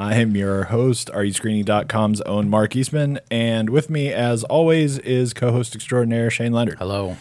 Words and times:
I 0.00 0.14
am 0.14 0.34
your 0.34 0.64
host, 0.64 1.10
RUScreening.com's 1.12 2.22
own 2.22 2.48
Mark 2.48 2.74
Eastman, 2.74 3.20
and 3.30 3.68
with 3.68 3.90
me, 3.90 4.10
as 4.10 4.44
always, 4.44 4.96
is 4.96 5.34
co-host 5.34 5.74
extraordinaire 5.74 6.30
Shane 6.30 6.54
Leonard. 6.54 6.78
Hello. 6.78 7.18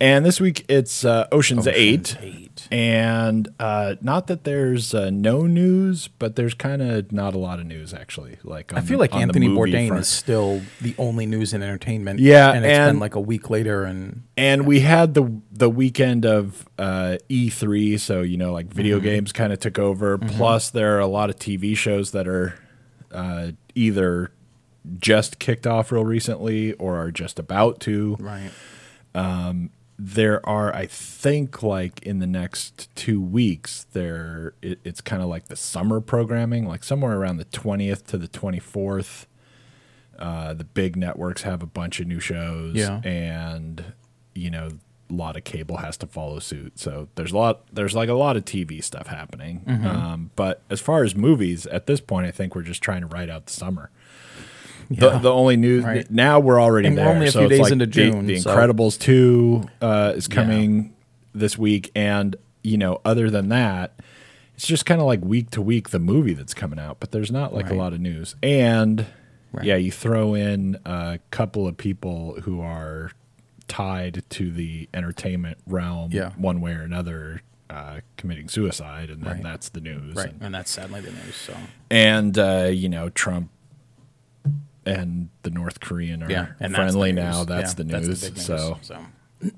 And 0.00 0.26
this 0.26 0.40
week 0.40 0.64
it's 0.68 1.04
uh, 1.04 1.28
Ocean's, 1.30 1.66
Ocean's 1.68 1.76
Eight, 1.78 2.16
Eight. 2.20 2.68
and 2.70 3.48
uh, 3.60 3.94
not 4.02 4.26
that 4.26 4.42
there's 4.42 4.92
uh, 4.92 5.08
no 5.10 5.42
news, 5.46 6.08
but 6.08 6.34
there's 6.34 6.52
kind 6.52 6.82
of 6.82 7.12
not 7.12 7.32
a 7.32 7.38
lot 7.38 7.60
of 7.60 7.64
news 7.66 7.94
actually. 7.94 8.38
Like 8.42 8.72
I 8.74 8.80
feel 8.80 8.98
the- 8.98 9.02
like 9.04 9.14
on 9.14 9.22
Anthony 9.22 9.48
Bourdain 9.48 9.86
front. 9.88 10.00
is 10.02 10.08
still 10.08 10.62
the 10.80 10.96
only 10.98 11.26
news 11.26 11.54
and 11.54 11.62
entertainment. 11.62 12.18
Yeah, 12.18 12.52
and 12.52 12.64
it's 12.64 12.76
and- 12.76 12.94
been 12.96 13.00
like 13.00 13.14
a 13.14 13.20
week 13.20 13.50
later, 13.50 13.84
and 13.84 14.24
and 14.36 14.66
we 14.66 14.80
had 14.80 15.14
the 15.14 15.40
the 15.52 15.70
weekend 15.70 16.26
of 16.26 16.68
uh, 16.76 17.18
E3, 17.30 17.98
so 18.00 18.20
you 18.22 18.36
know, 18.36 18.52
like 18.52 18.66
video 18.66 18.96
Mm-hmm. 18.96 19.04
games 19.04 19.32
kind 19.32 19.52
of 19.52 19.60
took 19.60 19.78
over. 19.78 20.18
Plus, 20.18 20.70
there 20.70 20.96
are 20.96 21.00
a 21.00 21.06
lot 21.06 21.30
of 21.30 21.36
TV 21.36 21.76
shows 21.76 22.10
that 22.10 22.26
are 22.26 22.58
uh, 23.12 23.52
either 23.76 24.32
just 24.98 25.38
kicked 25.38 25.68
off 25.68 25.92
real 25.92 26.04
recently 26.04 26.72
or 26.74 26.96
are 26.98 27.12
just 27.12 27.38
about 27.38 27.78
to. 27.80 28.16
right. 28.18 28.50
There 29.98 30.44
are 30.48 30.74
i 30.74 30.86
think 30.86 31.62
like 31.62 32.02
in 32.02 32.18
the 32.18 32.26
next 32.26 32.88
two 32.96 33.20
weeks 33.20 33.86
there 33.92 34.52
it, 34.60 34.78
it's 34.84 35.00
kind 35.00 35.22
of 35.22 35.28
like 35.28 35.46
the 35.46 35.54
summer 35.56 36.00
programming 36.00 36.66
like 36.66 36.82
somewhere 36.82 37.16
around 37.16 37.36
the 37.36 37.44
20th 37.44 38.04
to 38.06 38.18
the 38.18 38.26
24th 38.28 39.26
uh, 40.18 40.54
the 40.54 40.64
big 40.64 40.96
networks 40.96 41.42
have 41.42 41.62
a 41.62 41.66
bunch 41.66 41.98
of 42.00 42.06
new 42.06 42.20
shows 42.20 42.74
Yeah. 42.76 43.00
and 43.04 43.84
you 44.34 44.50
know 44.50 44.68
a 45.10 45.12
lot 45.12 45.36
of 45.36 45.44
cable 45.44 45.76
has 45.78 45.96
to 45.98 46.06
follow 46.06 46.38
suit 46.38 46.78
so 46.78 47.08
there's 47.14 47.32
a 47.32 47.36
lot 47.36 47.62
there's 47.72 47.94
like 47.94 48.08
a 48.08 48.14
lot 48.14 48.36
of 48.36 48.44
tv 48.44 48.82
stuff 48.82 49.06
happening 49.08 49.62
Mm-hmm. 49.66 49.86
um, 49.86 50.30
but 50.34 50.62
as 50.70 50.80
far 50.80 51.04
as 51.04 51.14
movies 51.14 51.66
at 51.66 51.86
this 51.86 52.00
point 52.00 52.26
i 52.26 52.30
think 52.30 52.54
we're 52.54 52.62
just 52.62 52.82
trying 52.82 53.02
to 53.02 53.06
ride 53.06 53.28
out 53.30 53.46
the 53.46 53.52
summer 53.52 53.90
Yeah. 54.90 55.10
the, 55.10 55.18
the 55.18 55.32
only 55.32 55.56
news 55.56 55.84
Right. 55.84 56.10
now 56.10 56.40
we're 56.40 56.60
already 56.60 56.88
And 56.88 56.96
we're 56.96 57.04
there. 57.04 57.14
only 57.14 57.26
a 57.26 57.30
so 57.32 57.40
few 57.40 57.48
days 57.48 57.60
like 57.60 57.72
into 57.72 57.86
June, 57.86 58.26
The, 58.26 58.38
so- 58.40 58.54
Incredibles 58.56 58.98
two 58.98 59.64
uh, 59.80 60.12
is 60.16 60.28
coming 60.28 60.94
this 61.34 61.56
week, 61.58 61.90
and 61.94 62.36
you 62.62 62.78
know, 62.78 63.00
other 63.04 63.28
than 63.30 63.48
that, 63.50 64.00
it's 64.54 64.66
just 64.66 64.86
kind 64.86 65.00
of 65.00 65.06
like 65.06 65.20
week 65.22 65.50
to 65.50 65.60
week 65.62 65.90
the 65.90 65.98
movie 65.98 66.32
that's 66.34 66.54
coming 66.54 66.78
out. 66.78 66.98
But 67.00 67.10
there's 67.10 67.30
not 67.32 67.52
like 67.52 67.70
a 67.70 67.74
lot 67.74 67.92
of 67.92 68.00
news, 68.00 68.34
and 68.42 69.06
Right. 69.52 69.66
yeah, 69.66 69.76
you 69.76 69.90
throw 69.92 70.34
in 70.34 70.78
a 70.84 71.18
couple 71.30 71.66
of 71.68 71.76
people 71.76 72.36
who 72.42 72.60
are 72.60 73.12
tied 73.68 74.22
to 74.30 74.50
the 74.50 74.88
entertainment 74.92 75.58
realm, 75.66 76.10
Yeah. 76.12 76.30
one 76.36 76.60
way 76.60 76.72
or 76.72 76.82
another. 76.82 77.42
Uh, 77.70 78.00
committing 78.18 78.46
suicide, 78.46 79.08
and 79.10 79.22
then 79.22 79.32
Right. 79.32 79.42
that's 79.42 79.70
the 79.70 79.80
news. 79.80 80.14
Right, 80.14 80.28
And- 80.30 80.42
and 80.42 80.54
that's 80.54 80.70
sadly 80.70 81.00
the 81.00 81.10
news. 81.10 81.34
So 81.34 81.54
and 81.90 82.38
uh, 82.38 82.68
you 82.70 82.88
know 82.90 83.08
Trump 83.08 83.48
and 84.86 85.28
the 85.42 85.50
North 85.50 85.80
Korean 85.80 86.22
are 86.22 86.30
yeah, 86.30 86.46
that's 86.58 86.74
friendly 86.74 87.12
news. 87.12 87.24
now. 87.24 87.44
That's 87.44 87.72
Yeah, 87.72 87.84
the 87.84 87.84
news. 87.84 88.20
big 88.22 88.34
news. 88.36 88.44
So 88.46 88.78
so 88.82 88.98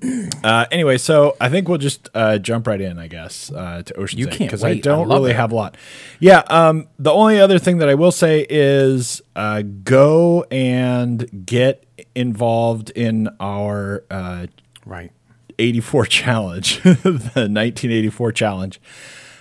uh, 0.43 0.65
anyway, 0.71 0.97
so 0.97 1.37
I 1.39 1.47
think 1.49 1.69
we'll 1.69 1.77
just 1.77 2.09
uh, 2.13 2.37
jump 2.39 2.67
right 2.67 2.81
in, 2.81 2.99
I 2.99 3.07
guess, 3.07 3.51
uh, 3.51 3.83
to 3.85 3.93
Ocean's 3.97 4.19
You 4.19 4.27
Eight 4.27 4.33
can't 4.33 4.49
because 4.49 4.63
I. 4.63 4.69
I 4.71 4.79
don't 4.79 5.07
love 5.07 5.19
really 5.19 5.31
it. 5.31 5.37
have 5.37 5.51
a 5.51 5.55
lot. 5.55 5.77
Yeah. 6.19 6.39
Um, 6.49 6.87
the 6.99 7.11
only 7.11 7.39
other 7.39 7.57
thing 7.57 7.77
that 7.77 7.87
I 7.87 7.95
will 7.95 8.11
say 8.11 8.45
is 8.49 9.21
uh, 9.35 9.61
go 9.83 10.43
and 10.51 11.45
get 11.45 11.85
involved 12.15 12.89
in 12.91 13.29
our 13.39 14.03
uh, 14.11 14.47
right. 14.85 15.11
84 15.59 16.05
challenge, 16.07 16.81
the 16.83 16.91
1984 16.93 18.31
challenge. 18.33 18.81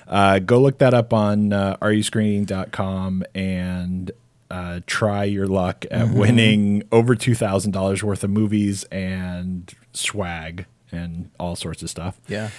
Uh, 0.06 0.38
go 0.38 0.60
look 0.62 0.78
that 0.78 0.94
up 0.94 1.12
on 1.12 1.52
uh, 1.52 1.76
ruscreening.com 1.78 3.24
and 3.34 4.10
uh, 4.50 4.80
try 4.86 5.24
your 5.24 5.46
luck 5.46 5.84
at 5.90 6.06
Mm-hmm. 6.06 6.18
winning 6.18 6.82
over 6.92 7.14
$2,000 7.16 8.02
worth 8.02 8.24
of 8.24 8.30
movies 8.30 8.84
and 8.84 9.72
swag 9.92 10.66
and 10.92 11.30
all 11.40 11.56
sorts 11.56 11.82
of 11.82 11.90
stuff. 11.90 12.20
Yeah. 12.28 12.50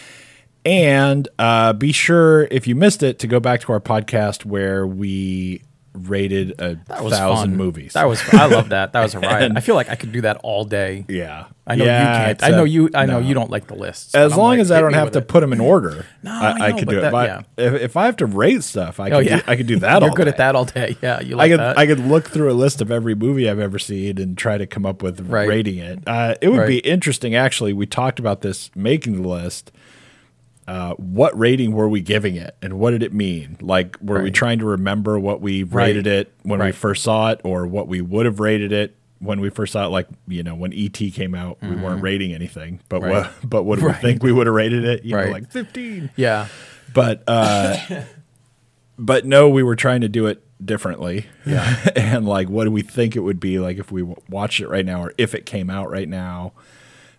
And 0.66 1.28
uh, 1.40 1.72
be 1.74 1.92
sure, 1.94 2.48
if 2.52 2.68
you 2.68 2.76
missed 2.76 3.02
it, 3.04 3.20
to 3.20 3.28
go 3.28 3.40
back 3.40 3.62
to 3.62 3.72
our 3.72 3.80
podcast 3.80 4.44
where 4.46 4.86
we 4.86 5.62
rated 5.98 6.52
a 6.60 6.76
That 6.88 7.04
was 7.04 7.14
thousand 7.14 7.52
fun. 7.52 7.58
movies. 7.58 7.94
That 7.94 8.08
was 8.08 8.22
I 8.34 8.46
love 8.48 8.70
that. 8.70 8.94
That 8.94 9.02
was 9.02 9.16
a 9.16 9.20
riot. 9.22 9.52
I 9.56 9.60
feel 9.62 9.76
like 9.76 9.90
I 9.90 9.96
could 9.96 10.12
do 10.12 10.22
that 10.22 10.38
all 10.44 10.64
day. 10.66 11.06
yeah. 11.08 11.46
I 11.70 11.76
know 11.76 11.84
Yeah, 11.84 12.00
you 12.22 12.26
can't. 12.28 12.44
I 12.44 12.50
know 12.52 12.64
you. 12.64 12.90
I 12.94 13.06
know 13.06 13.20
you 13.20 13.34
don't 13.34 13.52
like 13.52 13.68
the 13.68 13.76
lists. 13.76 14.16
As 14.16 14.38
long 14.38 14.52
like, 14.52 14.60
as 14.60 14.72
I 14.72 14.80
don't 14.80 14.94
have 14.94 15.12
to 15.12 15.20
it. 15.20 15.28
put 15.28 15.42
them 15.42 15.52
in 15.52 15.60
order, 15.74 16.06
No, 16.24 16.32
I, 16.32 16.52
I 16.52 16.70
know, 16.72 16.78
could 16.78 16.88
do 16.88 16.98
it. 17.00 17.02
that- 17.02 17.12
But 17.12 17.28
yeah. 17.28 17.42
if, 17.66 17.74
if 17.82 17.98
I 17.98 18.06
have 18.06 18.16
to 18.18 18.26
rate 18.26 18.64
stuff, 18.64 19.02
I 19.02 19.10
Oh 19.10 19.18
could, 19.18 19.26
yeah, 19.26 19.36
do, 19.38 19.44
I 19.48 19.56
could 19.58 19.68
do 19.68 19.80
that. 19.80 20.00
You're 20.02 20.10
all 20.12 20.16
good 20.16 20.26
day. 20.26 20.30
at 20.32 20.38
that 20.38 20.56
all 20.56 20.64
day. 20.64 20.96
Yeah, 21.02 21.20
you 21.20 21.38
I 21.38 21.50
could 21.50 21.60
that. 21.60 21.78
I 21.78 21.86
could 21.86 22.00
look 22.00 22.24
through 22.30 22.50
a 22.50 22.54
list 22.56 22.80
of 22.82 22.90
every 22.90 23.16
movie 23.16 23.50
I've 23.50 23.60
ever 23.60 23.80
seen 23.80 24.18
and 24.18 24.38
try 24.38 24.58
to 24.58 24.66
come 24.66 24.86
up 24.86 25.04
with 25.04 25.20
Right. 25.30 25.46
rating 25.46 25.78
it. 25.80 26.00
Uh, 26.08 26.36
it 26.42 26.48
would 26.50 26.68
be 26.68 26.78
interesting, 26.80 27.36
actually. 27.36 27.74
We 27.74 27.86
talked 27.86 28.20
about 28.20 28.42
this 28.42 28.72
making 28.74 29.22
the 29.22 29.28
list. 29.28 29.74
Uh, 30.68 30.94
what 30.96 31.38
rating 31.40 31.72
were 31.72 31.88
we 31.88 32.02
giving 32.02 32.36
it, 32.36 32.56
and 32.62 32.74
what 32.78 32.92
did 32.92 33.02
it 33.02 33.14
mean? 33.14 33.58
Like, 33.62 33.96
were 34.02 34.22
we 34.22 34.32
trying 34.32 34.60
to 34.60 34.66
remember 34.66 35.18
what 35.18 35.40
we 35.40 35.64
rated 35.64 36.06
Right. 36.06 36.14
it 36.14 36.34
when 36.44 36.60
we 36.60 36.74
first 36.74 37.04
saw 37.04 37.32
it, 37.32 37.40
or 37.46 37.66
what 37.66 37.88
we 37.88 38.02
would 38.02 38.26
have 38.26 38.42
rated 38.42 38.74
it 38.74 38.94
when 39.20 39.40
we 39.40 39.50
first 39.50 39.72
saw 39.72 39.86
it? 39.86 39.90
Like, 39.92 40.08
you 40.28 40.44
know, 40.44 40.56
when 40.56 40.74
ET 40.74 40.92
came 41.14 41.34
out, 41.34 41.58
we 41.62 41.76
weren't 41.78 42.02
rating 42.04 42.34
anything, 42.34 42.82
but 42.90 43.02
Mm-hmm. 43.02 43.12
Right. 43.12 43.24
what, 43.26 43.34
but 43.50 43.64
what 43.64 43.80
do 43.80 43.86
we 43.86 43.92
Right. 43.92 44.02
think 44.02 44.22
we 44.24 44.34
would 44.34 44.46
have 44.46 44.56
rated 44.56 44.84
it? 44.84 45.06
You 45.06 45.12
know, 45.16 45.22
Right. 45.24 45.32
like 45.32 45.52
fifteen 45.52 46.10
yeah. 46.18 46.48
but 46.94 47.24
uh 47.28 47.78
but 49.00 49.26
no 49.26 49.48
we 49.50 49.64
were 49.64 49.76
trying 49.76 50.02
to 50.02 50.10
do 50.10 50.26
it 50.26 50.44
differently 50.66 51.28
Yeah. 51.46 51.78
and 51.96 52.26
like 52.28 52.50
what 52.50 52.66
do 52.66 52.72
we 52.72 52.82
think 52.82 53.16
it 53.16 53.20
would 53.22 53.40
be 53.40 53.60
like 53.60 53.78
if 53.78 53.92
we 53.92 54.02
w- 54.02 54.20
watched 54.30 54.60
it 54.60 54.68
right 54.68 54.86
now 54.86 55.02
or 55.04 55.14
if 55.18 55.34
it 55.36 55.46
came 55.46 55.70
out 55.70 55.90
right 55.92 56.10
now 56.10 56.54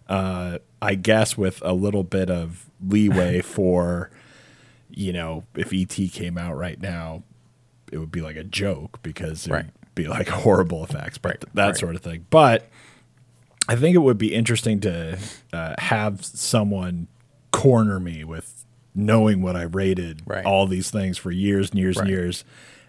uh 0.09 0.59
i 0.83 0.95
guess 0.95 1.37
with 1.37 1.61
a 1.65 1.73
little 1.73 2.05
bit 2.05 2.31
of 2.31 2.69
leeway 2.87 3.41
for 3.57 4.11
you 4.91 5.13
know 5.13 5.45
if 5.57 5.73
et 5.73 5.97
came 6.13 6.37
out 6.39 6.57
right 6.57 6.81
now 6.81 7.23
it 7.93 7.99
would 7.99 8.13
be 8.13 8.21
like 8.21 8.37
a 8.37 8.45
joke 8.45 9.01
because 9.03 9.47
it 9.47 9.53
Right. 9.53 9.65
would 9.65 9.95
be 9.95 10.07
like 10.09 10.29
horrible 10.45 10.85
effects 10.85 11.19
but 11.19 11.29
Right, 11.29 11.45
that 11.55 11.67
right. 11.67 11.77
sort 11.77 11.95
of 11.95 12.03
thing 12.03 12.27
but 12.31 12.69
I 13.71 13.77
think 13.77 13.95
it 13.95 13.99
would 13.99 14.17
be 14.17 14.35
interesting 14.35 14.81
to 14.81 15.19
uh, 15.53 15.75
have 15.77 16.25
someone 16.25 17.07
corner 17.53 18.01
me 18.01 18.25
with 18.25 18.65
knowing 18.95 19.43
what 19.43 19.57
I 19.57 19.63
rated 19.65 20.23
all 20.47 20.67
these 20.67 20.91
things 20.91 21.19
for 21.19 21.31
years 21.31 21.69
and 21.69 21.79
years 21.79 21.99
and 21.99 22.09
years, 22.09 22.45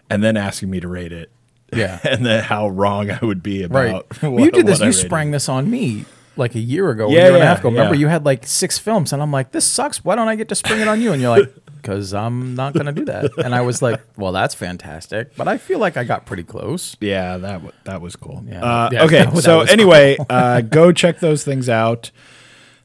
and 0.08 0.24
then 0.24 0.38
asking 0.38 0.70
me 0.70 0.80
to 0.80 0.88
rate 0.88 1.12
it. 1.12 1.30
Yeah. 1.70 2.00
and 2.04 2.24
then 2.24 2.44
how 2.44 2.68
wrong 2.68 3.10
I 3.10 3.18
would 3.22 3.42
be 3.42 3.62
about. 3.62 4.06
What- 4.22 4.42
you 4.42 4.50
did 4.50 4.64
this. 4.66 4.80
I 4.80 4.86
You 4.86 4.90
rated. 4.92 5.04
sprang 5.06 5.30
this 5.32 5.50
on 5.50 5.70
me 5.70 6.06
like 6.36 6.54
a 6.54 6.60
year 6.60 6.90
ago, 6.90 7.08
Yeah, 7.10 7.18
a 7.18 7.24
year 7.24 7.34
and 7.34 7.42
a 7.42 7.46
half 7.46 7.60
ago. 7.60 7.70
Remember, 7.70 7.94
yeah. 7.94 8.00
you 8.00 8.06
had 8.08 8.24
like 8.24 8.46
six 8.46 8.78
films, 8.78 9.12
and 9.12 9.20
I'm 9.22 9.30
like, 9.32 9.52
"This 9.52 9.64
sucks. 9.66 10.04
Why 10.04 10.14
don't 10.14 10.28
I 10.28 10.36
get 10.36 10.48
to 10.48 10.54
spring 10.54 10.80
it 10.80 10.88
on 10.88 11.00
you?" 11.00 11.12
And 11.12 11.20
you're 11.20 11.36
like, 11.36 11.52
"Cause 11.82 12.14
I'm 12.14 12.54
not 12.54 12.72
gonna 12.74 12.92
do 12.92 13.04
that." 13.06 13.36
And 13.38 13.54
I 13.54 13.60
was 13.62 13.82
like, 13.82 14.00
"Well, 14.16 14.32
that's 14.32 14.54
fantastic," 14.54 15.34
but 15.36 15.48
I 15.48 15.58
feel 15.58 15.78
like 15.78 15.96
I 15.96 16.04
got 16.04 16.26
pretty 16.26 16.44
close. 16.44 16.96
Yeah, 17.00 17.36
that 17.38 17.52
w- 17.54 17.72
that 17.84 18.00
was 18.00 18.16
cool. 18.16 18.44
Yeah. 18.46 18.62
Uh, 18.64 18.90
Yeah, 18.92 19.04
okay, 19.04 19.24
that 19.24 19.36
so 19.42 19.64
that 19.64 19.70
anyway, 19.72 20.16
uh, 20.30 20.60
go 20.78 20.92
check 20.92 21.20
those 21.20 21.44
things 21.44 21.68
out. 21.68 22.10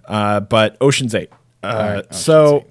Uh, 0.06 0.40
but 0.40 0.78
Ocean's 0.82 1.16
Eight. 1.16 1.30
Uh, 1.64 1.68
right, 1.68 1.98
Ocean's 2.06 2.18
so 2.20 2.58
Eight. 2.58 2.66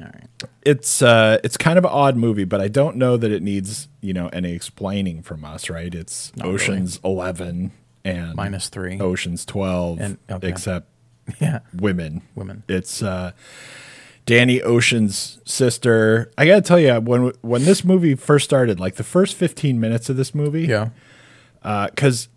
Right. 0.00 0.24
it's 0.64 1.02
uh, 1.02 1.38
it's 1.44 1.56
kind 1.56 1.78
of 1.78 1.84
an 1.84 1.90
odd 1.92 2.16
movie, 2.16 2.44
but 2.44 2.60
I 2.60 2.68
don't 2.68 2.96
know 2.96 3.16
that 3.16 3.30
it 3.30 3.42
needs 3.42 3.88
you 4.00 4.12
know 4.12 4.28
any 4.28 4.52
explaining 4.52 5.22
from 5.22 5.44
us. 5.44 5.68
Right? 5.70 5.94
It's 5.94 6.34
Not 6.36 6.44
really. 6.46 6.54
Ocean's 6.56 7.00
Eleven 7.04 7.72
and 8.04 8.34
Minus 8.34 8.68
three. 8.68 8.98
Ocean's 9.00 9.44
Twelve, 9.44 10.00
And- 10.00 10.18
okay. 10.30 10.48
except 10.48 10.88
Yeah. 11.40 11.60
women. 11.74 12.22
Women. 12.34 12.62
It's 12.68 13.02
uh, 13.02 13.32
Danny 14.26 14.60
Ocean's 14.62 15.40
sister. 15.44 16.30
I 16.38 16.46
gotta 16.46 16.62
tell 16.62 16.78
you, 16.80 16.94
when 17.00 17.32
when 17.42 17.64
this 17.64 17.84
movie 17.84 18.14
first 18.14 18.44
started, 18.44 18.78
like 18.80 18.96
the 18.96 19.04
first 19.04 19.36
fifteen 19.36 19.78
minutes 19.80 20.08
of 20.08 20.16
this 20.16 20.34
movie, 20.34 20.62
Yeah. 20.66 20.90
because 21.62 22.28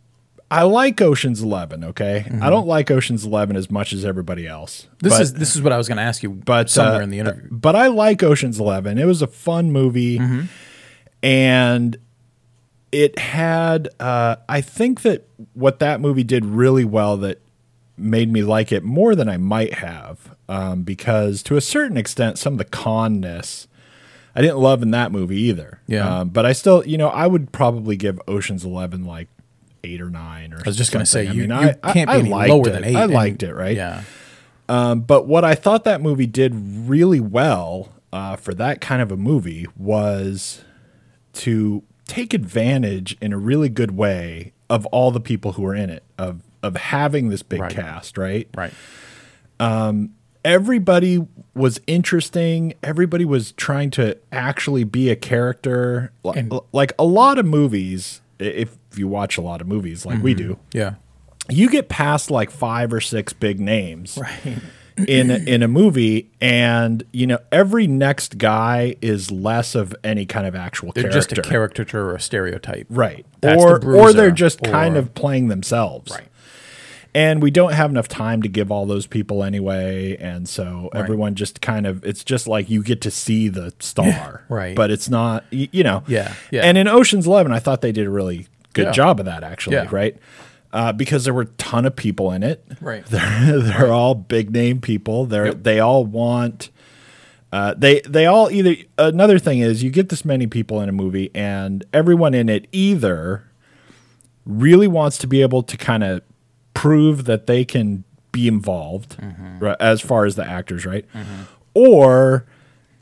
I 0.51 0.61
like 0.63 1.01
Ocean's 1.01 1.41
Eleven. 1.41 1.83
Okay, 1.83 2.25
Mm-hmm. 2.27 2.43
I 2.43 2.49
don't 2.51 2.67
like 2.67 2.91
Ocean's 2.91 3.25
Eleven 3.25 3.55
as 3.55 3.71
much 3.71 3.91
as 3.93 4.05
everybody 4.05 4.47
else. 4.47 4.87
This 5.01 5.13
but, 5.13 5.21
is 5.21 5.33
this 5.33 5.55
is 5.55 5.61
what 5.63 5.73
I 5.73 5.77
was 5.77 5.87
going 5.87 5.97
to 5.97 6.03
ask 6.03 6.21
you, 6.21 6.29
but 6.29 6.69
somewhere 6.69 7.01
uh, 7.01 7.03
in 7.03 7.09
the 7.09 7.17
interview. 7.19 7.47
But 7.51 7.75
I 7.75 7.87
like 7.87 8.21
Ocean's 8.21 8.59
Eleven. 8.59 8.97
It 8.99 9.05
was 9.05 9.21
a 9.23 9.27
fun 9.27 9.71
movie, 9.71 10.19
Mm-hmm. 10.19 10.41
and 11.23 11.97
it 12.95 13.19
had. 13.19 13.89
Uh, 13.99 14.37
I 14.47 14.61
think 14.61 15.01
that 15.01 15.27
what 15.53 15.79
that 15.79 15.99
movie 15.99 16.23
did 16.23 16.45
really 16.45 16.85
well 16.85 17.17
that 17.17 17.41
made 17.97 18.31
me 18.31 18.41
like 18.43 18.71
it 18.71 18.83
more 18.83 19.15
than 19.15 19.27
I 19.29 19.37
might 19.37 19.75
have 19.75 20.35
um, 20.49 20.83
because 20.83 21.43
to 21.43 21.57
a 21.57 21.61
certain 21.61 21.97
extent, 21.97 22.37
some 22.37 22.53
of 22.53 22.57
the 22.59 22.65
conness 22.65 23.67
I 24.35 24.41
didn't 24.41 24.57
love 24.57 24.81
in 24.81 24.91
that 24.91 25.11
movie 25.11 25.39
either. 25.39 25.79
Yeah. 25.87 26.19
Um, 26.19 26.29
but 26.29 26.45
I 26.45 26.51
still, 26.51 26.85
you 26.85 26.97
know, 26.97 27.07
I 27.07 27.25
would 27.25 27.51
probably 27.53 27.95
give 27.95 28.19
Ocean's 28.27 28.65
Eleven 28.65 29.05
like 29.05 29.29
eight 29.83 30.01
or 30.01 30.09
nine 30.09 30.53
or. 30.53 30.57
I 30.57 30.63
was 30.65 30.75
just 30.75 30.91
going 30.91 31.03
to 31.03 31.09
say, 31.09 31.25
something. 31.25 31.49
you, 31.49 31.53
I 31.53 31.59
mean, 31.59 31.67
you 31.67 31.73
I, 31.83 31.93
can't 31.93 32.09
I, 32.09 32.21
be 32.21 32.33
I 32.33 32.45
lower 32.47 32.67
it. 32.67 32.71
than 32.71 32.83
eight. 32.83 32.95
I 32.95 33.03
and- 33.03 33.13
liked 33.13 33.43
it, 33.43 33.53
right? 33.53 33.75
Yeah. 33.75 34.03
Um, 34.67 35.01
but 35.01 35.27
what 35.27 35.45
I 35.45 35.53
thought 35.53 35.83
that 35.83 36.01
movie 36.01 36.25
did 36.25 36.53
really 36.55 37.19
well 37.19 37.93
uh, 38.11 38.35
for 38.35 38.53
that 38.55 38.81
kind 38.81 39.01
of 39.01 39.11
a 39.11 39.17
movie 39.17 39.67
was 39.77 40.63
to 41.33 41.83
take 42.07 42.33
advantage 42.33 43.17
in 43.21 43.33
a 43.33 43.37
really 43.37 43.69
good 43.69 43.91
way 43.91 44.53
of 44.69 44.85
all 44.87 45.11
the 45.11 45.19
people 45.19 45.53
who 45.53 45.65
are 45.65 45.75
in 45.75 45.89
it, 45.89 46.03
of 46.17 46.41
of 46.63 46.75
having 46.75 47.29
this 47.29 47.43
big 47.43 47.61
Right. 47.61 47.71
cast, 47.71 48.17
right? 48.17 48.47
Right. 48.55 48.73
Um, 49.59 50.11
everybody 50.43 51.25
was 51.53 51.79
interesting. 51.87 52.73
Everybody 52.81 53.23
was 53.23 53.51
trying 53.51 53.91
to 53.91 54.17
actually 54.31 54.83
be 54.83 55.09
a 55.09 55.15
character. 55.15 56.11
And- 56.23 56.53
like 56.71 56.93
a 56.97 57.05
lot 57.05 57.37
of 57.37 57.45
movies, 57.45 58.21
if 58.39 58.77
you 58.95 59.07
watch 59.07 59.37
a 59.37 59.41
lot 59.41 59.61
of 59.61 59.67
movies 59.67 60.05
like 60.05 60.21
we 60.23 60.33
mm-hmm. 60.33 60.47
do, 60.53 60.57
Yeah. 60.73 60.95
you 61.49 61.69
get 61.69 61.87
past 61.87 62.31
like 62.31 62.49
five 62.49 62.91
or 62.91 63.01
six 63.01 63.31
big 63.33 63.59
names 63.59 64.17
Right. 64.19 64.57
In 65.07 65.29
a, 65.29 65.35
in 65.39 65.61
a 65.61 65.67
movie, 65.67 66.29
and 66.39 67.03
you 67.11 67.27
know 67.27 67.39
every 67.51 67.85
next 67.87 68.37
guy 68.37 68.95
is 69.01 69.29
less 69.31 69.75
of 69.75 69.95
any 70.03 70.25
kind 70.25 70.47
of 70.47 70.55
actual 70.55 70.91
They're 70.93 71.03
character, 71.03 71.35
just 71.35 71.37
a 71.37 71.49
caricature 71.49 72.09
or 72.09 72.15
a 72.15 72.19
stereotype. 72.19 72.87
right? 72.89 73.25
That's 73.41 73.61
or 73.61 73.79
the 73.79 73.87
or 73.87 74.13
they're 74.13 74.31
just 74.31 74.61
kind 74.63 74.95
of 74.97 75.13
playing 75.13 75.49
themselves, 75.49 76.11
Right. 76.11 76.27
And 77.13 77.41
we 77.41 77.49
don't 77.49 77.71
have 77.71 77.89
enough 77.91 78.09
time 78.09 78.41
to 78.41 78.49
give 78.49 78.69
all 78.73 78.85
those 78.85 79.07
people 79.07 79.41
anyway, 79.41 80.17
and 80.17 80.49
so 80.49 80.89
everyone 80.93 81.35
just 81.35 81.61
kind 81.61 81.85
of 81.87 82.03
it's 82.05 82.23
just 82.25 82.45
like 82.45 82.69
you 82.69 82.83
get 82.83 82.99
to 83.01 83.11
see 83.11 83.47
the 83.47 83.73
star, 83.79 84.43
Right. 84.49 84.75
But 84.75 84.91
it's 84.91 85.09
not, 85.09 85.45
you 85.49 85.83
know, 85.83 86.03
Yeah, 86.07 86.33
yeah. 86.51 86.63
And 86.63 86.77
in 86.77 86.87
Ocean's 86.89 87.25
Eleven, 87.25 87.53
I 87.53 87.59
thought 87.59 87.79
they 87.81 87.93
did 87.93 88.05
a 88.07 88.09
really 88.09 88.47
good 88.73 88.87
Yeah. 88.87 88.91
job 88.91 89.19
of 89.21 89.25
that, 89.27 89.43
actually, 89.43 89.77
Yeah. 89.77 89.87
right? 89.91 90.17
Uh, 90.75 90.91
because 90.91 91.23
there 91.23 91.33
were 91.33 91.43
a 91.43 91.53
ton 91.57 91.85
of 91.85 91.95
people 91.95 92.31
in 92.31 92.43
it, 92.43 92.63
Right. 92.81 93.05
they're 93.07 93.59
they're 93.61 93.93
all 93.93 94.13
big 94.13 94.51
name 94.51 94.81
people. 94.81 95.25
They're 95.25 95.45
Yep. 95.47 95.63
they 95.63 95.79
all 95.79 96.05
want. 96.05 96.69
Uh, 97.53 97.73
they 97.77 98.01
they 98.01 98.25
all 98.25 98.51
either 98.51 98.75
another 98.97 99.39
thing 99.39 99.59
is 99.59 99.81
you 99.81 99.89
get 99.89 100.09
this 100.09 100.25
many 100.25 100.45
people 100.47 100.81
in 100.81 100.89
a 100.89 100.91
movie 100.91 101.31
and 101.33 101.85
everyone 101.93 102.33
in 102.33 102.49
it 102.49 102.67
either 102.73 103.43
really 104.45 104.87
wants 104.87 105.17
to 105.19 105.27
be 105.27 105.41
able 105.41 105.63
to 105.63 105.77
kind 105.77 106.03
of 106.03 106.21
prove 106.73 107.23
that 107.25 107.47
they 107.47 107.63
can 107.63 108.03
be 108.33 108.47
involved 108.47 109.15
Mm-hmm. 109.17 109.59
right, 109.59 109.77
as 109.79 110.01
far 110.01 110.25
as 110.25 110.35
the 110.35 110.45
actors 110.45 110.85
right 110.85 111.05
or 111.73 112.45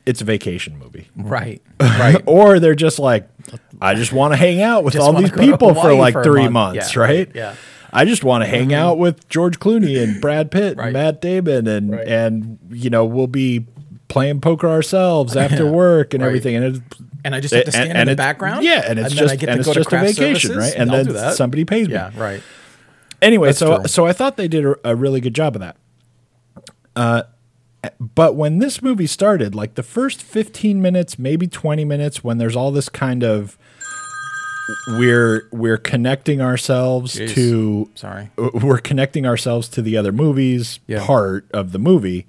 it's 0.05 0.21
a 0.21 0.25
vacation 0.25 0.77
movie 0.77 1.07
Right. 1.15 1.61
Right. 1.81 2.21
or 2.27 2.59
they're 2.59 2.75
just 2.75 2.99
like 2.99 3.27
I 3.81 3.93
just 3.95 4.11
want 4.13 4.33
to 4.33 4.37
hang 4.37 4.61
out 4.61 4.83
with 4.83 4.93
Just 4.93 5.05
all 5.05 5.13
these 5.13 5.31
people 5.31 5.73
for 5.75 5.93
like 5.93 6.13
for 6.13 6.23
3 6.23 6.43
month. 6.47 6.75
months 6.75 6.95
Yeah, 6.95 7.01
right 7.01 7.31
yeah. 7.33 7.55
I 7.91 8.05
just 8.05 8.23
want 8.23 8.43
to 8.43 8.49
hang 8.49 8.73
out 8.73 8.97
with 8.97 9.27
George 9.29 9.59
Clooney 9.59 10.01
and 10.01 10.19
Brad 10.21 10.49
Pitt 10.49 10.77
Right. 10.77 10.85
and 10.85 10.93
Matt 10.93 11.21
Damon 11.21 11.67
and 11.67 11.91
Right. 11.91 12.07
and 12.07 12.57
you 12.71 12.89
know 12.89 13.05
we'll 13.05 13.27
be 13.27 13.65
playing 14.07 14.41
poker 14.41 14.67
ourselves 14.69 15.35
after 15.37 15.65
work 15.71 16.13
and 16.13 16.21
Right. 16.23 16.27
everything 16.29 16.55
and 16.55 16.65
it's 16.65 16.79
And 17.25 17.35
I 17.35 17.39
just 17.39 17.53
have 17.53 17.65
to 17.65 17.71
stand 17.71 17.89
and- 17.89 17.91
in 17.91 18.01
and 18.01 18.09
the 18.09 18.15
background. 18.15 18.63
Yeah, 18.65 18.81
and 18.87 18.97
it's 18.99 19.09
then 19.09 19.17
just 19.17 19.33
I 19.33 19.35
get 19.37 19.49
and 19.49 19.63
to 19.63 19.69
it's 19.69 19.75
just 19.77 19.91
a 19.93 19.97
vacation, 19.99 20.51
services, 20.51 20.55
right? 20.57 20.73
And 20.75 20.91
I'll 20.91 21.03
then 21.05 21.33
somebody 21.33 21.65
pays 21.65 21.87
me. 21.87 21.93
Yeah. 21.93 22.11
Right. 22.17 22.41
Anyway, 23.21 23.47
That's 23.49 23.59
so 23.59 23.77
true. 23.77 23.87
so 23.87 24.05
I 24.05 24.11
thought 24.13 24.35
they 24.37 24.47
did 24.49 24.65
a, 24.65 24.75
a 24.83 24.95
really 24.95 25.21
good 25.21 25.33
job 25.35 25.55
of 25.55 25.61
that. 25.61 25.77
Uh, 26.95 27.23
but 27.99 28.35
when 28.35 28.59
this 28.59 28.81
movie 28.81 29.07
started, 29.07 29.53
like 29.55 29.75
the 29.75 29.83
first 29.83 30.21
fifteen 30.21 30.81
minutes, 30.81 31.17
maybe 31.19 31.47
twenty 31.47 31.85
minutes, 31.85 32.23
when 32.23 32.37
there's 32.37 32.55
all 32.55 32.71
this 32.71 32.89
kind 32.89 33.23
of 33.23 33.57
we're 34.97 35.47
we're 35.51 35.77
connecting 35.77 36.39
ourselves 36.41 37.15
Jeez. 37.15 37.33
to 37.35 37.89
Sorry. 37.95 38.29
Uh, 38.37 38.49
we're 38.53 38.77
connecting 38.79 39.25
ourselves 39.25 39.67
to 39.69 39.81
the 39.81 39.97
other 39.97 40.11
movies 40.11 40.79
Yeah. 40.87 41.05
part 41.05 41.45
of 41.53 41.71
the 41.73 41.79
movie. 41.79 42.25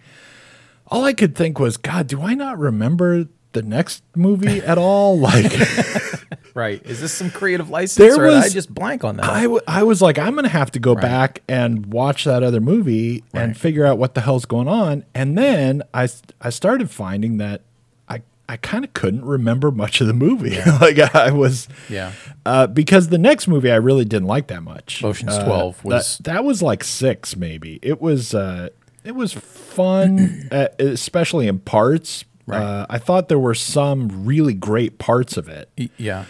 All 0.88 1.04
I 1.04 1.12
could 1.12 1.34
think 1.34 1.58
was, 1.58 1.76
God, 1.76 2.06
do 2.08 2.20
I 2.22 2.34
not 2.34 2.58
remember 2.58 3.26
the 3.52 3.62
next 3.62 4.02
movie 4.16 4.60
at 4.60 4.78
all? 4.78 5.18
Like, 5.18 5.52
Right. 6.54 6.80
Is 6.86 7.00
this 7.00 7.12
some 7.12 7.30
creative 7.30 7.68
license, 7.68 7.96
There 7.96 8.24
or 8.24 8.30
did 8.30 8.38
I 8.38 8.48
just 8.48 8.72
blank 8.72 9.02
on 9.02 9.16
that? 9.16 9.26
I, 9.26 9.42
w- 9.42 9.60
I 9.66 9.82
was 9.82 10.00
like, 10.00 10.20
I'm 10.20 10.34
going 10.34 10.44
to 10.44 10.48
have 10.50 10.70
to 10.72 10.78
go 10.78 10.94
back 10.94 11.42
and 11.48 11.86
watch 11.86 12.22
that 12.24 12.44
other 12.44 12.60
movie 12.60 13.24
and 13.32 13.56
figure 13.56 13.84
out 13.84 13.98
what 13.98 14.14
the 14.14 14.20
hell's 14.20 14.44
going 14.44 14.68
on. 14.68 15.04
And 15.16 15.36
then 15.36 15.82
I, 15.92 16.08
I 16.40 16.50
started 16.50 16.90
finding 16.90 17.38
that 17.38 17.62
I, 18.08 18.22
I 18.48 18.56
kind 18.56 18.84
of 18.84 18.92
couldn't 18.94 19.24
remember 19.24 19.72
much 19.72 20.00
of 20.00 20.06
the 20.06 20.12
movie. 20.14 20.56
like 20.80 20.98
I 21.00 21.32
was, 21.32 21.66
yeah. 21.88 22.12
uh, 22.46 22.68
because 22.68 23.08
the 23.08 23.18
next 23.18 23.48
movie 23.48 23.72
I 23.72 23.76
really 23.76 24.04
didn't 24.04 24.28
like 24.28 24.46
that 24.46 24.62
much. 24.62 25.02
Ocean's 25.02 25.32
Uh, 25.34 25.44
12 25.44 25.76
that- 25.78 25.84
was- 25.84 26.18
that, 26.18 26.44
was 26.44 26.62
like 26.62 26.84
six, 26.84 27.34
maybe. 27.36 27.80
It 27.82 28.00
was, 28.00 28.32
uh, 28.32 28.68
it 29.02 29.16
was 29.16 29.32
fun, 29.32 30.48
uh, 30.52 30.68
especially 30.78 31.48
in 31.48 31.58
parts. 31.58 32.24
Right. 32.46 32.60
Uh, 32.62 32.86
I 32.90 32.98
thought 32.98 33.28
there 33.28 33.38
were 33.38 33.54
some 33.54 34.24
really 34.24 34.54
great 34.54 34.98
parts 34.98 35.36
of 35.36 35.48
it. 35.48 35.70
Yeah. 35.96 36.26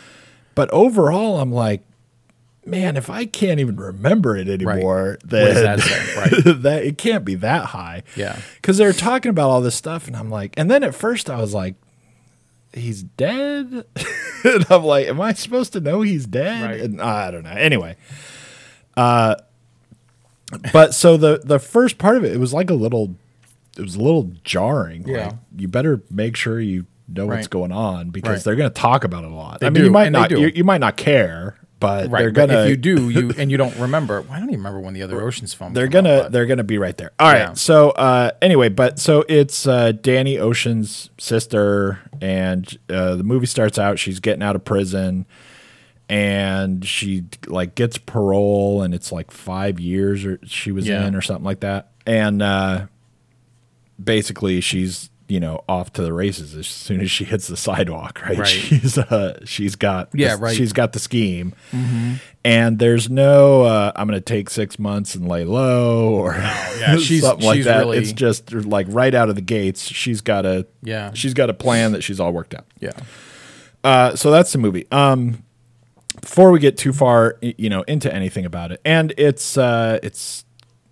But 0.55 0.71
overall, 0.71 1.41
I'm 1.41 1.51
like, 1.53 1.83
man, 2.65 2.97
if 2.97 3.11
I 3.11 3.27
can't 3.27 3.61
even 3.61 3.77
remember 3.77 4.37
it 4.37 4.49
anymore, 4.49 5.19
then 5.25 5.55
that? 5.55 6.05
Right. 6.17 6.63
that 6.63 6.85
it 6.85 6.97
can't 6.99 7.25
be 7.25 7.35
that 7.37 7.67
high. 7.67 8.05
Yeah. 8.17 8.39
because 8.57 8.79
they're 8.79 8.93
talking 8.93 9.31
about 9.31 9.51
all 9.51 9.61
this 9.61 9.75
stuff, 9.75 10.07
and 10.07 10.17
I'm 10.17 10.31
like, 10.31 10.55
and 10.57 10.71
then 10.71 10.85
at 10.85 10.95
first 10.95 11.29
I 11.29 11.41
was 11.41 11.53
like, 11.53 11.75
he's 12.73 13.03
dead, 13.03 13.85
and 14.45 14.67
I'm 14.71 14.85
like, 14.85 15.09
am 15.09 15.21
I 15.21 15.33
supposed 15.33 15.73
to 15.75 15.81
know 15.81 16.03
he's 16.03 16.27
dead? 16.27 16.63
Right. 16.63 16.81
And 16.81 17.01
I 17.01 17.31
don't 17.33 17.43
know. 17.45 17.51
Anyway, 17.51 17.97
uh, 18.97 19.35
but 20.73 20.95
so 20.95 21.17
the 21.17 21.41
the 21.45 21.59
first 21.59 21.99
part 21.99 22.17
of 22.17 22.25
it, 22.25 22.33
it 22.33 22.39
was 22.39 22.55
like 22.55 22.71
a 22.71 22.75
little, 22.75 23.17
it 23.77 23.83
was 23.83 23.97
a 23.97 24.01
little 24.03 24.33
jarring. 24.45 25.07
Yeah. 25.09 25.27
Like, 25.27 25.35
you 25.57 25.69
better 25.69 26.03
make 26.11 26.37
sure 26.37 26.61
you 26.61 26.87
know 27.09 27.27
what's 27.27 27.49
going 27.49 27.73
on 27.73 28.11
because 28.11 28.31
Right. 28.39 28.45
they're 28.45 28.57
going 28.57 28.71
to 28.71 28.81
talk 28.81 29.05
about 29.05 29.25
it 29.25 29.31
a 29.31 29.35
lot. 29.35 29.61
They 29.61 29.67
I 29.67 29.71
mean, 29.71 29.83
do, 29.83 29.85
you 29.85 29.91
might 29.91 30.11
not, 30.13 30.31
you, 30.31 30.47
you 30.55 30.65
might 30.65 30.81
not 30.81 30.97
care, 30.97 31.59
but 31.81 32.09
Right. 32.11 32.21
they're 32.23 32.31
gonna. 32.31 32.61
if 32.63 32.71
you 32.71 32.77
do, 32.79 33.11
you 33.11 33.33
and 33.39 33.51
you 33.51 33.57
don't 33.59 33.77
remember. 33.77 34.23
Well, 34.23 34.33
I 34.33 34.39
don't 34.39 34.49
even 34.49 34.61
remember 34.61 34.81
when 34.81 34.95
the 34.95 35.03
other 35.03 35.21
Ocean's 35.21 35.53
film. 35.53 35.75
they're 35.75 35.89
gonna 35.89 36.31
they're 36.31 36.47
gonna 36.47 36.65
be 36.65 36.79
right 36.79 36.97
there. 36.97 37.11
All 37.19 37.31
right. 37.31 37.39
Yeah. 37.41 37.53
So 37.55 37.91
uh, 37.91 38.31
anyway, 38.41 38.71
but 38.71 38.99
so 38.99 39.25
it's 39.29 39.67
uh, 39.67 39.93
Danny 39.93 40.39
Ocean's 40.39 41.11
sister, 41.19 41.99
and 42.23 42.67
uh, 42.89 43.17
the 43.17 43.25
movie 43.25 43.45
starts 43.47 43.79
out. 43.79 43.99
She's 43.99 44.19
getting 44.21 44.43
out 44.43 44.57
of 44.57 44.65
prison, 44.65 45.27
and 46.09 46.85
she 46.87 47.25
like 47.47 47.75
gets 47.75 47.99
parole, 47.99 48.81
and 48.83 48.95
it's 48.95 49.13
like 49.13 49.31
five 49.31 49.79
years 49.81 50.25
or 50.25 50.39
she 50.47 50.73
was 50.73 50.87
Yeah. 50.89 51.07
in 51.07 51.15
or 51.15 51.21
something 51.21 51.45
like 51.45 51.61
that, 51.61 51.91
and 52.07 52.41
uh, 52.41 52.87
basically 54.03 54.61
she's 54.61 55.11
you 55.29 55.41
know 55.41 55.65
off 55.69 55.91
to 55.95 56.03
the 56.03 56.13
races 56.13 56.55
as 56.55 56.67
soon 56.67 57.01
as 57.01 57.11
she 57.11 57.25
hits 57.25 57.47
the 57.47 57.57
sidewalk 57.57 58.21
right, 58.23 58.37
Right. 58.39 58.47
she's 58.49 58.99
uh 58.99 59.39
she's 59.47 59.75
got 59.75 60.11
Yeah, 60.13 60.37
the- 60.37 60.43
right. 60.43 60.57
she's 60.57 60.73
got 60.75 60.93
the 60.93 60.99
scheme 60.99 61.55
and 62.45 62.79
there's 62.79 63.09
no 63.09 63.63
uh 63.63 63.93
i'm 63.97 64.07
gonna 64.07 64.21
take 64.21 64.51
six 64.51 64.79
months 64.79 65.15
and 65.15 65.27
lay 65.27 65.45
low 65.45 66.11
or 66.11 66.35
yeah, 66.35 66.97
she's- 66.99 67.23
something 67.23 67.47
like 67.47 67.57
she's 67.57 67.65
that 67.65 67.79
really- 67.81 67.99
it's 67.99 68.13
just 68.13 68.53
like 68.53 68.87
right 68.91 69.15
out 69.15 69.31
of 69.31 69.35
the 69.35 69.41
gates 69.41 69.83
she's 69.83 70.21
got 70.21 70.45
a 70.45 70.67
Yeah. 70.83 71.13
she's 71.15 71.33
got 71.35 71.49
a 71.49 71.55
plan 71.55 71.93
that 71.93 72.03
she's 72.03 72.21
all 72.21 72.33
worked 72.33 72.55
out 72.55 72.67
Yeah. 72.81 72.93
uh, 73.83 74.17
so 74.17 74.31
that's 74.31 74.53
the 74.53 74.59
movie. 74.59 74.87
Um, 74.91 75.43
before 76.21 76.51
we 76.51 76.59
get 76.59 76.77
too 76.79 76.93
far, 76.93 77.37
you 77.43 77.69
know, 77.69 77.83
into 77.83 78.13
anything 78.13 78.47
about 78.47 78.73
it, 78.73 78.81
and 78.85 79.13
it's 79.19 79.59
uh, 79.59 79.99
it's 80.03 80.44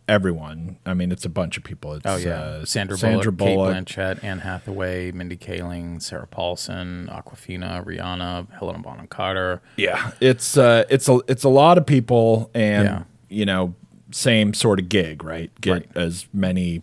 everyone. 0.09 0.78
I 0.85 0.94
mean, 0.94 1.12
it's 1.12 1.25
a 1.25 1.28
bunch 1.28 1.56
of 1.56 1.64
people. 1.64 1.94
It's, 1.94 2.06
Oh 2.06 2.16
yeah, 2.16 2.30
uh, 2.40 2.64
Sandra, 2.64 2.97
Sandra 2.99 3.32
Bullock, 3.32 3.56
Bullock. 3.56 3.87
Cate 3.87 3.97
Blanchett, 3.97 4.25
Anne 4.25 4.40
Hathaway, 4.40 5.12
Mindy 5.12 5.37
Kaling, 5.37 6.00
Sarah 6.02 6.26
Paulson, 6.26 7.09
Awkwafina, 7.11 7.85
Rihanna, 7.85 8.50
Helena 8.59 8.78
Bonham 8.80 9.06
Carter. 9.06 9.61
Yeah, 9.76 10.12
it's 10.21 10.56
uh, 10.56 10.85
it's 10.90 11.09
a 11.09 11.21
it's 11.28 11.44
a 11.44 11.49
lot 11.49 11.78
of 11.78 11.87
people, 11.87 12.50
and 12.54 12.85
Yeah. 12.88 13.02
you 13.28 13.47
know, 13.47 13.75
same 14.11 14.54
sort 14.54 14.78
of 14.80 14.88
gig, 14.88 15.23
right? 15.25 15.50
Get 15.61 15.73
Right. 15.73 15.88
as 15.97 16.26
many 16.32 16.82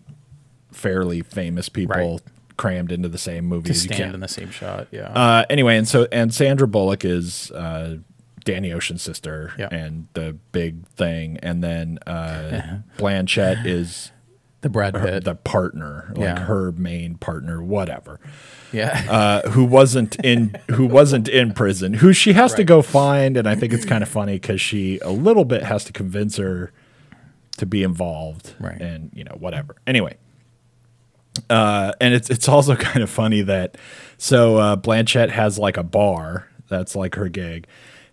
fairly 0.72 1.20
famous 1.22 1.68
people 1.68 2.12
Right. 2.12 2.20
crammed 2.56 2.90
into 2.92 3.08
the 3.08 3.18
same 3.18 3.44
movie 3.44 3.66
To 3.66 3.70
as 3.70 3.84
you 3.84 3.88
stand 3.88 4.04
can. 4.06 4.14
in 4.14 4.20
the 4.20 4.28
same 4.28 4.50
shot. 4.50 4.88
Yeah. 4.90 5.08
Uh, 5.08 5.44
anyway, 5.50 5.76
and 5.76 5.86
so 5.86 6.06
and 6.12 6.32
Sandra 6.34 6.66
Bullock 6.66 7.04
is 7.04 7.50
uh, 7.52 7.96
Danny 8.44 8.72
Ocean's 8.72 9.02
sister, 9.02 9.52
Yeah. 9.58 9.68
and 9.70 10.06
the 10.14 10.36
big 10.52 10.86
thing, 10.88 11.38
and 11.42 11.62
then 11.62 11.98
uh, 12.06 12.78
Blanchett 13.00 13.66
is 13.66 14.12
the 14.62 14.68
Brad 14.68 14.94
her, 14.94 15.04
Pitt. 15.06 15.24
the 15.24 15.34
partner, 15.34 16.12
like 16.14 16.18
Yeah. 16.36 16.40
her 16.40 16.70
main 16.72 17.14
partner, 17.16 17.62
whatever, 17.62 18.20
yeah. 18.72 19.06
uh, 19.08 19.50
who 19.50 19.64
wasn't 19.64 20.16
in 20.24 20.54
who 20.72 20.84
wasn't 20.86 21.28
in 21.28 21.52
prison, 21.52 21.94
who 21.94 22.12
she 22.12 22.34
has 22.34 22.52
to 22.54 22.64
go 22.64 22.82
find, 22.82 23.36
and 23.38 23.48
I 23.48 23.54
think 23.54 23.72
it's 23.72 23.86
kind 23.86 24.02
of 24.02 24.08
funny 24.08 24.34
because 24.34 24.60
she 24.60 24.98
a 24.98 25.10
little 25.10 25.44
bit 25.46 25.62
has 25.62 25.84
to 25.84 25.92
convince 25.92 26.36
her 26.36 26.72
to 27.56 27.66
be 27.66 27.82
involved 27.82 28.54
Right. 28.60 28.80
and 28.80 29.10
you 29.14 29.24
know 29.24 29.36
whatever. 29.38 29.76
Anyway, 29.86 30.16
uh, 31.48 31.92
and 32.00 32.14
it's 32.14 32.28
it's 32.30 32.48
also 32.48 32.76
kind 32.88 33.02
of 33.02 33.10
funny 33.10 33.42
that 33.42 33.76
so 34.18 34.56
uh, 34.58 34.76
Blanchett 34.76 35.30
has 35.30 35.58
like 35.58 35.76
a 35.76 35.82
bar 35.82 36.48
that's 36.68 36.94
like 36.94 37.14
her 37.14 37.28
gig. 37.28 37.66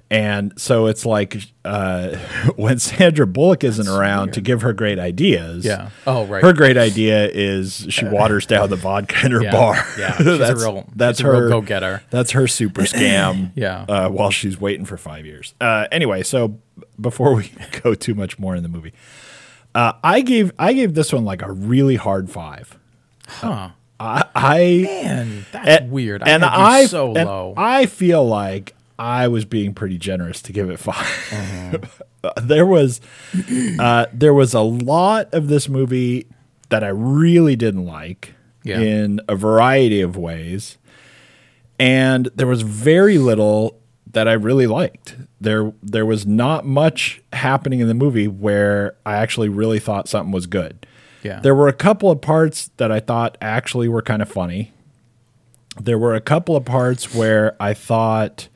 And 0.10 0.54
so 0.58 0.86
it's 0.86 1.06
like 1.06 1.38
uh, 1.66 2.16
when 2.56 2.80
Sandra 2.80 3.28
Bullock 3.28 3.66
isn't 3.66 3.90
around 3.90 4.32
to 4.34 4.42
give 4.42 4.62
her 4.62 4.72
great 4.72 5.00
ideas. 5.00 5.66
Yeah. 5.66 5.90
Oh, 6.06 6.26
right. 6.26 6.42
Her 6.42 6.54
great 6.54 6.78
idea 6.78 7.28
is 7.28 7.86
she 7.90 8.06
waters 8.10 8.46
down 8.46 8.70
the 8.70 8.78
vodka 8.78 9.26
in 9.26 9.32
her 9.34 9.44
Yeah. 9.44 9.52
bar. 9.52 9.76
Yeah, 10.00 10.16
she's 10.18 10.28
a 10.28 10.38
that's 10.38 10.64
real- 10.64 10.90
that's 10.96 11.20
her 11.20 11.50
go-getter. 11.50 12.04
That's 12.10 12.32
her 12.32 12.48
super 12.48 12.84
scam. 12.84 13.52
Yeah. 13.56 13.82
Uh, 13.90 14.10
while 14.10 14.32
she's 14.32 14.60
waiting 14.62 14.86
for 14.86 14.96
five 14.96 15.26
years. 15.26 15.54
Uh, 15.60 15.88
anyway, 15.92 16.24
so 16.24 16.58
before 17.02 17.34
we 17.36 17.52
go 17.84 17.94
too 17.94 18.16
much 18.16 18.40
more 18.40 18.56
in 18.56 18.64
the 18.64 18.70
movie, 18.70 18.94
uh, 19.76 19.92
I 20.06 20.22
gave 20.22 20.54
I 20.58 20.72
gave 20.72 20.94
this 20.94 21.12
one 21.12 21.26
like 21.26 21.42
a 21.42 21.52
really 21.52 21.98
hard 21.98 22.30
five. 22.30 22.78
Huh. 23.28 23.72
I, 24.00 24.24
I 24.36 24.58
Man, 24.86 25.46
that's 25.52 25.68
and- 25.82 25.92
weird. 25.92 26.24
I 26.24 26.30
and 26.30 26.46
I 26.46 26.86
so 26.86 27.14
and 27.14 27.28
low. 27.28 27.54
I 27.58 27.88
feel 27.88 28.26
like 28.26 28.74
I 29.00 29.28
was 29.28 29.46
being 29.46 29.74
pretty 29.74 29.98
generous 29.98 30.42
to 30.44 30.54
give 30.54 30.70
it 30.70 30.80
5 30.80 30.96
Mm-hmm. 30.96 32.48
there 32.48 32.66
was 32.66 33.00
uh, 33.80 34.08
there 34.14 34.34
was 34.34 34.54
a 34.54 34.62
lot 34.62 35.34
of 35.34 35.48
this 35.48 35.70
movie 35.70 36.28
that 36.70 36.84
I 36.84 36.90
really 36.90 37.56
didn't 37.56 37.86
like 37.86 38.34
Yeah. 38.64 38.80
in 38.80 39.22
a 39.30 39.36
variety 39.36 40.02
of 40.02 40.18
ways, 40.18 40.78
and 41.80 42.26
there 42.36 42.48
was 42.48 42.62
very 42.64 43.18
little 43.18 43.80
that 44.12 44.28
I 44.28 44.34
really 44.34 44.68
liked. 44.68 45.16
There 45.40 45.74
there 45.84 46.06
was 46.06 46.26
not 46.26 46.66
much 46.66 47.22
happening 47.34 47.80
in 47.80 47.88
the 47.88 47.94
movie 47.94 48.28
where 48.28 48.96
I 49.06 49.16
actually 49.16 49.50
really 49.50 49.80
thought 49.80 50.08
something 50.10 50.32
was 50.32 50.48
good. 50.48 50.86
Yeah. 51.24 51.40
There 51.40 51.54
were 51.56 51.68
a 51.68 51.74
couple 51.74 52.10
of 52.10 52.20
parts 52.22 52.72
that 52.78 52.92
I 52.92 53.00
thought 53.00 53.38
actually 53.42 53.88
were 53.88 54.02
kind 54.02 54.22
of 54.22 54.30
funny. 54.30 54.72
There 55.80 55.98
were 56.00 56.16
a 56.16 56.22
couple 56.22 56.56
of 56.56 56.66
parts 56.66 57.14
where 57.14 57.56
I 57.62 57.74
thought 57.74 58.48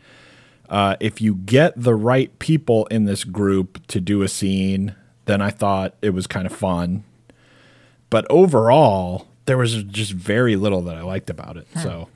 uh, 0.72 0.96
if 1.02 1.22
you 1.22 1.36
get 1.36 1.74
the 1.76 1.94
right 1.94 2.38
people 2.40 2.86
in 2.86 3.04
this 3.04 3.26
group 3.26 3.86
to 3.88 4.00
do 4.00 4.22
a 4.22 4.28
scene, 4.30 4.96
then 5.26 5.42
I 5.42 5.50
thought 5.50 5.96
it 6.02 6.12
was 6.12 6.28
kind 6.28 6.48
of 6.48 6.54
fun. 6.54 7.04
But 8.10 8.26
overall, 8.30 9.28
there 9.46 9.58
was 9.58 9.84
just 9.84 10.14
very 10.14 10.56
little 10.56 10.82
that 10.84 10.96
I 10.96 11.02
liked 11.02 11.30
about 11.30 11.58
it. 11.58 11.68
So, 11.76 12.08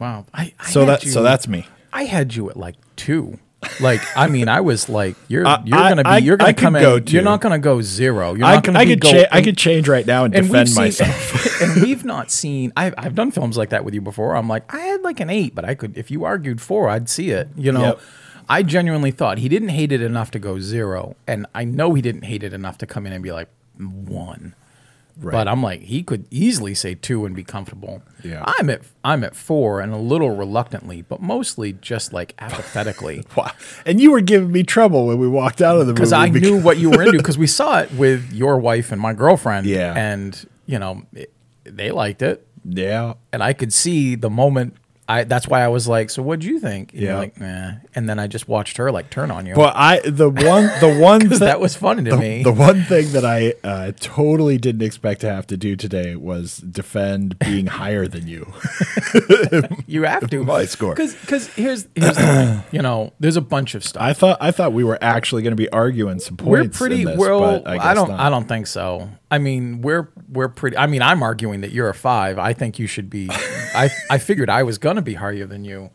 wow. 0.00 0.26
I, 0.34 0.52
I 0.58 0.70
so 0.70 0.84
that 0.86 1.04
you, 1.04 1.12
so 1.12 1.22
that's 1.22 1.46
me. 1.46 1.66
I 1.92 2.04
had 2.04 2.34
you 2.34 2.50
at 2.50 2.56
like 2.56 2.74
two. 2.96 3.38
Like 3.80 4.00
I 4.16 4.26
mean, 4.28 4.48
I 4.48 4.60
was 4.60 4.88
like, 4.88 5.14
you're 5.28 5.42
you're 5.64 5.78
gonna 5.78 6.02
be 6.02 6.08
I- 6.10 6.18
you're 6.18 6.36
gonna 6.36 6.52
could 6.52 6.62
come 6.62 6.76
in. 6.76 6.82
go. 6.82 6.96
You're 7.06 7.22
not 7.22 7.40
gonna 7.40 7.58
go 7.58 7.80
zero. 7.80 8.34
You're 8.34 8.46
I, 8.46 8.54
not 8.56 8.64
gonna 8.64 8.78
I 8.80 8.86
could 8.86 9.00
go, 9.00 9.10
cha- 9.10 9.28
I 9.30 9.40
could 9.42 9.56
change 9.56 9.88
right 9.88 10.06
now 10.06 10.24
and, 10.24 10.34
and 10.34 10.46
defend 10.46 10.68
seen- 10.68 10.82
myself. 10.84 11.62
and 11.62 11.82
we've 11.82 12.04
not 12.04 12.30
seen. 12.30 12.72
I've 12.76 12.94
I've 12.98 13.14
done 13.14 13.30
films 13.30 13.56
like 13.56 13.70
that 13.70 13.84
with 13.84 13.94
you 13.94 14.00
before. 14.00 14.34
I'm 14.36 14.48
like, 14.48 14.72
I 14.74 14.78
had 14.80 15.02
like 15.02 15.20
an 15.20 15.30
eight, 15.30 15.54
but 15.54 15.64
I 15.64 15.74
could 15.74 15.96
if 15.96 16.10
you 16.10 16.24
argued 16.24 16.60
four, 16.60 16.88
I'd 16.88 17.08
see 17.08 17.30
it. 17.30 17.48
You 17.56 17.70
know, 17.72 17.82
Yep. 17.84 18.00
I 18.48 18.62
genuinely 18.64 19.12
thought 19.12 19.38
he 19.38 19.48
didn't 19.48 19.68
hate 19.70 19.92
it 19.92 20.02
enough 20.02 20.30
to 20.32 20.38
go 20.40 20.58
zero, 20.58 21.14
and 21.28 21.46
I 21.54 21.64
know 21.64 21.94
he 21.94 22.02
didn't 22.02 22.22
hate 22.22 22.42
it 22.42 22.52
enough 22.52 22.78
to 22.78 22.86
come 22.86 23.06
in 23.06 23.12
and 23.12 23.22
be 23.22 23.30
like 23.32 23.48
one. 23.78 24.54
But 25.16 25.46
I'm 25.48 25.62
like, 25.62 25.82
he 25.82 26.02
could 26.02 26.26
easily 26.30 26.74
say 26.74 26.94
two 26.94 27.24
and 27.26 27.34
be 27.36 27.44
comfortable. 27.44 28.02
Yeah. 28.24 28.42
I'm 28.46 28.70
at 28.70 28.82
I'm 29.04 29.22
at 29.24 29.34
four 29.36 29.80
and 29.80 29.92
a 29.92 29.96
little 29.96 30.30
reluctantly, 30.34 31.02
but 31.02 31.20
mostly 31.20 31.72
just 31.74 32.12
like 32.12 32.34
apathetically. 32.38 33.24
Wow. 33.36 33.50
And 33.86 34.00
you 34.00 34.12
were 34.12 34.20
giving 34.20 34.52
me 34.52 34.62
trouble 34.62 35.06
when 35.06 35.18
we 35.18 35.28
walked 35.28 35.60
out 35.62 35.76
of 35.76 35.86
the 35.86 35.92
movie 35.92 35.94
because 35.94 36.12
I 36.12 36.28
knew 36.28 36.60
what 36.60 36.78
you 36.78 36.90
were 36.90 37.02
into 37.02 37.12
because 37.18 37.38
we 37.38 37.46
saw 37.46 37.80
it 37.80 37.92
with 37.92 38.32
your 38.32 38.58
wife 38.58 38.92
and 38.92 39.00
my 39.00 39.12
girlfriend. 39.14 39.66
Yeah. 39.66 39.94
and 39.96 40.46
you 40.66 40.78
know 40.78 41.02
it, 41.12 41.32
they 41.64 41.90
liked 41.90 42.22
it, 42.22 42.46
Yeah. 42.64 43.14
and 43.32 43.42
I 43.42 43.52
could 43.52 43.72
see 43.72 44.14
the 44.14 44.30
moment. 44.30 44.76
I 45.12 45.24
that's 45.24 45.46
why 45.48 45.62
I 45.62 45.68
was 45.68 45.86
like, 45.88 46.10
"So 46.10 46.22
what'd 46.22 46.44
you 46.44 46.58
think?" 46.58 46.92
And 46.92 47.02
Yeah. 47.02 47.18
like, 47.18 47.38
"Nah," 47.40 47.72
and 47.94 48.08
then 48.08 48.18
I 48.18 48.26
just 48.26 48.48
watched 48.48 48.76
her 48.78 48.90
like 48.90 49.10
turn 49.10 49.30
on 49.30 49.46
you. 49.46 49.54
Well, 49.54 49.72
I 49.74 50.00
the 50.00 50.30
one 50.30 50.64
the 50.80 50.98
one 51.00 51.28
that 51.40 51.60
was 51.60 51.74
funny 51.76 52.04
to 52.04 52.10
the, 52.12 52.16
me. 52.16 52.42
the 52.42 52.52
one 52.52 52.82
thing 52.84 53.12
that 53.12 53.24
I 53.24 53.54
uh, 53.62 53.92
totally 54.00 54.58
didn't 54.58 54.82
expect 54.82 55.20
to 55.22 55.28
have 55.30 55.46
to 55.48 55.56
do 55.56 55.76
today 55.76 56.16
was 56.16 56.58
defend 56.58 57.38
being 57.38 57.66
higher 57.66 58.06
than 58.08 58.26
you. 58.26 58.52
you 59.86 60.04
have 60.04 60.28
to 60.30 60.44
my 60.44 60.64
score. 60.64 60.94
because 60.94 61.14
here's 61.54 61.88
here's 61.94 62.16
the 62.16 62.62
thing. 62.62 62.62
You 62.72 62.82
know, 62.82 63.12
there's 63.20 63.36
a 63.36 63.40
bunch 63.42 63.74
of 63.74 63.84
stuff. 63.84 64.02
I 64.02 64.12
thought 64.12 64.38
I 64.40 64.50
thought 64.50 64.72
we 64.72 64.84
were 64.84 64.98
actually 65.02 65.42
going 65.42 65.52
to 65.52 65.56
be 65.62 65.68
arguing 65.70 66.18
some 66.20 66.36
we're 66.42 66.68
pretty 66.68 67.04
this, 67.04 67.18
well. 67.18 67.40
but 67.60 67.66
I, 67.68 67.90
I, 67.90 67.94
don't. 67.94 68.08
not. 68.08 68.20
I 68.20 68.30
don't 68.30 68.48
think 68.48 68.66
so. 68.66 69.08
I 69.32 69.38
mean, 69.38 69.80
we're 69.80 70.08
we're 70.30 70.48
pretty. 70.48 70.76
I 70.76 70.86
mean, 70.86 71.02
I'm 71.02 71.22
arguing 71.22 71.62
that 71.62 71.72
you're 71.72 71.88
a 71.88 71.94
five. 71.94 72.38
I 72.38 72.52
think 72.52 72.78
you 72.78 72.86
should 72.86 73.08
be. 73.10 73.28
I 73.30 73.90
I 74.10 74.18
figured 74.18 74.50
I 74.50 74.62
was 74.62 74.78
gonna 74.78 75.02
be 75.02 75.14
higher 75.14 75.46
than 75.46 75.64
you. 75.64 75.90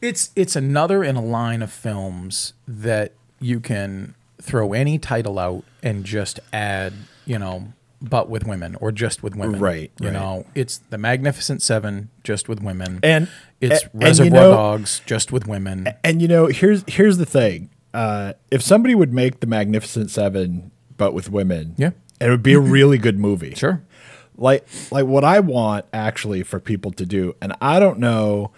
It's 0.00 0.30
it's 0.36 0.54
another 0.54 1.02
in 1.02 1.16
a 1.16 1.22
line 1.24 1.62
of 1.62 1.72
films 1.72 2.52
that 2.68 3.12
you 3.40 3.58
can 3.58 4.14
throw 4.40 4.72
any 4.74 4.98
title 4.98 5.38
out 5.38 5.64
and 5.82 6.04
just 6.04 6.38
add. 6.52 6.92
You 7.26 7.38
know. 7.38 7.72
But 8.02 8.28
with 8.28 8.46
women, 8.46 8.74
or 8.82 8.92
just 8.92 9.22
with 9.22 9.34
women, 9.34 9.58
Right, 9.58 9.90
You 9.98 10.08
right. 10.08 10.12
know, 10.12 10.44
it's 10.54 10.76
the 10.90 10.98
Magnificent 10.98 11.62
Seven, 11.62 12.10
just 12.22 12.50
with 12.50 12.60
women, 12.60 13.00
And- 13.02 13.28
it's 13.62 13.82
and- 13.84 13.90
and 13.94 14.02
you 14.02 14.06
Reservoir 14.08 14.40
know- 14.42 14.50
Dogs, 14.52 15.00
just 15.06 15.32
with 15.32 15.46
women. 15.48 15.88
And 16.04 16.20
you 16.20 16.28
know, 16.28 16.48
here's 16.48 16.84
here's 16.86 17.16
the 17.16 17.24
thing: 17.24 17.70
uh, 17.94 18.34
if 18.50 18.60
somebody 18.60 18.94
would 18.94 19.14
make 19.14 19.40
the 19.40 19.46
Magnificent 19.46 20.10
Seven, 20.10 20.70
but 20.98 21.14
with 21.14 21.30
women, 21.30 21.74
Yeah. 21.78 21.90
It 22.20 22.28
would 22.30 22.42
be 22.42 22.54
a 22.54 22.60
really 22.60 22.98
good 22.98 23.18
movie. 23.18 23.54
Sure. 23.54 23.82
like 24.36 24.66
like 24.90 25.06
what 25.06 25.24
I 25.24 25.40
want 25.40 25.86
actually 25.92 26.42
for 26.42 26.58
people 26.60 26.90
to 26.92 27.06
do, 27.06 27.34
and 27.40 27.54
I 27.60 27.78
don't 27.80 27.98
know 27.98 28.50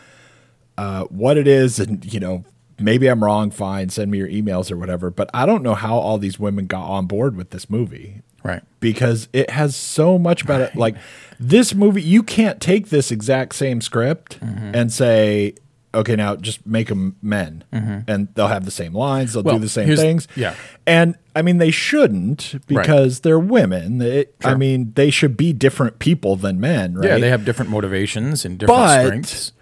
uh, 0.78 1.04
what 1.04 1.36
it 1.36 1.46
is, 1.48 1.78
and 1.80 2.04
you 2.12 2.20
know 2.20 2.44
maybe 2.78 3.06
I'm 3.08 3.22
wrong. 3.25 3.50
Fine, 3.50 3.88
send 3.90 4.10
me 4.10 4.18
your 4.18 4.28
emails 4.28 4.70
or 4.70 4.76
whatever. 4.76 5.10
But 5.10 5.30
I 5.34 5.46
don't 5.46 5.62
know 5.62 5.75
how 5.75 5.96
all 5.96 6.18
these 6.18 6.38
women 6.38 6.66
got 6.66 6.86
on 6.86 7.06
board 7.06 7.36
with 7.36 7.50
this 7.50 7.68
movie 7.70 8.22
Right. 8.42 8.62
because 8.80 9.28
it 9.32 9.50
has 9.50 9.75
so 9.75 10.18
much 10.18 10.42
about 10.42 10.60
it. 10.60 10.76
Like 10.76 10.96
this 11.40 11.75
movie, 11.75 12.02
you 12.02 12.22
can't 12.22 12.60
take 12.60 12.90
this 12.90 13.10
exact 13.10 13.54
same 13.54 13.80
script 13.80 14.38
Mm-hmm. 14.40 14.75
and 14.75 14.92
say. 14.92 15.54
Okay, 15.97 16.15
now 16.17 16.37
just 16.37 16.67
make 16.67 16.88
them 16.88 17.17
men, 17.23 17.65
and 17.73 18.29
they'll 18.35 18.49
have 18.49 18.65
the 18.65 18.71
same 18.71 18.93
lines. 18.95 19.33
They'll 19.33 19.43
Mm-hmm. 19.43 19.49
Well, 19.49 19.57
do 19.59 19.62
the 19.62 19.69
same 19.69 19.97
things. 19.97 20.29
yeah. 20.37 20.55
and 20.87 21.17
I 21.35 21.43
mean 21.43 21.59
they 21.59 21.71
shouldn't 21.71 22.55
because 22.67 23.21
they're 23.21 23.38
women. 23.38 24.00
It- 24.03 24.35
I 24.45 24.55
mean 24.55 24.93
they 24.95 25.11
should 25.11 25.37
be 25.37 25.53
different 25.53 25.99
people 25.99 26.37
than 26.37 26.61
men, 26.61 26.95
right? 26.95 27.09
Yeah, 27.09 27.19
they 27.19 27.31
have 27.31 27.45
different 27.45 27.71
motivations 27.71 28.45
and 28.45 28.59
different 28.59 28.79
But- 28.79 29.07
strengths. 29.07 29.53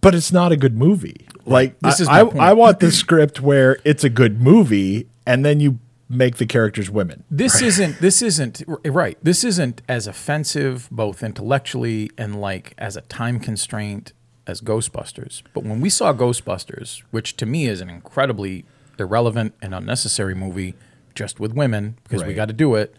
but 0.00 0.14
it's 0.14 0.32
not 0.32 0.52
a 0.52 0.56
good 0.56 0.76
movie. 0.76 1.26
Like 1.46 1.78
This 1.80 2.00
I, 2.00 2.22
is 2.22 2.34
my 2.34 2.40
I. 2.46 2.50
I 2.50 2.52
want 2.54 2.80
the 2.80 2.90
script 2.90 3.40
where 3.40 3.78
it's 3.84 4.04
a 4.04 4.10
good 4.10 4.40
movie, 4.40 5.08
and 5.26 5.44
then 5.44 5.60
you 5.60 5.78
make 6.08 6.36
the 6.36 6.46
characters 6.46 6.90
women. 6.90 7.24
This 7.30 7.60
isn't. 7.62 8.00
This 8.00 8.22
isn't 8.22 8.62
right. 8.84 9.18
This 9.22 9.44
isn't 9.44 9.82
as 9.88 10.06
offensive, 10.06 10.88
both 10.90 11.22
intellectually 11.22 12.10
and 12.18 12.40
like 12.40 12.74
as 12.78 12.96
a 12.96 13.00
time 13.02 13.38
constraint 13.40 14.12
as 14.46 14.60
Ghostbusters. 14.60 15.42
But 15.52 15.64
when 15.64 15.80
we 15.80 15.90
saw 15.90 16.12
Ghostbusters, 16.12 17.02
which 17.10 17.36
to 17.36 17.46
me 17.46 17.66
is 17.66 17.80
an 17.80 17.88
incredibly 17.90 18.64
irrelevant 18.98 19.54
and 19.60 19.74
unnecessary 19.74 20.34
movie, 20.34 20.74
just 21.14 21.40
with 21.40 21.52
women 21.52 21.98
because 22.04 22.24
we 22.24 22.34
got 22.34 22.48
to 22.48 22.54
do 22.54 22.74
it. 22.74 22.94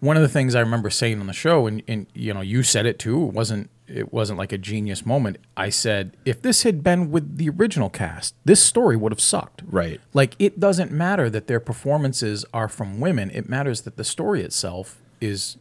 One 0.00 0.16
of 0.16 0.22
the 0.22 0.28
things 0.28 0.54
I 0.54 0.60
remember 0.60 0.90
saying 0.90 1.20
on 1.20 1.26
the 1.26 1.32
show, 1.32 1.66
and, 1.66 1.82
and 1.88 2.06
you 2.12 2.34
know, 2.34 2.42
you 2.42 2.62
said 2.62 2.84
it 2.86 2.98
too. 2.98 3.28
It 3.28 3.32
wasn't. 3.32 3.70
It 3.88 4.12
wasn't 4.12 4.38
like 4.38 4.52
a 4.52 4.58
genius 4.58 5.06
moment. 5.06 5.38
I 5.56 5.70
said, 5.70 6.16
if 6.24 6.42
this 6.42 6.64
had 6.64 6.82
been 6.82 7.12
with 7.12 7.38
the 7.38 7.48
original 7.48 7.88
cast, 7.88 8.34
this 8.44 8.60
story 8.60 8.96
would 8.96 9.12
have 9.12 9.20
sucked. 9.20 9.62
Right. 9.64 10.00
Like 10.12 10.34
it 10.40 10.58
doesn't 10.58 10.90
matter 10.90 11.30
that 11.30 11.46
their 11.46 11.60
performances 11.60 12.44
are 12.52 12.68
from 12.68 12.98
women. 12.98 13.30
It 13.30 13.48
matters 13.48 13.82
that 13.82 13.96
the 13.96 14.02
story 14.02 14.42
itself 14.42 15.00
is 15.20 15.56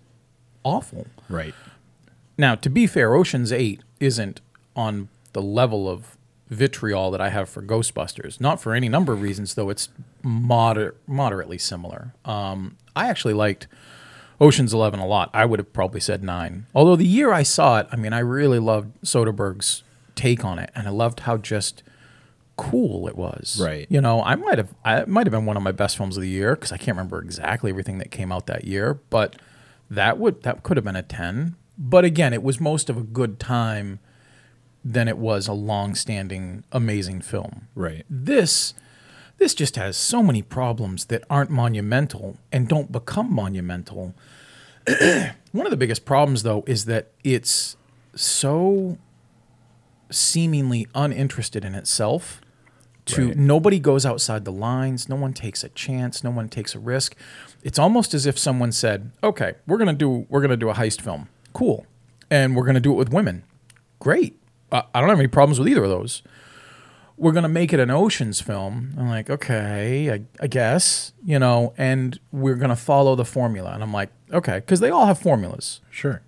awful. 0.63 1.05
Right. 1.29 1.53
Now, 2.35 2.55
to 2.55 2.69
be 2.69 2.87
fair, 2.87 3.13
Ocean's 3.13 3.51
8 3.51 3.83
isn't 3.99 4.41
on 4.75 5.09
the 5.33 5.41
level 5.41 5.89
of 5.89 6.17
vitriol 6.49 7.11
that 7.11 7.21
I 7.21 7.29
have 7.29 7.49
for 7.49 7.61
Ghostbusters. 7.61 8.39
Not 8.39 8.61
for 8.61 8.73
any 8.73 8.89
number 8.89 9.13
of 9.13 9.21
reasons, 9.21 9.55
though 9.55 9.69
it's 9.69 9.89
moder- 10.23 10.95
moderately 11.07 11.57
similar. 11.57 12.13
Um, 12.23 12.77
I 12.95 13.09
actually 13.09 13.33
liked 13.33 13.67
Ocean's 14.39 14.73
11 14.73 14.99
a 14.99 15.07
lot. 15.07 15.29
I 15.33 15.45
would 15.45 15.59
have 15.59 15.73
probably 15.73 15.99
said 15.99 16.23
9. 16.23 16.67
Although 16.75 16.95
the 16.95 17.05
year 17.05 17.31
I 17.31 17.43
saw 17.43 17.79
it, 17.79 17.87
I 17.91 17.95
mean, 17.95 18.13
I 18.13 18.19
really 18.19 18.59
loved 18.59 19.01
Soderbergh's 19.03 19.83
take 20.15 20.45
on 20.45 20.59
it, 20.59 20.69
and 20.75 20.87
I 20.87 20.91
loved 20.91 21.21
how 21.21 21.37
just 21.37 21.83
cool 22.57 23.07
it 23.07 23.17
was. 23.17 23.59
Right. 23.61 23.87
You 23.89 23.99
know, 24.01 24.23
I 24.23 24.35
might 24.35 24.57
have 24.57 24.73
I 24.83 25.01
it 25.01 25.07
might 25.09 25.27
have 25.27 25.31
been 25.31 25.45
one 25.45 25.57
of 25.57 25.63
my 25.63 25.73
best 25.73 25.97
films 25.97 26.15
of 26.15 26.21
the 26.21 26.29
year 26.29 26.55
because 26.55 26.71
I 26.71 26.77
can't 26.77 26.95
remember 26.95 27.21
exactly 27.21 27.69
everything 27.69 27.97
that 27.97 28.11
came 28.11 28.31
out 28.31 28.47
that 28.47 28.63
year, 28.63 28.93
but 29.09 29.35
that 29.89 30.17
would 30.17 30.43
that 30.43 30.63
could 30.63 30.77
have 30.77 30.83
been 30.85 30.95
a 30.95 31.03
10. 31.03 31.55
But 31.77 32.05
again, 32.05 32.33
it 32.33 32.41
was 32.41 32.61
most 32.61 32.89
of 32.89 32.95
a 32.95 33.01
good 33.01 33.39
time 33.39 33.99
than 34.87 35.07
it 35.07 35.17
was 35.17 35.47
a 35.47 35.53
long-standing 35.53 36.63
amazing 36.71 37.19
film. 37.21 37.67
Right. 37.73 38.05
This 38.09 38.73
This 39.37 39.53
just 39.53 39.75
has 39.75 39.97
so 39.97 40.23
many 40.23 40.41
problems 40.41 41.05
that 41.05 41.23
aren't 41.29 41.49
monumental 41.49 42.37
and 42.53 42.69
don't 42.69 42.89
become 42.91 43.33
monumental. 43.33 44.13
One 45.51 45.65
of 45.65 45.71
the 45.71 45.77
biggest 45.77 46.05
problems, 46.05 46.43
though, 46.43 46.63
is 46.67 46.85
that 46.85 47.11
it's 47.23 47.75
so 48.15 48.97
seemingly 50.09 50.87
uninterested 50.95 51.65
in 51.65 51.75
itself. 51.75 52.39
To 53.07 53.27
Right. 53.27 53.37
nobody 53.37 53.79
goes 53.79 54.05
outside 54.05 54.45
the 54.45 54.51
lines. 54.51 55.07
No 55.09 55.15
one 55.15 55.33
takes 55.33 55.63
a 55.63 55.69
chance. 55.69 56.23
No 56.23 56.31
one 56.31 56.49
takes 56.49 56.73
a 56.73 56.79
risk. 56.79 57.15
It's 57.63 57.77
almost 57.77 58.13
as 58.13 58.25
if 58.25 58.37
someone 58.39 58.71
said, 58.71 59.11
"Okay, 59.23 59.53
we're 59.67 59.77
gonna 59.77 59.93
do 59.93 60.25
we're 60.29 60.41
gonna 60.41 60.57
do 60.57 60.69
a 60.69 60.73
heist 60.73 61.01
film. 61.01 61.27
Cool, 61.53 61.85
and 62.31 62.55
we're 62.55 62.65
gonna 62.65 62.79
do 62.79 62.91
it 62.91 62.95
with 62.95 63.09
women. 63.09 63.43
Great. 63.99 64.39
I 64.93 64.99
don't 64.99 65.09
have 65.09 65.19
any 65.19 65.27
problems 65.27 65.59
with 65.59 65.67
either 65.67 65.83
of 65.83 65.89
those." 65.89 66.21
we're 67.17 67.31
going 67.31 67.43
to 67.43 67.47
make 67.47 67.71
it 67.71 67.79
an 67.79 67.89
oceans 67.89 68.41
film. 68.41 68.93
I'm 68.97 69.07
like, 69.07 69.29
okay, 69.29 70.11
I, 70.11 70.21
I 70.43 70.47
guess, 70.47 71.13
you 71.23 71.39
know, 71.39 71.73
and 71.77 72.19
we're 72.33 72.55
going 72.55 72.71
to 72.71 72.75
follow 72.75 73.15
the 73.15 73.23
formula. 73.23 73.71
And 73.71 73.81
I'm 73.81 73.93
like, 73.93 74.09
okay, 74.33 74.55
because 74.59 74.81
they 74.81 74.89
all 74.89 75.05
have 75.05 75.17
formulas, 75.17 75.79
Sure. 75.89 76.23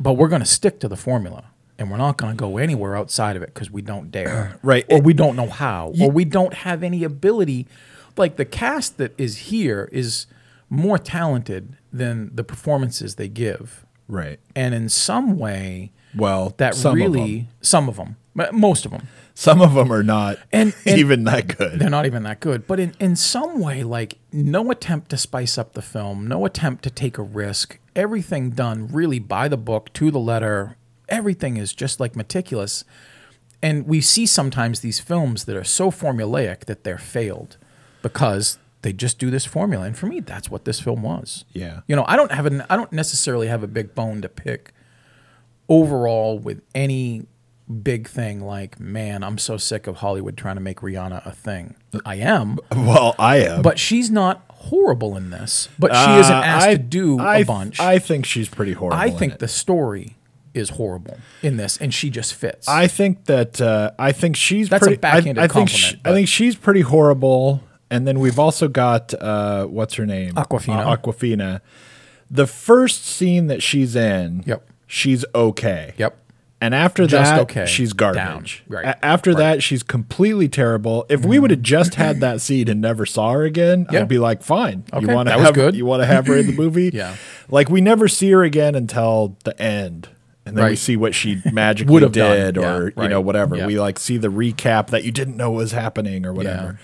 but 0.00 0.14
we're 0.14 0.26
going 0.26 0.42
to 0.42 0.46
stick 0.46 0.80
to 0.80 0.88
the 0.88 0.96
formula 0.96 1.44
and 1.78 1.92
we're 1.92 1.96
not 1.96 2.16
going 2.16 2.32
to 2.32 2.36
go 2.36 2.58
anywhere 2.58 2.96
outside 2.96 3.36
of 3.36 3.42
it 3.44 3.54
because 3.54 3.70
we 3.70 3.80
don't 3.80 4.10
dare. 4.10 4.58
Right. 4.64 4.84
Or 4.90 5.00
we 5.00 5.12
don't 5.12 5.36
know 5.36 5.46
how. 5.48 5.92
or 6.00 6.10
we 6.10 6.24
don't 6.24 6.54
have 6.54 6.82
any 6.82 7.04
ability. 7.04 7.68
Like 8.16 8.34
the 8.34 8.44
cast 8.44 8.96
that 8.98 9.14
is 9.16 9.36
here 9.36 9.88
is 9.92 10.26
more 10.68 10.98
talented 10.98 11.76
than 11.92 12.34
the 12.34 12.42
performances 12.42 13.14
they 13.14 13.28
give. 13.28 13.86
Right. 14.08 14.40
And 14.56 14.74
in 14.74 14.88
some 14.88 15.38
way, 15.38 15.92
Well, 16.18 16.54
that 16.58 16.74
some 16.74 16.92
of 16.92 16.96
really, 16.96 17.38
them. 17.38 17.48
some 17.60 17.88
of 17.88 17.96
them, 17.96 18.16
most 18.52 18.84
of 18.84 18.90
them, 18.92 19.08
some 19.34 19.60
of 19.62 19.74
them 19.74 19.92
are 19.92 20.02
not 20.02 20.38
And- 20.52 20.74
and- 20.86 20.98
even 20.98 21.24
that 21.24 21.56
good. 21.56 21.78
they're 21.78 21.88
not 21.90 22.06
even 22.06 22.24
that 22.24 22.40
good. 22.40 22.66
But 22.66 22.80
in, 22.80 22.94
in 23.00 23.16
some 23.16 23.60
way, 23.60 23.82
like 23.84 24.18
no 24.32 24.70
attempt 24.70 25.10
to 25.10 25.16
spice 25.16 25.56
up 25.56 25.72
the 25.74 25.82
film, 25.82 26.26
no 26.26 26.44
attempt 26.44 26.82
to 26.84 26.90
take 26.90 27.18
a 27.18 27.22
risk, 27.22 27.78
everything 27.96 28.50
done 28.50 28.88
really 28.88 29.18
by 29.18 29.48
the 29.48 29.56
book, 29.56 29.92
to 29.94 30.10
the 30.10 30.18
letter. 30.18 30.76
Everything 31.08 31.56
is 31.56 31.72
just 31.72 32.00
like 32.00 32.14
meticulous. 32.16 32.84
And 33.62 33.86
we 33.86 34.00
see 34.00 34.26
sometimes 34.26 34.80
these 34.80 35.00
films 35.00 35.44
that 35.46 35.56
are 35.56 35.64
so 35.64 35.90
formulaic 35.90 36.66
that 36.66 36.84
they're 36.84 36.98
failed 36.98 37.56
because 38.02 38.58
they 38.82 38.92
just 38.92 39.18
do 39.18 39.30
this 39.30 39.44
formula. 39.44 39.84
And 39.86 39.96
for 39.96 40.06
me, 40.06 40.20
that's 40.20 40.48
what 40.50 40.64
this 40.64 40.78
film 40.80 41.02
was. 41.02 41.44
Yeah. 41.52 41.80
You 41.88 41.96
know, 41.96 42.04
I 42.06 42.14
don't 42.16 42.30
have 42.30 42.46
an 42.46 42.64
I 42.70 42.76
don't 42.76 42.92
necessarily 42.92 43.48
have 43.48 43.62
a 43.62 43.66
big 43.66 43.94
bone 43.94 44.22
to 44.22 44.28
pick 44.28 44.72
overall 45.68 46.38
with 46.38 46.62
any 46.74 47.26
big 47.82 48.08
thing 48.08 48.40
like, 48.40 48.80
man, 48.80 49.22
I'm 49.22 49.36
so 49.38 49.56
sick 49.56 49.86
of 49.86 49.96
Hollywood 49.96 50.36
trying 50.36 50.56
to 50.56 50.60
make 50.62 50.78
Rihanna 50.80 51.24
a 51.26 51.32
thing. 51.32 51.74
I 52.04 52.16
am, 52.16 52.58
well, 52.72 53.14
I 53.18 53.38
am. 53.38 53.62
but 53.62 53.78
she's 53.78 54.10
not 54.10 54.42
horrible 54.48 55.16
in 55.16 55.30
this. 55.30 55.68
But 55.78 55.94
she 55.94 56.10
isn't 56.20 56.34
Uh, 56.34 56.40
asked 56.42 56.66
I- 56.66 56.72
to 56.76 56.78
do 56.82 57.18
I 57.20 57.38
a 57.38 57.44
bunch. 57.44 57.78
I 57.80 57.98
think 57.98 58.24
she's 58.24 58.48
pretty 58.48 58.72
horrible. 58.72 58.98
I 58.98 59.06
in 59.06 59.18
think 59.18 59.38
the 59.38 59.48
story 59.48 60.16
is 60.54 60.70
horrible 60.70 61.18
in 61.42 61.58
this, 61.58 61.76
and 61.76 61.92
she 61.92 62.08
just 62.10 62.34
fits. 62.34 62.66
I 62.68 62.86
think 62.86 63.26
that 63.26 63.60
uh, 63.60 63.90
I 63.98 64.12
think 64.12 64.34
she's 64.36 64.68
That's 64.70 64.82
a 64.82 64.86
pretty. 64.86 64.98
I- 64.98 65.00
backhanded 65.00 65.38
I, 65.44 65.48
think 65.48 65.70
compliment, 65.70 66.00
I 66.06 66.12
think 66.12 66.28
she's 66.28 66.56
pretty 66.56 66.80
horrible. 66.80 67.62
And 67.90 68.06
then 68.06 68.18
we've 68.20 68.38
also 68.38 68.68
got 68.68 69.14
uh, 69.14 69.64
what's 69.66 69.94
her 69.94 70.04
name? 70.04 70.34
Awkwafina. 70.34 70.86
Uh, 70.86 70.96
Awkwafina. 70.96 71.60
The 72.30 72.46
first 72.46 73.06
scene 73.06 73.46
that 73.46 73.62
she's 73.62 73.96
in, 73.96 74.42
Yep. 74.46 74.67
She's 74.88 75.24
okay. 75.34 75.94
Yep. 75.96 76.16
And 76.60 76.74
after 76.74 77.06
Just 77.06 77.30
that, 77.30 77.40
okay. 77.42 77.66
she's 77.66 77.92
garbage. 77.92 78.64
Down. 78.68 78.76
Right. 78.76 78.84
A- 78.84 79.04
after 79.06 79.30
Right. 79.30 79.38
That, 79.38 79.62
she's 79.62 79.84
completely 79.84 80.48
terrible. 80.48 81.06
If 81.08 81.24
we 81.24 81.38
would 81.38 81.52
have 81.52 81.62
just 81.62 81.94
had 81.94 82.18
that 82.18 82.40
scene 82.40 82.66
and 82.68 82.80
never 82.80 83.06
saw 83.06 83.30
her 83.30 83.44
again, 83.44 83.86
Yeah. 83.92 84.00
I'd 84.00 84.08
be 84.08 84.18
like, 84.18 84.42
fine. 84.42 84.82
Okay, 84.92 85.06
You 85.06 85.14
want 85.14 85.28
to 85.28 85.30
that 85.30 85.38
was 85.38 85.46
have 85.46 85.54
good. 85.54 85.76
you 85.76 85.86
want 85.86 86.02
to 86.02 86.06
have 86.06 86.26
her 86.26 86.36
in 86.36 86.48
the 86.48 86.52
movie? 86.56 86.90
Yeah. 86.92 87.14
Like 87.48 87.68
we 87.68 87.80
never 87.80 88.08
see 88.08 88.32
her 88.32 88.42
again 88.42 88.74
until 88.74 89.36
the 89.44 89.56
end. 89.62 90.08
And 90.44 90.56
then 90.58 90.64
we 90.70 90.74
see 90.74 90.96
what 90.96 91.14
she 91.14 91.40
magically 91.52 92.00
have 92.02 92.10
done. 92.10 92.36
did 92.54 92.56
Yeah, 92.56 92.74
or 92.76 92.92
you 92.96 93.08
know 93.08 93.20
whatever. 93.20 93.54
Yeah. 93.54 93.66
We 93.66 93.78
like 93.78 93.96
see 94.00 94.16
the 94.16 94.26
recap 94.28 94.88
that 94.88 95.04
you 95.04 95.12
didn't 95.12 95.36
know 95.36 95.52
was 95.52 95.70
happening 95.70 96.26
or 96.26 96.32
whatever. 96.32 96.80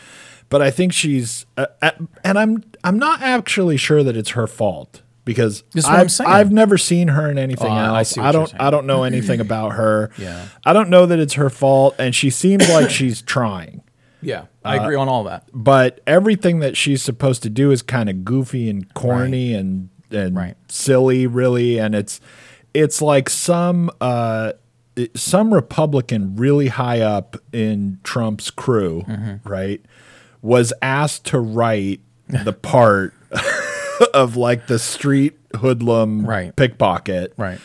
But 0.50 0.62
I 0.62 0.70
think 0.70 0.92
she's 0.92 1.46
uh, 1.56 1.66
uh, 1.82 1.90
and 2.22 2.38
I'm 2.38 2.62
I'm 2.84 2.98
not 2.98 3.22
actually 3.22 3.76
sure 3.78 4.04
that 4.04 4.16
it's 4.16 4.30
her 4.30 4.46
fault 4.46 5.00
because 5.24 5.62
I've. 5.86 6.10
I've 6.20 6.52
never 6.52 6.76
seen 6.78 7.08
her 7.08 7.30
in 7.30 7.38
anything 7.38 7.70
Oh, 7.70 7.74
I- 7.74 7.86
I 7.94 7.98
else. 7.98 8.18
I 8.18 8.22
you're 8.24 8.32
don't. 8.32 8.54
I 8.60 8.70
don't 8.70 8.86
know 8.86 9.04
anything 9.04 9.40
about 9.40 9.70
her. 9.74 10.10
Yeah. 10.18 10.46
I 10.64 10.72
don't 10.72 10.90
know 10.90 11.06
that 11.06 11.18
it's 11.18 11.34
her 11.34 11.50
fault 11.50 11.94
and 11.98 12.14
she 12.14 12.30
seems 12.30 12.68
like 12.68 12.90
she's 12.90 13.22
trying. 13.22 13.82
yeah, 14.22 14.42
Uh, 14.64 14.68
I 14.68 14.76
agree 14.76 14.96
on 14.96 15.08
all 15.08 15.24
that. 15.24 15.48
But 15.52 16.00
everything 16.06 16.60
that 16.60 16.76
she's 16.76 17.02
supposed 17.02 17.42
to 17.44 17.50
do 17.50 17.70
is 17.70 17.82
kind 17.82 18.08
of 18.08 18.24
goofy 18.24 18.68
and 18.70 18.92
corny 18.94 19.54
and 19.54 19.88
and 20.10 20.36
Right. 20.36 20.54
silly 20.68 21.26
really 21.26 21.78
and 21.78 21.94
it's 21.94 22.20
it's 22.72 23.00
like 23.02 23.28
some 23.30 23.90
uh 24.00 24.52
it- 24.96 25.16
some 25.18 25.52
Republican 25.52 26.36
really 26.36 26.68
high 26.68 27.00
up 27.00 27.36
in 27.52 27.98
Trump's 28.04 28.50
crew, 28.50 29.02
Mm-hmm. 29.08 29.48
right, 29.48 29.80
was 30.40 30.72
asked 30.82 31.24
to 31.26 31.40
write 31.40 32.00
the 32.28 32.52
part 32.52 33.12
of 34.14 34.36
like 34.36 34.66
the 34.66 34.78
street 34.78 35.38
hoodlum 35.56 36.26
Right. 36.26 36.54
pickpocket 36.56 37.32
Right. 37.36 37.58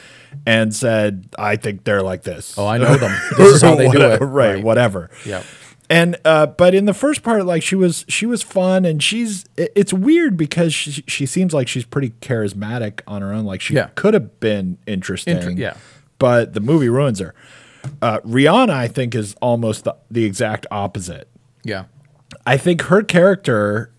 and 0.45 0.73
said, 0.75 1.27
I 1.37 1.55
think 1.55 1.83
they're 1.83 2.01
like 2.03 2.23
this. 2.23 2.57
Oh, 2.57 2.67
I 2.67 2.77
know 2.77 2.95
them. 2.97 3.11
This 3.37 3.55
is 3.55 3.61
how 3.61 3.75
they 3.75 3.89
do 3.89 4.01
it. 4.01 4.21
Right, 4.21 4.55
Right. 4.55 4.63
whatever. 4.63 5.09
Yeah. 5.25 5.43
And 5.91 6.17
uh, 6.23 6.45
but 6.45 6.75
in 6.75 6.85
the 6.85 6.93
first 6.93 7.23
part, 7.23 7.45
like 7.47 7.63
she 7.63 7.73
was, 7.75 8.05
she 8.07 8.27
was 8.27 8.43
fun, 8.43 8.85
and 8.85 9.01
she's. 9.01 9.45
It's 9.57 9.91
weird 9.91 10.37
because 10.37 10.71
she, 10.71 11.03
she 11.07 11.25
seems 11.25 11.51
like 11.51 11.67
she's 11.67 11.83
pretty 11.83 12.11
charismatic 12.21 13.01
on 13.07 13.23
her 13.23 13.33
own. 13.33 13.43
Like 13.45 13.59
she 13.59 13.73
Yeah. 13.73 13.89
could 13.95 14.13
have 14.13 14.39
been 14.39 14.77
interesting. 14.85 15.37
Inter- 15.37 15.49
yeah. 15.51 15.73
But 16.19 16.53
the 16.53 16.59
movie 16.59 16.89
ruins 16.89 17.17
her. 17.19 17.33
Uh, 18.03 18.19
Rihanna, 18.19 18.69
I 18.69 18.87
think, 18.87 19.15
is 19.15 19.33
almost 19.41 19.83
the, 19.85 19.95
the 20.11 20.25
exact 20.25 20.67
opposite. 20.69 21.27
Yeah. 21.63 21.85
I 22.45 22.57
think 22.57 22.83
her 22.83 23.01
character 23.01 23.91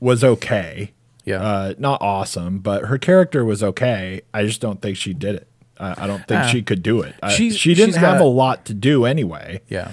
was 0.00 0.24
okay. 0.24 0.92
Yeah. 1.24 1.40
Uh, 1.42 1.74
not 1.78 2.02
awesome, 2.02 2.58
but 2.58 2.86
her 2.86 2.98
character 2.98 3.44
was 3.44 3.62
okay. 3.62 4.22
I 4.34 4.44
just 4.44 4.60
don't 4.60 4.82
think 4.82 4.96
she 4.96 5.14
did 5.14 5.36
it. 5.36 5.48
I, 5.78 6.04
I 6.04 6.06
don't 6.06 6.26
think 6.26 6.40
Ah. 6.42 6.46
she 6.48 6.62
could 6.62 6.82
do 6.82 7.00
it. 7.02 7.14
I- 7.22 7.32
she 7.32 7.74
didn't 7.74 7.94
have 7.94 8.18
got- 8.18 8.20
a 8.22 8.24
lot 8.28 8.64
to 8.66 8.74
do 8.74 9.04
anyway 9.04 9.60
Yeah. 9.68 9.92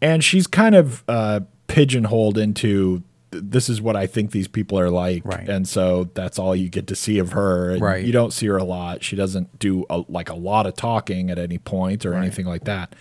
and 0.00 0.22
she's 0.24 0.46
kind 0.46 0.74
of 0.74 1.04
uh, 1.08 1.40
pigeonholed 1.66 2.38
into 2.38 3.02
this 3.32 3.68
is 3.68 3.80
what 3.80 3.94
I 3.94 4.08
think 4.08 4.32
these 4.32 4.48
people 4.48 4.76
are 4.80 4.90
like, 4.90 5.24
Right. 5.24 5.48
and 5.48 5.68
so 5.68 6.10
that's 6.14 6.36
all 6.36 6.56
you 6.56 6.68
get 6.68 6.88
to 6.88 6.96
see 6.96 7.18
of 7.20 7.30
her. 7.30 7.70
And 7.70 7.80
Right. 7.80 8.04
You 8.04 8.10
don't 8.10 8.32
see 8.32 8.46
her 8.48 8.56
a 8.56 8.64
lot. 8.64 9.04
She 9.04 9.14
doesn't 9.14 9.56
do 9.60 9.86
a, 9.88 10.02
like 10.08 10.30
a 10.30 10.34
lot 10.34 10.66
of 10.66 10.74
talking 10.74 11.30
at 11.30 11.38
any 11.38 11.58
point 11.58 12.04
or 12.04 12.14
anything 12.14 12.44
like 12.46 12.64
that. 12.64 12.96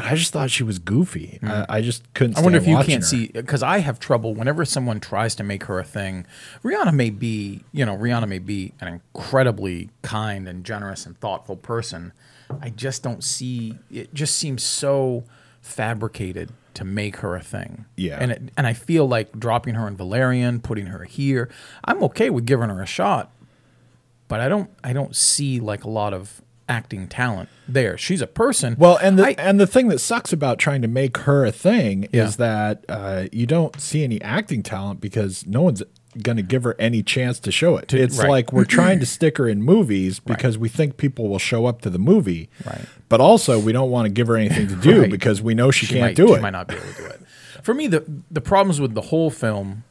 But 0.00 0.12
I 0.12 0.14
just 0.14 0.32
thought 0.32 0.50
she 0.50 0.62
was 0.62 0.78
goofy. 0.78 1.38
I, 1.42 1.66
I 1.68 1.80
just 1.82 2.12
couldn't. 2.14 2.34
Hmm. 2.34 2.40
I 2.40 2.42
wonder 2.42 2.58
if 2.58 2.66
you 2.66 2.76
can't 2.76 3.02
her. 3.02 3.08
see 3.08 3.26
because 3.28 3.62
I 3.62 3.78
have 3.78 4.00
trouble 4.00 4.34
whenever 4.34 4.64
someone 4.64 4.98
tries 4.98 5.34
to 5.34 5.42
make 5.42 5.64
her 5.64 5.78
a 5.78 5.84
thing. 5.84 6.26
Rihanna 6.64 6.94
may 6.94 7.10
be, 7.10 7.64
you 7.72 7.84
know, 7.84 7.96
Rihanna 7.96 8.26
may 8.26 8.38
be 8.38 8.72
an 8.80 8.88
incredibly 8.88 9.90
kind 10.00 10.48
and 10.48 10.64
generous 10.64 11.04
and 11.04 11.18
thoughtful 11.18 11.56
person. 11.56 12.12
I 12.62 12.70
just 12.70 13.02
don't 13.02 13.22
see. 13.22 13.74
It 13.90 14.14
just 14.14 14.36
seems 14.36 14.62
so 14.62 15.24
fabricated 15.60 16.50
to 16.74 16.84
make 16.84 17.16
her 17.16 17.36
a 17.36 17.42
thing. 17.42 17.84
Yeah. 17.96 18.16
and 18.18 18.32
it, 18.32 18.42
and 18.56 18.66
I 18.66 18.72
feel 18.72 19.06
like 19.06 19.38
dropping 19.38 19.74
her 19.74 19.86
in 19.86 19.98
Valerian, 19.98 20.60
putting 20.60 20.86
her 20.86 21.04
here. 21.04 21.50
I'm 21.84 22.02
okay 22.04 22.30
with 22.30 22.46
giving 22.46 22.70
her 22.70 22.80
a 22.80 22.86
shot, 22.86 23.32
but 24.28 24.40
I 24.40 24.48
don't. 24.48 24.70
I 24.82 24.94
don't 24.94 25.14
see 25.14 25.60
like 25.60 25.84
a 25.84 25.90
lot 25.90 26.14
of 26.14 26.40
acting 26.70 27.08
talent 27.08 27.48
there. 27.68 27.98
She's 27.98 28.22
a 28.22 28.26
person. 28.26 28.76
Well, 28.78 28.96
and 29.02 29.18
the 29.18 29.26
I- 29.26 29.34
and 29.38 29.58
the 29.60 29.66
thing 29.66 29.88
that 29.88 29.98
sucks 29.98 30.32
about 30.32 30.58
trying 30.58 30.80
to 30.82 30.88
make 30.88 31.16
her 31.18 31.44
a 31.44 31.52
thing 31.52 32.08
Yeah. 32.12 32.24
is 32.26 32.36
that 32.36 32.84
uh, 32.88 33.24
you 33.32 33.44
don't 33.46 33.78
see 33.80 34.04
any 34.04 34.22
acting 34.22 34.62
talent 34.62 35.00
because 35.00 35.46
no 35.46 35.62
one's 35.62 35.82
going 36.22 36.36
to 36.36 36.42
give 36.42 36.64
her 36.64 36.74
any 36.78 37.02
chance 37.04 37.38
to 37.38 37.52
show 37.52 37.76
it. 37.76 37.92
it's 37.94 38.18
right. 38.18 38.28
like 38.28 38.52
we're 38.52 38.64
trying 38.64 38.98
to 39.00 39.06
stick 39.16 39.38
her 39.38 39.48
in 39.48 39.62
movies 39.62 40.18
because 40.20 40.56
we 40.58 40.68
think 40.68 40.96
people 40.96 41.28
will 41.28 41.38
show 41.38 41.66
up 41.66 41.82
to 41.82 41.90
the 41.90 41.98
movie. 42.00 42.48
Right. 42.66 42.84
But 43.08 43.20
also, 43.20 43.58
we 43.60 43.72
don't 43.72 43.90
want 43.90 44.06
to 44.06 44.10
give 44.10 44.26
her 44.28 44.36
anything 44.36 44.66
to 44.68 44.76
do 44.76 45.00
Right. 45.02 45.10
because 45.10 45.42
we 45.42 45.54
know 45.54 45.70
she, 45.70 45.86
can't 45.86 46.00
might, 46.00 46.16
do 46.16 46.28
she 46.28 46.34
it. 46.34 46.40
might 46.42 46.50
not 46.50 46.66
be 46.68 46.74
able 46.76 46.86
to 46.86 46.94
do 46.94 47.04
it. 47.06 47.20
For 47.62 47.74
me, 47.74 47.86
the 47.88 48.04
the 48.30 48.40
problems 48.40 48.80
with 48.80 48.94
the 48.94 49.02
whole 49.02 49.30
film 49.30 49.84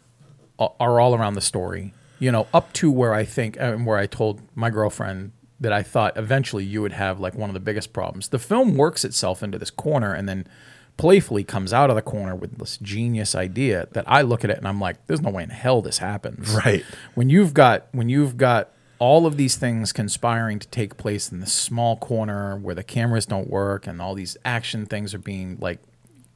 a- 0.57 0.69
are 0.79 0.99
all 0.99 1.13
around 1.15 1.35
the 1.35 1.41
story. 1.41 1.93
You 2.19 2.31
know, 2.33 2.47
up 2.53 2.73
to 2.73 2.91
where 2.91 3.13
I 3.13 3.23
think 3.23 3.55
and 3.59 3.85
where 3.85 3.97
I 3.97 4.05
told 4.05 4.41
my 4.55 4.69
girlfriend 4.69 5.31
that 5.59 5.73
I 5.73 5.83
thought 5.83 6.17
eventually 6.17 6.63
you 6.63 6.81
would 6.81 6.93
have 6.93 7.19
like 7.19 7.35
one 7.35 7.49
of 7.49 7.53
the 7.53 7.59
biggest 7.59 7.93
problems. 7.93 8.29
The 8.29 8.39
film 8.39 8.75
works 8.75 9.03
itself 9.03 9.43
into 9.43 9.57
this 9.57 9.71
corner 9.71 10.13
and 10.13 10.27
then 10.27 10.47
playfully 10.97 11.43
comes 11.43 11.71
out 11.71 11.89
of 11.89 11.95
the 11.95 12.01
corner 12.01 12.35
with 12.35 12.57
this 12.57 12.77
genius 12.77 13.33
idea 13.33 13.87
that 13.93 14.03
I 14.07 14.21
look 14.21 14.43
at 14.43 14.49
it 14.49 14.57
and 14.57 14.67
I'm 14.67 14.81
like, 14.81 15.05
there's 15.07 15.21
no 15.21 15.29
way 15.29 15.43
in 15.43 15.49
hell 15.49 15.81
this 15.81 15.99
happens. 15.99 16.53
Right. 16.53 16.83
When 17.15 17.29
you've 17.29 17.53
got 17.53 17.87
when 17.91 18.09
you've 18.09 18.37
got 18.37 18.71
all 18.99 19.25
of 19.25 19.37
these 19.37 19.55
things 19.55 19.93
conspiring 19.93 20.59
to 20.59 20.67
take 20.67 20.97
place 20.97 21.31
in 21.31 21.39
this 21.39 21.53
small 21.53 21.95
corner 21.95 22.57
where 22.57 22.75
the 22.75 22.83
cameras 22.83 23.25
don't 23.25 23.49
work 23.49 23.87
and 23.87 24.01
all 24.01 24.13
these 24.13 24.35
action 24.43 24.85
things 24.85 25.13
are 25.13 25.19
being 25.19 25.57
like 25.61 25.79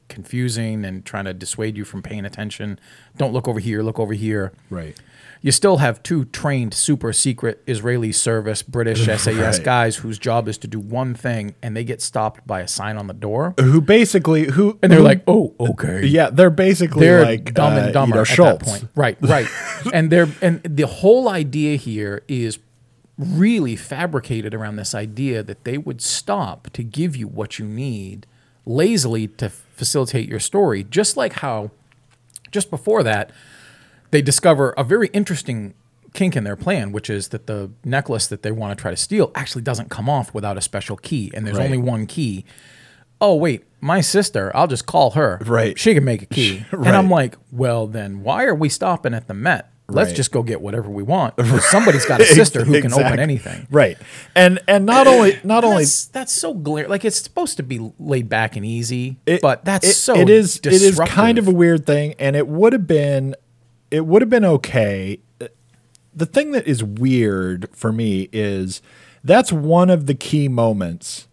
confusing 0.08 0.84
and 0.84 1.04
trying 1.04 1.26
to 1.26 1.34
dissuade 1.34 1.76
you 1.76 1.84
from 1.84 2.02
paying 2.02 2.24
attention. 2.24 2.78
Don't 3.16 3.32
look 3.32 3.46
over 3.46 3.60
here, 3.60 3.82
look 3.82 3.98
over 3.98 4.14
here. 4.14 4.52
Right. 4.70 4.98
You 5.44 5.52
still 5.52 5.76
have 5.76 6.02
two 6.02 6.24
trained 6.24 6.72
super 6.72 7.12
secret 7.12 7.62
Israeli 7.66 8.12
service 8.12 8.62
British 8.62 9.04
SAS 9.04 9.26
Right. 9.58 9.62
guys 9.62 9.96
whose 9.96 10.18
job 10.18 10.48
is 10.48 10.56
to 10.56 10.66
do 10.66 10.80
one 10.80 11.14
thing 11.14 11.54
and 11.62 11.76
they 11.76 11.84
get 11.84 12.00
stopped 12.00 12.46
by 12.46 12.60
a 12.60 12.66
sign 12.68 12.96
on 12.96 13.08
the 13.08 13.12
door. 13.12 13.52
Who 13.60 13.82
basically 13.82 14.44
who 14.52 14.78
And 14.82 14.90
they're 14.90 15.00
who- 15.00 15.04
like, 15.04 15.22
"Oh, 15.28 15.54
okay." 15.60 16.06
yeah, 16.06 16.30
they're 16.30 16.48
basically 16.48 17.04
they're 17.06 17.26
like 17.26 17.52
dumb 17.52 17.74
uh, 17.74 17.80
and 17.80 17.92
dumber 17.92 18.08
you 18.08 18.14
know, 18.14 18.20
at 18.22 18.26
Schultz. 18.26 18.64
that 18.64 18.70
point. 18.80 18.88
Right, 18.94 19.18
right. 19.20 19.46
and 19.92 20.08
they're 20.10 20.28
and 20.40 20.62
the 20.62 20.86
whole 20.86 21.28
idea 21.28 21.76
here 21.76 22.22
is 22.26 22.58
really 23.18 23.76
fabricated 23.76 24.54
around 24.54 24.76
this 24.76 24.94
idea 24.94 25.42
that 25.42 25.64
they 25.64 25.76
would 25.76 26.00
stop 26.00 26.70
to 26.72 26.82
give 26.82 27.14
you 27.14 27.28
what 27.28 27.58
you 27.58 27.66
need 27.66 28.26
lazily 28.64 29.28
to 29.28 29.50
facilitate 29.50 30.26
your 30.26 30.40
story, 30.40 30.82
just 30.84 31.18
like 31.18 31.34
how 31.34 31.70
just 32.50 32.70
before 32.70 33.02
that 33.02 33.30
they 34.14 34.22
discover 34.22 34.70
a 34.78 34.84
very 34.84 35.08
interesting 35.08 35.74
kink 36.14 36.36
in 36.36 36.44
their 36.44 36.54
plan, 36.56 36.92
which 36.92 37.10
is 37.10 37.28
that 37.28 37.48
the 37.48 37.70
necklace 37.84 38.28
that 38.28 38.42
they 38.44 38.52
want 38.52 38.76
to 38.76 38.80
try 38.80 38.90
to 38.90 38.96
steal 38.96 39.32
actually 39.34 39.62
doesn't 39.62 39.90
come 39.90 40.08
off 40.08 40.32
without 40.32 40.56
a 40.56 40.60
special 40.60 40.96
key, 40.96 41.30
and 41.34 41.44
there's 41.46 41.58
Right. 41.58 41.64
only 41.64 41.78
one 41.78 42.06
key. 42.06 42.44
Oh 43.20 43.34
wait, 43.34 43.64
my 43.80 44.00
sister, 44.00 44.52
I'll 44.54 44.66
just 44.68 44.86
call 44.86 45.10
her. 45.12 45.40
Right. 45.44 45.78
She 45.78 45.92
can 45.94 46.04
make 46.04 46.22
a 46.22 46.26
key. 46.26 46.64
Right. 46.72 46.86
And 46.88 46.96
I'm 46.96 47.10
like, 47.10 47.36
well 47.50 47.86
then 47.86 48.22
why 48.22 48.44
are 48.44 48.54
we 48.54 48.68
stopping 48.68 49.12
at 49.14 49.26
the 49.28 49.34
Met? 49.34 49.70
Let's 49.88 50.08
Right. 50.10 50.16
just 50.16 50.32
go 50.32 50.42
get 50.42 50.62
whatever 50.62 50.88
we 50.88 51.02
want. 51.02 51.34
Somebody's 51.70 52.06
got 52.06 52.20
a 52.20 52.24
sister 52.24 52.64
who 52.64 52.80
can 52.80 52.92
open 52.92 53.18
anything. 53.20 53.66
Right. 53.70 53.98
And 54.34 54.58
and 54.66 54.86
not 54.86 55.06
only 55.06 55.38
not 55.44 55.62
only 55.64 55.82
That's, 55.84 56.06
that's 56.06 56.32
so 56.32 56.54
glare. 56.54 56.88
Like 56.88 57.04
it's 57.04 57.20
supposed 57.22 57.56
to 57.58 57.62
be 57.62 57.92
laid 57.98 58.28
back 58.28 58.56
and 58.56 58.64
easy, 58.64 59.16
It- 59.26 59.42
but 59.42 59.64
that's 59.64 59.88
it- 59.88 59.94
so. 59.94 60.14
it 60.16 60.30
is 60.30 60.56
it 60.56 60.66
is 60.72 60.98
kind 61.06 61.36
of 61.38 61.48
a 61.48 61.52
weird 61.52 61.84
thing 61.86 62.14
and 62.18 62.34
it 62.36 62.46
would 62.48 62.72
have 62.72 62.86
been 62.86 63.34
it 63.90 64.06
would 64.06 64.22
have 64.22 64.30
been 64.30 64.44
okay 64.44 65.18
the 66.16 66.26
thing 66.26 66.52
that 66.52 66.66
is 66.66 66.82
weird 66.84 67.68
for 67.72 67.92
me 67.92 68.28
is 68.32 68.80
that's 69.24 69.52
one 69.52 69.90
of 69.90 70.06
the 70.06 70.14
key 70.14 70.46
moments 70.48 71.26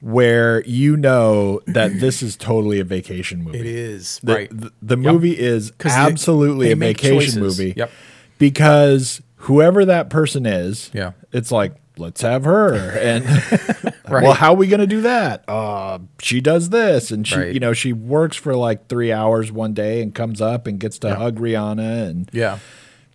where 0.00 0.64
you 0.64 0.96
know 0.96 1.60
that 1.66 1.98
this 2.00 2.22
is 2.22 2.36
totally 2.36 2.78
a 2.80 2.84
vacation 2.84 3.42
movie 3.42 3.58
It 3.60 3.66
is 3.66 4.20
the, 4.22 4.34
right. 4.34 4.48
the, 4.50 4.72
the 4.82 4.96
Yep. 4.98 5.12
movie 5.12 5.38
is 5.38 5.70
'Cause 5.72 5.92
they- 5.92 5.98
absolutely 5.98 6.66
they 6.66 6.72
a 6.72 6.76
vacation 6.76 7.18
choices. 7.18 7.36
movie 7.36 7.74
Yep. 7.76 7.90
because 8.38 9.20
whoever 9.36 9.84
that 9.84 10.10
person 10.10 10.46
is 10.46 10.90
Yeah. 10.94 11.12
it's 11.32 11.50
like 11.52 11.74
let's 11.98 12.20
have 12.22 12.44
her 12.44 12.72
and 12.74 13.24
Right. 14.08 14.22
well 14.22 14.32
how 14.32 14.52
are 14.52 14.56
we 14.56 14.66
going 14.68 14.80
to 14.80 14.86
do 14.86 15.02
that 15.02 15.44
uh 15.48 15.98
she 16.20 16.40
does 16.40 16.70
this 16.70 17.10
and 17.10 17.26
she 17.26 17.36
Right. 17.36 17.52
you 17.54 17.60
know 17.60 17.72
she 17.72 17.92
works 17.92 18.36
for 18.36 18.54
like 18.56 18.88
three 18.88 19.12
hours 19.12 19.52
one 19.52 19.74
day 19.74 20.00
and 20.02 20.14
comes 20.14 20.40
up 20.40 20.66
and 20.66 20.78
gets 20.80 20.98
to 21.00 21.14
hug 21.14 21.38
rihanna 21.38 22.08
and 22.08 22.30
Yeah. 22.32 22.58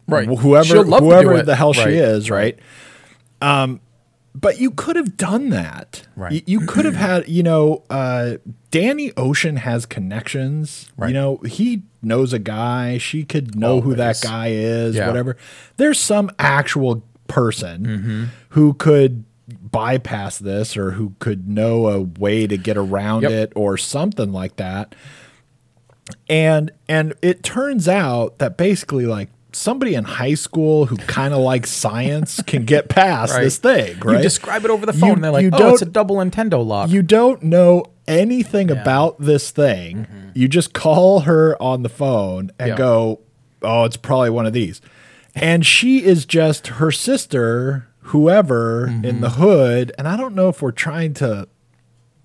Right. 0.08 0.28
whoever 0.28 0.66
She'll 0.66 0.84
love 0.84 1.00
to 1.02 1.06
do 1.06 1.12
whoever 1.16 1.42
the 1.44 1.56
hell 1.56 1.74
she 1.74 1.90
is 1.92 2.30
right 2.30 2.60
um 3.42 3.80
but 4.36 4.60
you 4.60 4.72
could 4.72 4.96
have 4.96 5.16
done 5.18 5.50
that 5.50 6.08
Right. 6.16 6.32
Y- 6.34 6.44
you, 6.48 6.62
could 6.62 6.86
have 6.86 6.96
had 6.96 7.28
you 7.28 7.44
know 7.44 7.84
uh 7.90 8.38
danny 8.72 9.12
ocean 9.18 9.58
has 9.58 9.86
connections 9.86 10.90
Right. 10.98 11.08
you 11.10 11.14
know 11.14 11.38
he 11.38 11.84
knows 12.02 12.34
a 12.34 12.40
guy 12.40 12.98
she 12.98 13.24
could 13.24 13.56
know 13.56 13.82
who 13.82 13.96
that 13.96 14.20
guy 14.22 14.50
is 14.50 14.96
Yeah. 14.96 15.08
whatever 15.08 15.38
there's 15.78 16.00
some 16.00 16.30
actual 16.38 17.04
person 17.28 17.86
Mm-hmm. 17.86 18.24
who 18.50 18.74
could 18.74 19.24
bypass 19.72 20.38
this 20.40 20.78
or 20.78 20.92
who 20.92 21.14
could 21.20 21.48
know 21.50 21.88
a 21.88 22.02
way 22.02 22.48
to 22.48 22.58
get 22.58 22.78
around 22.78 23.24
Yep. 23.24 23.32
it 23.32 23.54
or 23.56 23.78
something 23.78 24.32
like 24.32 24.56
that 24.58 24.96
and 26.30 26.72
and 26.88 27.14
it 27.22 27.44
turns 27.44 27.88
out 27.88 28.38
that 28.40 28.58
basically 28.58 29.06
like 29.06 29.30
somebody 29.52 29.94
in 29.96 30.04
high 30.04 30.34
school 30.34 30.86
who 30.88 30.98
kind 30.98 31.34
of 31.34 31.40
likes 31.40 31.70
science 31.72 32.42
can 32.44 32.66
get 32.74 32.90
past 32.90 33.34
Right. 33.34 33.44
this 33.44 33.58
thing 33.58 34.00
right 34.00 34.18
You 34.18 34.24
describe 34.24 34.66
it 34.66 34.72
over 34.72 34.86
the 34.86 34.94
phone, 34.94 35.08
You- 35.10 35.14
and 35.16 35.24
they're 35.24 35.32
like, 35.32 35.44
you 35.44 35.50
"Oh, 35.54 35.74
it's 35.74 35.82
a 35.82 35.86
double 35.86 36.18
Nintendo 36.18 36.66
lock." 36.66 36.90
you 36.90 37.02
don't 37.02 37.44
know 37.44 37.86
anything 38.08 38.70
about 38.72 39.20
this 39.20 39.52
thing 39.52 40.08
you 40.34 40.48
just 40.48 40.74
call 40.74 41.22
her 41.22 41.62
on 41.62 41.84
the 41.84 41.90
phone 41.90 42.52
and 42.60 42.70
Yeah. 42.70 42.76
go 42.78 43.20
oh 43.62 43.86
it's 43.86 43.98
probably 43.98 44.30
one 44.30 44.46
of 44.46 44.54
these 44.54 44.82
and 45.36 45.66
she 45.66 46.04
is 46.04 46.26
just 46.26 46.68
her 46.68 46.92
sister 46.92 47.88
whoever 48.08 48.88
in 48.88 49.02
mm-hmm. 49.02 49.22
the 49.22 49.30
hood 49.32 49.92
and 49.98 50.08
i 50.08 50.18
don't 50.18 50.36
know 50.36 50.50
if 50.50 50.62
we're 50.62 50.72
trying 50.72 51.14
to 51.14 51.48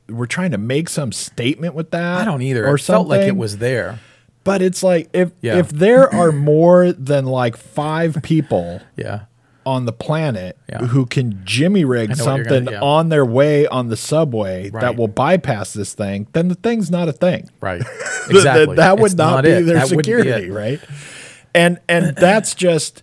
we're 0.09 0.27
trying 0.27 0.51
to 0.53 0.59
make 0.59 0.89
some 0.89 1.13
statement 1.13 1.75
with 1.75 1.91
that 1.91 2.23
I 2.23 2.25
don't 2.25 2.43
either. 2.43 2.67
or 2.67 2.77
it 2.77 2.81
felt 2.81 3.09
like 3.09 3.27
it 3.27 3.37
was 3.37 3.59
there. 3.59 3.99
But 4.43 4.63
it's 4.63 4.83
like 4.83 5.11
if 5.13 5.33
Yeah. 5.43 5.59
if 5.59 5.69
there 5.69 6.09
are 6.15 6.33
more 6.33 6.93
than 6.93 7.27
like 7.27 7.57
five 7.57 8.19
people 8.23 8.81
Yeah. 8.97 9.25
on 9.67 9.85
the 9.85 9.93
planet 9.93 10.57
Yeah. 10.69 10.87
who 10.87 11.05
can 11.05 11.43
jimmy 11.45 11.85
rig 11.85 12.11
I 12.11 12.15
know 12.15 12.25
what 12.25 12.37
you're 12.37 12.45
something 12.47 12.65
gonna- 12.65 12.77
yeah. 12.79 12.83
on 12.83 13.11
their 13.11 13.27
way 13.27 13.67
on 13.67 13.89
the 13.89 13.97
subway 13.99 14.71
that 14.71 14.97
will 14.97 15.09
bypass 15.09 15.75
this 15.75 15.93
thing, 15.93 16.27
then 16.33 16.49
the 16.49 16.55
thing's 16.55 16.91
not 16.91 17.09
a 17.09 17.13
thing. 17.13 17.51
Right. 17.61 17.83
Exactly. 18.31 18.67
That, 18.67 18.77
that 18.77 18.99
would 18.99 19.13
It's 19.13 19.15
not, 19.15 19.45
be 19.45 19.51
it. 19.51 19.63
their 19.63 19.77
That 19.77 19.85
wouldn't 19.95 20.05
be 20.07 20.13
security, 20.13 20.51
right? 20.51 20.81
And 21.55 21.79
and 21.89 22.15
that's 22.17 22.55
just 22.55 23.03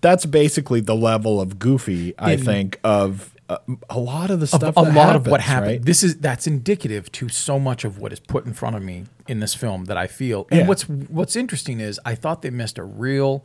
that's 0.00 0.26
basically 0.26 0.80
the 0.80 0.94
level 0.94 1.40
of 1.40 1.58
goofy 1.58 2.16
I 2.18 2.32
In- 2.32 2.44
think 2.44 2.80
of 2.84 3.34
uh, 3.48 3.56
a 3.88 3.98
lot 3.98 4.30
of 4.30 4.40
the 4.40 4.46
stuff. 4.46 4.74
a 4.76 4.82
that 4.82 4.94
lot 4.94 5.16
of 5.16 5.26
what 5.26 5.40
happens, 5.40 5.44
happened. 5.46 5.70
right? 5.72 5.82
This 5.84 6.02
is 6.02 6.16
that's 6.18 6.46
indicative 6.46 7.10
to 7.12 7.28
so 7.30 7.58
much 7.58 7.84
of 7.84 7.98
what 7.98 8.12
is 8.12 8.20
put 8.20 8.44
in 8.44 8.52
front 8.52 8.76
of 8.76 8.82
me 8.82 9.04
in 9.26 9.40
this 9.40 9.54
film 9.54 9.86
that 9.86 9.96
I 9.96 10.06
feel. 10.06 10.46
And 10.50 10.60
Yeah. 10.60 10.66
what's 10.66 10.82
what's 10.88 11.34
interesting 11.34 11.80
is 11.80 11.98
I 12.04 12.14
thought 12.14 12.42
they 12.42 12.50
missed 12.50 12.76
a 12.78 12.84
real. 12.84 13.44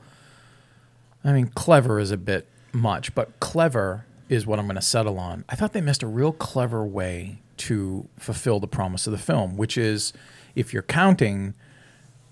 I 1.24 1.32
mean, 1.32 1.48
clever 1.48 2.00
is 2.00 2.12
a 2.12 2.18
bit 2.18 2.48
much, 2.74 3.16
but 3.16 3.40
clever 3.40 4.06
is 4.28 4.46
what 4.46 4.60
I'm 4.60 4.66
going 4.66 4.76
to 4.76 4.82
settle 4.82 5.18
on. 5.20 5.46
I 5.48 5.56
thought 5.56 5.72
they 5.74 5.80
missed 5.82 6.04
a 6.04 6.08
real 6.08 6.34
clever 6.34 6.86
way 6.86 7.40
to 7.58 8.08
fulfill 8.18 8.60
the 8.60 8.68
promise 8.68 9.08
of 9.08 9.12
the 9.12 9.18
film, 9.20 9.56
which 9.56 9.78
is 9.78 10.12
if 10.56 10.74
you're 10.74 10.82
counting, 10.84 11.54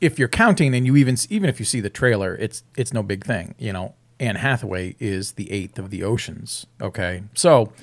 if 0.01 0.19
you're 0.19 0.27
counting, 0.27 0.75
and 0.75 0.85
you 0.85 0.95
even 0.97 1.15
even 1.29 1.49
if 1.49 1.59
you 1.59 1.65
see 1.65 1.79
the 1.79 1.89
trailer, 1.89 2.35
it's 2.35 2.63
it's 2.75 2.91
no 2.91 3.03
big 3.03 3.23
thing, 3.23 3.55
you 3.57 3.71
know. 3.71 3.93
Anne 4.19 4.35
Hathaway 4.35 4.95
is 4.99 5.31
the 5.31 5.51
eighth 5.51 5.79
of 5.79 5.89
the 5.89 6.03
oceans. 6.03 6.67
Okay, 6.79 7.23
so 7.33 7.73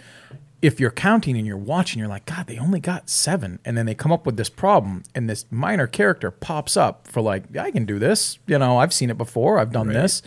if 0.63 0.79
you're 0.79 0.91
counting 0.91 1.37
and 1.37 1.47
you're 1.47 1.57
watching, 1.57 1.99
you're 1.99 2.09
like, 2.09 2.27
God, 2.27 2.47
they 2.47 2.59
only 2.59 2.81
got 2.81 3.09
seven, 3.09 3.59
and 3.65 3.77
then 3.77 3.87
they 3.87 3.95
come 3.95 4.13
up 4.13 4.27
with 4.27 4.37
this 4.37 4.49
problem, 4.49 5.03
and 5.15 5.29
this 5.29 5.47
minor 5.51 5.87
character 5.87 6.31
pops 6.31 6.77
up 6.77 7.09
for 7.09 7.21
like, 7.21 7.57
I 7.57 7.71
can 7.71 7.85
do 7.85 7.99
this. 7.99 8.39
You 8.47 8.59
know, 8.59 8.79
I've 8.79 8.93
seen 8.93 9.11
it 9.11 9.19
before. 9.19 9.59
I've 9.59 9.73
done 9.73 9.89
this. 9.89 10.23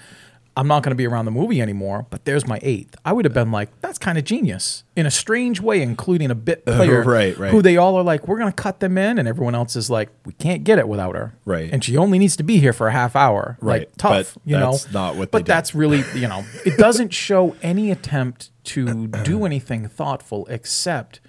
I'm 0.55 0.67
not 0.67 0.83
going 0.83 0.91
to 0.91 0.95
be 0.95 1.07
around 1.07 1.25
the 1.25 1.31
movie 1.31 1.61
anymore, 1.61 2.05
but 2.09 2.25
there's 2.25 2.45
my 2.45 2.59
eighth. 2.61 2.95
I 3.05 3.13
would 3.13 3.23
have 3.23 3.33
been 3.33 3.51
like, 3.51 3.69
that's 3.79 3.97
kind 3.97 4.17
of 4.17 4.25
genius 4.25 4.83
in 4.97 5.05
a 5.05 5.11
strange 5.11 5.61
way, 5.61 5.81
including 5.81 6.29
a 6.29 6.35
bit 6.35 6.65
player 6.65 7.03
right, 7.03 7.37
right. 7.37 7.51
who 7.51 7.61
they 7.61 7.77
all 7.77 7.95
are 7.95 8.03
like, 8.03 8.27
we're 8.27 8.37
going 8.37 8.51
to 8.51 8.55
cut 8.55 8.81
them 8.81 8.97
in, 8.97 9.17
and 9.17 9.27
everyone 9.27 9.55
else 9.55 9.75
is 9.77 9.89
like, 9.89 10.09
we 10.25 10.33
can't 10.33 10.63
get 10.63 10.77
it 10.77 10.87
without 10.87 11.15
her. 11.15 11.33
Right. 11.45 11.69
And 11.71 11.83
she 11.83 11.95
only 11.95 12.19
needs 12.19 12.35
to 12.35 12.43
be 12.43 12.57
here 12.57 12.73
for 12.73 12.87
a 12.87 12.91
half 12.91 13.15
hour. 13.15 13.57
Right, 13.61 13.81
Like, 13.81 13.97
tough, 13.97 14.33
but 14.33 14.41
you 14.45 14.57
know. 14.57 14.77
not 14.91 15.15
what 15.15 15.31
But 15.31 15.45
that's 15.45 15.73
really, 15.73 16.03
you 16.15 16.27
know, 16.27 16.43
it 16.65 16.77
doesn't 16.77 17.13
show 17.13 17.55
any 17.61 17.89
attempt 17.89 18.51
to 18.65 19.07
do 19.23 19.45
anything 19.45 19.87
thoughtful 19.87 20.45
except 20.47 21.21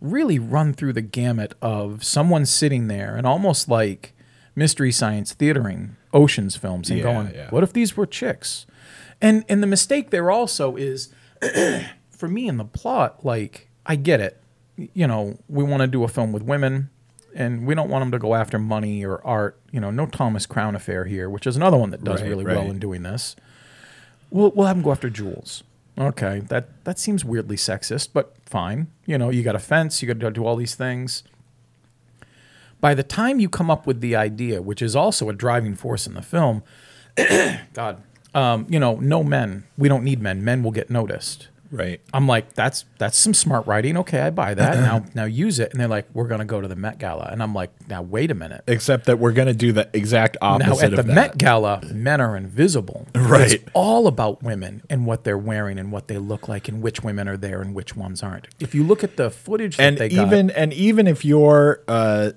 really 0.00 0.38
run 0.38 0.72
through 0.72 0.92
the 0.92 1.02
gamut 1.02 1.54
of 1.60 2.04
someone 2.04 2.46
sitting 2.46 2.88
there 2.88 3.16
and 3.16 3.26
almost 3.26 3.68
like 3.68 4.14
mystery 4.60 4.92
science 4.92 5.32
theatering 5.34 5.96
oceans 6.12 6.54
films 6.54 6.90
and 6.90 6.98
Yeah, 6.98 7.04
going, 7.04 7.26
yeah. 7.34 7.48
what 7.50 7.62
if 7.62 7.72
these 7.72 7.96
were 7.96 8.06
chicks? 8.06 8.66
And 9.20 9.44
and 9.48 9.62
the 9.62 9.66
mistake 9.66 10.10
there 10.10 10.30
also 10.30 10.76
is 10.76 11.08
for 12.10 12.28
me 12.28 12.46
in 12.46 12.56
the 12.58 12.64
plot, 12.64 13.24
like 13.24 13.68
I 13.86 13.96
get 13.96 14.20
it. 14.20 14.34
You 14.76 15.06
know, 15.06 15.38
we 15.48 15.64
want 15.64 15.80
to 15.80 15.86
do 15.86 16.04
a 16.04 16.08
film 16.08 16.32
with 16.32 16.42
women 16.42 16.90
and 17.34 17.66
we 17.66 17.74
don't 17.74 17.88
want 17.88 18.02
them 18.02 18.10
to 18.12 18.18
go 18.18 18.34
after 18.34 18.58
money 18.58 19.04
or 19.04 19.24
art. 19.26 19.58
You 19.72 19.80
know, 19.80 19.90
no 19.90 20.06
Thomas 20.06 20.46
Crown 20.46 20.74
affair 20.74 21.04
here, 21.04 21.28
which 21.30 21.46
is 21.46 21.56
another 21.56 21.76
one 21.78 21.90
that 21.90 22.04
does 22.04 22.20
Right, 22.20 22.28
really 22.28 22.44
well 22.44 22.70
in 22.70 22.78
doing 22.78 23.02
this. 23.02 23.36
We'll 24.30 24.50
we'll 24.54 24.66
have 24.66 24.76
them 24.76 24.84
go 24.84 24.92
after 24.92 25.10
jewels. 25.10 25.62
Okay, 25.98 26.40
that 26.48 26.84
that 26.84 26.98
seems 26.98 27.24
weirdly 27.24 27.56
sexist, 27.56 28.08
but 28.12 28.34
fine. 28.46 28.88
You 29.06 29.18
know, 29.18 29.30
you 29.30 29.42
got 29.42 29.54
a 29.56 29.58
fence, 29.58 30.00
you 30.02 30.08
got 30.08 30.20
to 30.20 30.30
do 30.30 30.44
all 30.46 30.56
these 30.56 30.74
things. 30.74 31.24
By 32.80 32.94
the 32.94 33.02
time 33.02 33.40
you 33.40 33.48
come 33.48 33.70
up 33.70 33.86
with 33.86 34.00
the 34.00 34.16
idea, 34.16 34.62
which 34.62 34.80
is 34.82 34.96
also 34.96 35.28
a 35.28 35.32
driving 35.32 35.74
force 35.74 36.06
in 36.06 36.14
the 36.14 36.22
film, 36.22 36.62
God, 37.74 38.02
um, 38.34 38.66
you 38.68 38.78
know, 38.78 38.96
no 38.96 39.22
men. 39.22 39.64
We 39.76 39.88
don't 39.88 40.04
need 40.04 40.20
men. 40.20 40.44
Men 40.44 40.62
will 40.62 40.70
get 40.70 40.88
noticed. 40.90 41.48
right. 41.72 42.00
I'm 42.12 42.26
like, 42.26 42.54
that's 42.54 42.84
that's 42.98 43.16
some 43.18 43.34
smart 43.34 43.66
writing. 43.66 43.96
Okay, 43.98 44.20
I 44.20 44.30
buy 44.30 44.54
that. 44.54 44.78
now 44.80 45.04
now 45.14 45.24
use 45.24 45.58
it. 45.58 45.72
And 45.72 45.80
they're 45.80 45.88
like, 45.88 46.06
we're 46.14 46.26
gonna 46.28 46.44
go 46.44 46.60
to 46.60 46.68
the 46.68 46.76
Met 46.76 46.98
Gala. 46.98 47.28
And 47.30 47.42
I'm 47.42 47.54
like, 47.54 47.70
now 47.88 48.02
wait 48.02 48.30
a 48.30 48.34
minute. 48.34 48.62
Except 48.66 49.06
that 49.06 49.18
we're 49.18 49.32
going 49.32 49.48
to 49.48 49.54
do 49.54 49.72
the 49.72 49.88
exact 49.92 50.36
opposite. 50.40 50.68
Now 50.68 50.84
at 50.84 50.90
the 50.90 51.02
that. 51.02 51.06
Met 51.14 51.38
Gala, 51.38 51.80
men 51.92 52.20
are 52.20 52.36
invisible. 52.36 53.06
Right. 53.14 53.52
It's 53.52 53.64
all 53.74 54.06
about 54.06 54.42
women 54.42 54.82
and 54.90 55.06
what 55.06 55.24
they're 55.24 55.38
wearing 55.38 55.78
and 55.78 55.90
what 55.92 56.06
they 56.08 56.18
look 56.18 56.48
like 56.48 56.68
and 56.68 56.82
which 56.82 57.02
women 57.02 57.28
are 57.28 57.36
there 57.36 57.60
and 57.60 57.74
which 57.74 57.96
ones 57.96 58.22
aren't. 58.22 58.46
If 58.58 58.74
you 58.74 58.82
look 58.84 59.02
at 59.04 59.16
the 59.16 59.30
footage 59.30 59.76
that 59.76 59.82
and 59.82 59.98
they 59.98 60.08
got, 60.08 60.26
even 60.26 60.50
and 60.50 60.72
even 60.72 61.06
if 61.06 61.24
you're 61.24 61.82
uh 61.88 62.32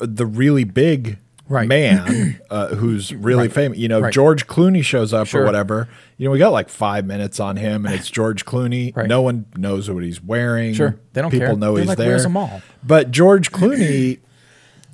the 0.00 0.26
really 0.26 0.64
big 0.64 1.18
Right. 1.50 1.66
man 1.66 2.38
uh, 2.50 2.74
who's 2.74 3.14
really 3.14 3.44
Right. 3.44 3.52
famous. 3.52 3.78
You 3.78 3.88
know, 3.88 4.00
Right. 4.00 4.12
George 4.12 4.46
Clooney 4.46 4.84
shows 4.84 5.14
up 5.14 5.26
Sure. 5.28 5.42
or 5.42 5.44
whatever. 5.46 5.88
You 6.18 6.26
know, 6.26 6.30
we 6.30 6.38
got 6.38 6.52
like 6.52 6.68
five 6.68 7.06
minutes 7.06 7.40
on 7.40 7.56
him, 7.56 7.86
and 7.86 7.94
it's 7.94 8.10
George 8.10 8.44
Clooney. 8.44 8.94
Right. 8.94 9.08
No 9.08 9.22
one 9.22 9.46
knows 9.56 9.88
what 9.90 10.02
he's 10.04 10.22
wearing. 10.22 10.74
Sure. 10.74 10.96
They 11.14 11.22
don't 11.22 11.30
People 11.30 11.46
care. 11.48 11.56
know 11.56 11.72
They're 11.74 11.82
he's 11.84 11.88
like, 11.88 11.98
there. 11.98 12.08
"Where's 12.08 12.22
them 12.24 12.36
all?" 12.36 12.60
But 12.84 13.10
George 13.10 13.50
Clooney. 13.50 14.18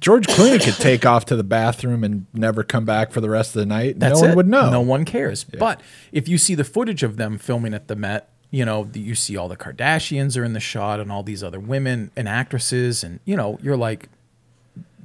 George 0.00 0.26
Clooney 0.26 0.62
could 0.62 0.74
take 0.74 1.06
off 1.06 1.24
to 1.26 1.36
the 1.36 1.42
bathroom 1.44 2.04
and 2.04 2.26
never 2.34 2.62
come 2.62 2.84
back 2.84 3.10
for 3.10 3.22
the 3.22 3.30
rest 3.30 3.56
of 3.56 3.60
the 3.60 3.66
night. 3.66 3.98
That's 3.98 4.16
no 4.20 4.26
one 4.26 4.30
it. 4.30 4.36
would 4.36 4.48
know. 4.48 4.68
No 4.70 4.80
one 4.82 5.06
cares. 5.06 5.44
But 5.44 5.80
if 6.12 6.28
you 6.28 6.36
see 6.36 6.54
the 6.54 6.64
footage 6.64 7.02
of 7.02 7.16
them 7.16 7.38
filming 7.38 7.72
at 7.72 7.88
the 7.88 7.96
Met, 7.96 8.28
you 8.50 8.66
know, 8.66 8.86
you 8.92 9.14
see 9.14 9.34
all 9.36 9.48
the 9.48 9.56
Kardashians 9.56 10.36
are 10.38 10.44
in 10.44 10.52
the 10.52 10.60
shot 10.60 11.00
and 11.00 11.10
all 11.10 11.22
these 11.22 11.42
other 11.42 11.58
women 11.58 12.10
and 12.16 12.28
actresses, 12.28 13.02
and 13.02 13.18
you 13.24 13.34
know, 13.34 13.58
you're 13.62 13.78
like, 13.78 14.10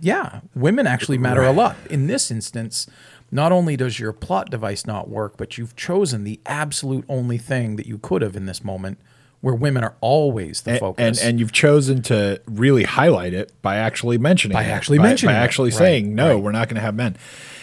yeah, 0.01 0.41
women 0.55 0.87
actually 0.87 1.17
matter 1.17 1.41
a 1.43 1.51
lot. 1.51 1.75
In 1.89 2.07
this 2.07 2.31
instance, 2.31 2.87
not 3.31 3.51
only 3.51 3.75
does 3.77 3.99
your 3.99 4.13
plot 4.13 4.49
device 4.49 4.85
not 4.85 5.09
work, 5.09 5.37
but 5.37 5.57
you've 5.57 5.75
chosen 5.75 6.23
the 6.23 6.39
absolute 6.45 7.05
only 7.09 7.37
thing 7.37 7.75
that 7.75 7.85
you 7.85 7.97
could 7.97 8.21
have 8.21 8.35
in 8.35 8.45
this 8.45 8.63
moment, 8.63 8.97
where 9.41 9.53
women 9.55 9.83
are 9.83 9.95
always 10.01 10.61
the 10.61 10.71
and, 10.71 10.79
focus. 10.79 11.21
and 11.21 11.29
and 11.29 11.39
you've 11.39 11.51
chosen 11.51 12.01
to 12.03 12.41
really 12.47 12.83
highlight 12.83 13.33
it 13.33 13.51
by 13.61 13.75
actually 13.77 14.17
mentioning 14.17 14.55
By 14.55 14.63
it, 14.63 14.67
actually 14.69 14.99
mentioning 14.99 15.35
by 15.35 15.39
it. 15.39 15.43
actually 15.43 15.69
Right, 15.69 15.77
saying 15.77 16.15
no, 16.15 16.33
right. 16.35 16.43
we're 16.43 16.51
not 16.51 16.67
going 16.69 16.75
to 16.75 16.81
have 16.81 16.95
men. 16.95 17.17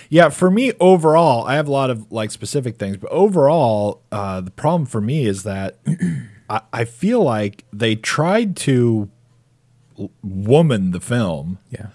Yeah, 0.08 0.28
for 0.28 0.50
me 0.52 0.72
overall, 0.78 1.44
I 1.46 1.56
have 1.56 1.66
a 1.66 1.72
lot 1.72 1.90
of 1.90 2.10
like 2.12 2.30
specific 2.30 2.76
things, 2.76 2.96
but 2.96 3.10
overall, 3.10 4.02
uh, 4.12 4.40
the 4.40 4.52
problem 4.52 4.86
for 4.86 5.00
me 5.00 5.26
is 5.26 5.42
that 5.42 5.78
I, 6.48 6.60
I 6.72 6.84
feel 6.84 7.22
like 7.22 7.64
they 7.72 7.96
tried 7.96 8.56
to 8.58 9.10
l- 9.98 10.10
woman 10.22 10.92
the 10.92 11.00
film 11.00 11.58
yeah, 11.70 11.86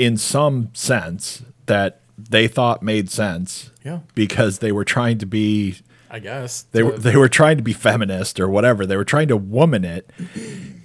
in 0.00 0.16
some 0.16 0.70
sense 0.72 1.42
that 1.66 2.00
they 2.18 2.48
thought 2.48 2.82
made 2.82 3.10
sense. 3.10 3.70
Yeah. 3.84 4.00
because 4.14 4.58
they 4.58 4.72
were 4.72 4.84
trying 4.84 5.18
to 5.18 5.26
be 5.26 5.76
I 6.10 6.18
guess 6.18 6.62
they 6.72 6.82
were 6.82 6.98
they 6.98 7.16
were 7.16 7.28
trying 7.28 7.56
to 7.56 7.62
be 7.62 7.72
feminist 7.72 8.38
or 8.40 8.48
whatever. 8.48 8.84
They 8.84 8.96
were 8.96 9.04
trying 9.04 9.28
to 9.28 9.36
woman 9.36 9.84
it. 9.84 10.10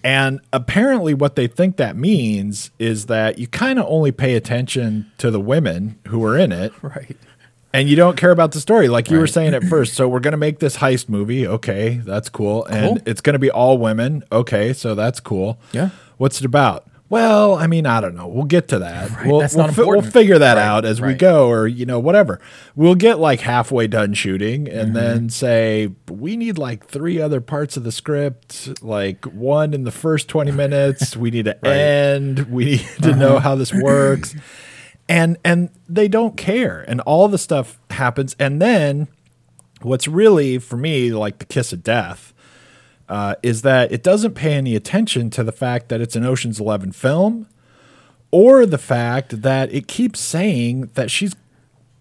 And 0.04 0.40
apparently 0.54 1.14
what 1.14 1.36
they 1.36 1.48
think 1.48 1.78
that 1.78 1.96
means 1.98 2.70
is 2.80 3.08
that 3.08 3.40
you 3.40 3.48
kind 3.48 3.80
of 3.80 3.86
only 3.90 4.12
pay 4.12 4.36
attention 4.36 5.12
to 5.18 5.32
the 5.32 5.40
women 5.40 5.98
who 6.08 6.24
are 6.24 6.38
in 6.38 6.52
it 6.52 6.72
right. 6.84 7.18
and 7.74 7.90
you 7.90 7.96
don't 7.96 8.16
care 8.16 8.32
about 8.32 8.52
the 8.52 8.60
story 8.60 8.88
like 8.88 9.10
you 9.10 9.18
were 9.18 9.28
saying 9.28 9.54
at 9.56 9.64
first. 9.64 9.94
So 9.98 10.08
we're 10.08 10.20
going 10.22 10.34
to 10.34 10.38
make 10.38 10.60
this 10.60 10.78
heist 10.78 11.10
movie. 11.10 11.48
Okay, 11.48 12.02
that's 12.06 12.30
cool. 12.30 12.66
And 12.66 13.00
Cool. 13.00 13.08
it's 13.08 13.22
going 13.22 13.34
to 13.34 13.40
be 13.40 13.50
all 13.52 13.78
women. 13.78 14.24
Okay, 14.32 14.74
so 14.74 14.94
that's 14.96 15.20
cool. 15.20 15.58
Yeah. 15.74 15.90
What's 16.18 16.40
it 16.40 16.46
about? 16.46 16.86
Well, 17.08 17.54
I 17.56 17.68
mean, 17.68 17.86
I 17.86 18.02
don't 18.02 18.16
know. 18.16 18.28
We'll 18.28 18.46
get 18.46 18.68
to 18.70 18.80
that. 18.80 19.12
Right, 19.12 19.28
We'll, 19.28 19.38
we'll, 19.38 19.48
fi- 19.68 19.84
we'll 19.84 20.02
figure 20.02 20.40
that 20.40 20.56
Right, 20.56 20.64
out 20.64 20.86
as 20.86 21.00
we 21.00 21.14
go, 21.14 21.48
or 21.48 21.68
you 21.68 21.86
know, 21.86 22.00
whatever. 22.00 22.40
We'll 22.76 22.96
get 22.96 23.20
like 23.20 23.42
halfway 23.42 23.86
done 23.88 24.14
shooting, 24.16 24.68
and 24.68 24.86
Mm-hmm. 24.88 24.94
then 24.94 25.30
say 25.30 25.92
we 26.10 26.36
need 26.36 26.58
like 26.58 26.88
three 26.88 27.22
other 27.22 27.42
parts 27.42 27.78
of 27.78 27.84
the 27.84 27.92
script, 27.92 28.82
like 28.82 29.24
one 29.26 29.74
in 29.76 29.84
the 29.84 29.92
first 29.92 30.28
twenty 30.28 30.52
minutes. 30.64 31.16
we 31.16 31.30
need 31.30 31.46
to 31.46 31.64
end. 31.68 32.52
We 32.52 32.66
need 32.66 32.80
to 33.04 33.10
Uh-huh. 33.12 33.20
know 33.20 33.40
how 33.40 33.54
this 33.56 33.72
works, 33.72 34.36
and 35.08 35.38
and 35.46 35.70
they 35.88 36.08
don't 36.08 36.36
care, 36.36 36.84
and 36.88 37.02
all 37.02 37.28
the 37.28 37.38
stuff 37.38 37.80
happens, 37.92 38.36
and 38.40 38.60
then 38.60 39.08
what's 39.82 40.08
really 40.08 40.58
for 40.58 40.78
me 40.78 41.12
like 41.12 41.38
the 41.38 41.46
kiss 41.46 41.72
of 41.72 41.84
death 41.84 42.34
uh, 43.10 43.36
is 43.44 43.62
that 43.64 43.92
it 43.92 44.02
doesn't 44.04 44.34
pay 44.34 44.54
any 44.54 44.76
attention 44.76 45.30
to 45.32 45.44
the 45.44 45.52
fact 45.52 45.90
that 45.90 46.02
it's 46.02 46.16
an 46.16 46.26
Ocean's 46.26 46.60
Eleven 46.60 46.92
film, 46.92 47.48
or 48.32 48.66
the 48.66 48.78
fact 48.78 49.42
that 49.44 49.72
it 49.74 49.88
keeps 49.88 50.20
saying 50.20 50.90
that 50.96 51.12
she's 51.12 51.36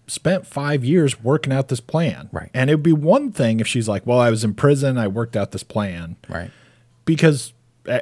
spent 0.07 0.45
five 0.45 0.83
years 0.85 1.23
working 1.23 1.51
out 1.53 1.67
this 1.67 1.79
plan. 1.79 2.29
Right. 2.31 2.49
And 2.53 2.69
it 2.69 2.75
would 2.75 2.83
be 2.83 2.93
one 2.93 3.31
thing 3.31 3.59
if 3.59 3.67
she's 3.67 3.87
like, 3.87 4.05
"Well, 4.05 4.19
I 4.19 4.29
was 4.29 4.43
in 4.43 4.53
prison, 4.53 4.97
I 4.97 5.07
worked 5.07 5.35
out 5.35 5.51
this 5.51 5.63
plan," 5.63 6.15
Right. 6.29 6.51
because 7.05 7.53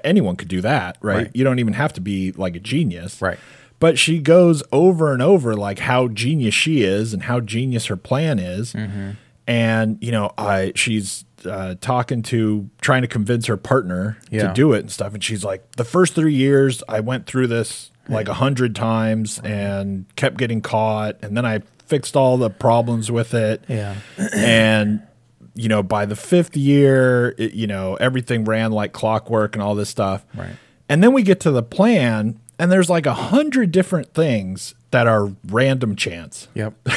anyone 0.03 0.35
could 0.35 0.47
do 0.47 0.61
that, 0.61 0.97
right? 1.01 1.15
Right. 1.15 1.31
You 1.33 1.43
don't 1.43 1.59
even 1.59 1.73
have 1.73 1.93
to 1.93 2.01
be 2.01 2.31
like 2.33 2.55
a 2.55 2.59
genius, 2.59 3.21
Right. 3.21 3.37
But 3.79 3.99
she 3.99 4.19
goes 4.19 4.63
over 4.71 5.11
and 5.11 5.21
over 5.21 5.55
like 5.55 5.79
how 5.79 6.07
genius 6.07 6.53
she 6.55 6.83
is 6.83 7.13
and 7.13 7.23
how 7.23 7.41
genius 7.41 7.87
her 7.87 7.97
plan 7.97 8.39
is, 8.39 8.71
Mm-hmm. 8.73 9.11
and 9.45 9.97
you 10.01 10.11
know, 10.11 10.31
I 10.37 10.71
she's 10.75 11.25
uh, 11.45 11.75
talking 11.81 12.21
to 12.23 12.69
trying 12.81 13.01
to 13.03 13.07
convince 13.07 13.47
her 13.47 13.57
partner 13.57 14.17
Yeah. 14.29 14.47
to 14.47 14.53
do 14.53 14.73
it 14.73 14.79
and 14.79 14.91
stuff, 14.91 15.13
and 15.13 15.23
she's 15.23 15.43
like, 15.43 15.75
the 15.75 15.83
first 15.83 16.13
three 16.15 16.33
years 16.33 16.83
I 16.87 16.99
went 16.99 17.25
through 17.25 17.47
this 17.47 17.91
like 18.09 18.27
a 18.27 18.33
hundred 18.33 18.75
times 18.75 19.39
and 19.45 20.05
kept 20.17 20.37
getting 20.37 20.61
caught, 20.61 21.15
and 21.21 21.37
then 21.37 21.45
I 21.45 21.59
fixed 21.87 22.15
all 22.15 22.37
the 22.37 22.49
problems 22.49 23.09
with 23.11 23.33
it, 23.33 23.63
Yeah. 23.67 23.95
and 24.35 25.01
you 25.55 25.69
know 25.69 25.83
by 25.83 26.05
the 26.05 26.15
fifth 26.15 26.57
year 26.57 27.35
it, 27.37 27.53
you 27.53 27.67
know 27.67 27.95
everything 27.97 28.43
ran 28.43 28.71
like 28.71 28.91
clockwork 28.91 29.55
and 29.55 29.61
all 29.61 29.75
this 29.75 29.87
stuff 29.89 30.25
Right. 30.35 30.55
and 30.89 31.03
then 31.03 31.13
we 31.13 31.21
get 31.21 31.39
to 31.41 31.51
the 31.51 31.61
plan 31.61 32.39
and 32.57 32.71
there's 32.71 32.89
like 32.89 33.05
a 33.05 33.13
hundred 33.13 33.71
different 33.71 34.15
things 34.15 34.73
that 34.93 35.05
are 35.07 35.29
random 35.47 35.95
chance 35.97 36.47
Yep. 36.53 36.73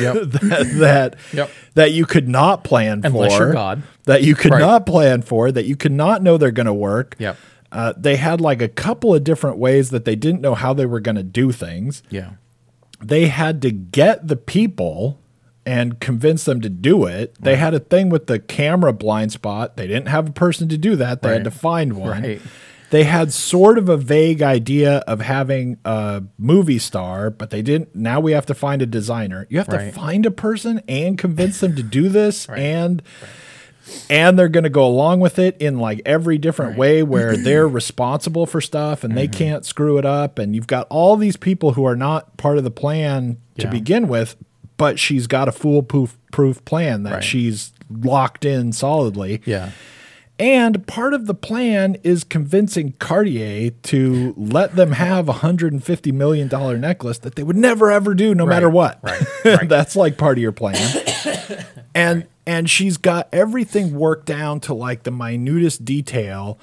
Yep. 0.00 0.14
that 0.24 0.74
that, 0.80 1.16
Yep. 1.32 1.50
that 1.74 1.92
you 1.92 2.04
could 2.06 2.28
not 2.28 2.64
plan 2.64 3.02
Unless 3.04 3.36
for 3.36 3.44
you're 3.44 3.52
God. 3.52 3.82
that 4.04 4.22
you 4.22 4.34
could 4.34 4.50
Right. 4.52 4.60
not 4.60 4.86
plan 4.86 5.22
for 5.22 5.52
that 5.52 5.64
you 5.66 5.76
could 5.76 5.92
not 5.92 6.22
know 6.22 6.36
they're 6.36 6.50
going 6.50 6.66
to 6.66 6.72
work 6.74 7.14
Yep. 7.18 7.36
uh, 7.70 7.92
they 7.96 8.16
had 8.16 8.40
like 8.40 8.60
a 8.62 8.68
couple 8.68 9.14
of 9.14 9.22
different 9.22 9.58
ways 9.58 9.90
that 9.90 10.04
they 10.04 10.16
didn't 10.16 10.40
know 10.40 10.54
how 10.54 10.72
they 10.74 10.86
were 10.86 11.00
going 11.00 11.16
to 11.16 11.22
do 11.22 11.52
things 11.52 12.02
Yeah. 12.10 12.30
they 13.02 13.26
had 13.26 13.60
to 13.62 13.70
get 13.70 14.26
the 14.28 14.36
people 14.36 15.18
and 15.64 16.00
convince 16.00 16.44
them 16.44 16.60
to 16.60 16.68
do 16.68 17.04
it. 17.06 17.36
They 17.40 17.54
had 17.54 17.72
a 17.72 17.78
thing 17.78 18.08
with 18.08 18.26
the 18.26 18.40
camera 18.40 18.92
blind 18.92 19.30
spot. 19.30 19.76
They 19.76 19.86
didn't 19.86 20.08
have 20.08 20.28
a 20.28 20.32
person 20.32 20.68
to 20.70 20.76
do 20.76 20.96
that. 20.96 21.22
They 21.22 21.34
had 21.34 21.44
to 21.44 21.52
find 21.52 21.92
one. 21.92 22.20
Right. 22.22 22.40
They 22.92 23.04
had 23.04 23.32
sort 23.32 23.78
of 23.78 23.88
a 23.88 23.96
vague 23.96 24.42
idea 24.42 24.98
of 25.08 25.20
having 25.20 25.78
a 25.84 26.22
movie 26.38 26.78
star, 26.78 27.30
but 27.30 27.50
they 27.50 27.62
didn't. 27.62 27.94
Now 27.96 28.20
we 28.20 28.32
have 28.32 28.46
to 28.46 28.54
find 28.54 28.82
a 28.82 28.86
designer. 28.86 29.46
You 29.50 29.58
have 29.58 29.68
to 29.68 29.90
find 29.92 30.26
a 30.26 30.30
person 30.30 30.82
and 30.86 31.16
convince 31.18 31.58
them 31.60 31.74
to 31.76 31.82
do 31.82 32.08
this 32.08 32.48
Right. 32.48 32.58
and 32.60 33.02
and 34.08 34.38
they're 34.38 34.48
going 34.48 34.64
to 34.64 34.70
go 34.70 34.86
along 34.86 35.20
with 35.20 35.38
it 35.38 35.56
in 35.60 35.78
like 35.78 36.00
every 36.06 36.38
different 36.38 36.76
way 36.78 37.02
where 37.12 37.36
they're 37.36 37.66
responsible 37.66 38.46
for 38.46 38.60
stuff 38.60 39.02
and 39.04 39.16
they 39.16 39.26
Mm-hmm. 39.26 39.38
can't 39.38 39.64
screw 39.66 39.98
it 39.98 40.04
up 40.04 40.38
and 40.38 40.54
you've 40.54 40.66
got 40.68 40.86
all 40.88 41.16
these 41.16 41.36
people 41.36 41.72
who 41.72 41.84
are 41.84 41.96
not 41.96 42.36
part 42.36 42.58
of 42.58 42.64
the 42.64 42.70
plan 42.70 43.38
to 43.58 43.66
begin 43.68 44.06
with 44.06 44.36
but 44.76 44.98
she's 44.98 45.26
got 45.26 45.48
a 45.48 45.52
foolproof 45.52 46.16
proof 46.30 46.64
plan 46.64 47.02
that 47.04 47.12
Right. 47.14 47.24
she's 47.24 47.72
locked 47.90 48.44
in 48.44 48.72
solidly 48.72 49.40
Yeah. 49.44 49.70
And 50.42 50.84
part 50.88 51.14
of 51.14 51.26
the 51.26 51.34
plan 51.34 51.96
is 52.02 52.24
convincing 52.24 52.94
Cartier 52.98 53.70
to 53.84 54.34
let 54.36 54.74
them 54.74 54.90
have 54.90 55.28
a 55.28 55.34
hundred 55.34 55.72
and 55.72 55.82
fifty 55.82 56.10
million 56.10 56.48
dollar 56.48 56.76
necklace 56.76 57.18
that 57.18 57.36
they 57.36 57.44
would 57.44 57.56
never 57.56 57.92
ever 57.92 58.12
do, 58.12 58.34
no 58.34 58.44
matter 58.44 58.68
what. 58.68 58.98
right, 59.04 59.22
right. 59.44 59.68
That's 59.68 59.94
like 59.94 60.18
part 60.18 60.38
of 60.38 60.42
your 60.42 60.50
plan. 60.50 61.04
and 61.94 62.26
and 62.44 62.68
she's 62.68 62.96
got 62.96 63.28
everything 63.32 63.94
worked 63.94 64.26
down 64.26 64.58
to 64.60 64.74
like 64.74 65.04
the 65.04 65.12
minutest 65.12 65.84
detail. 65.84 66.58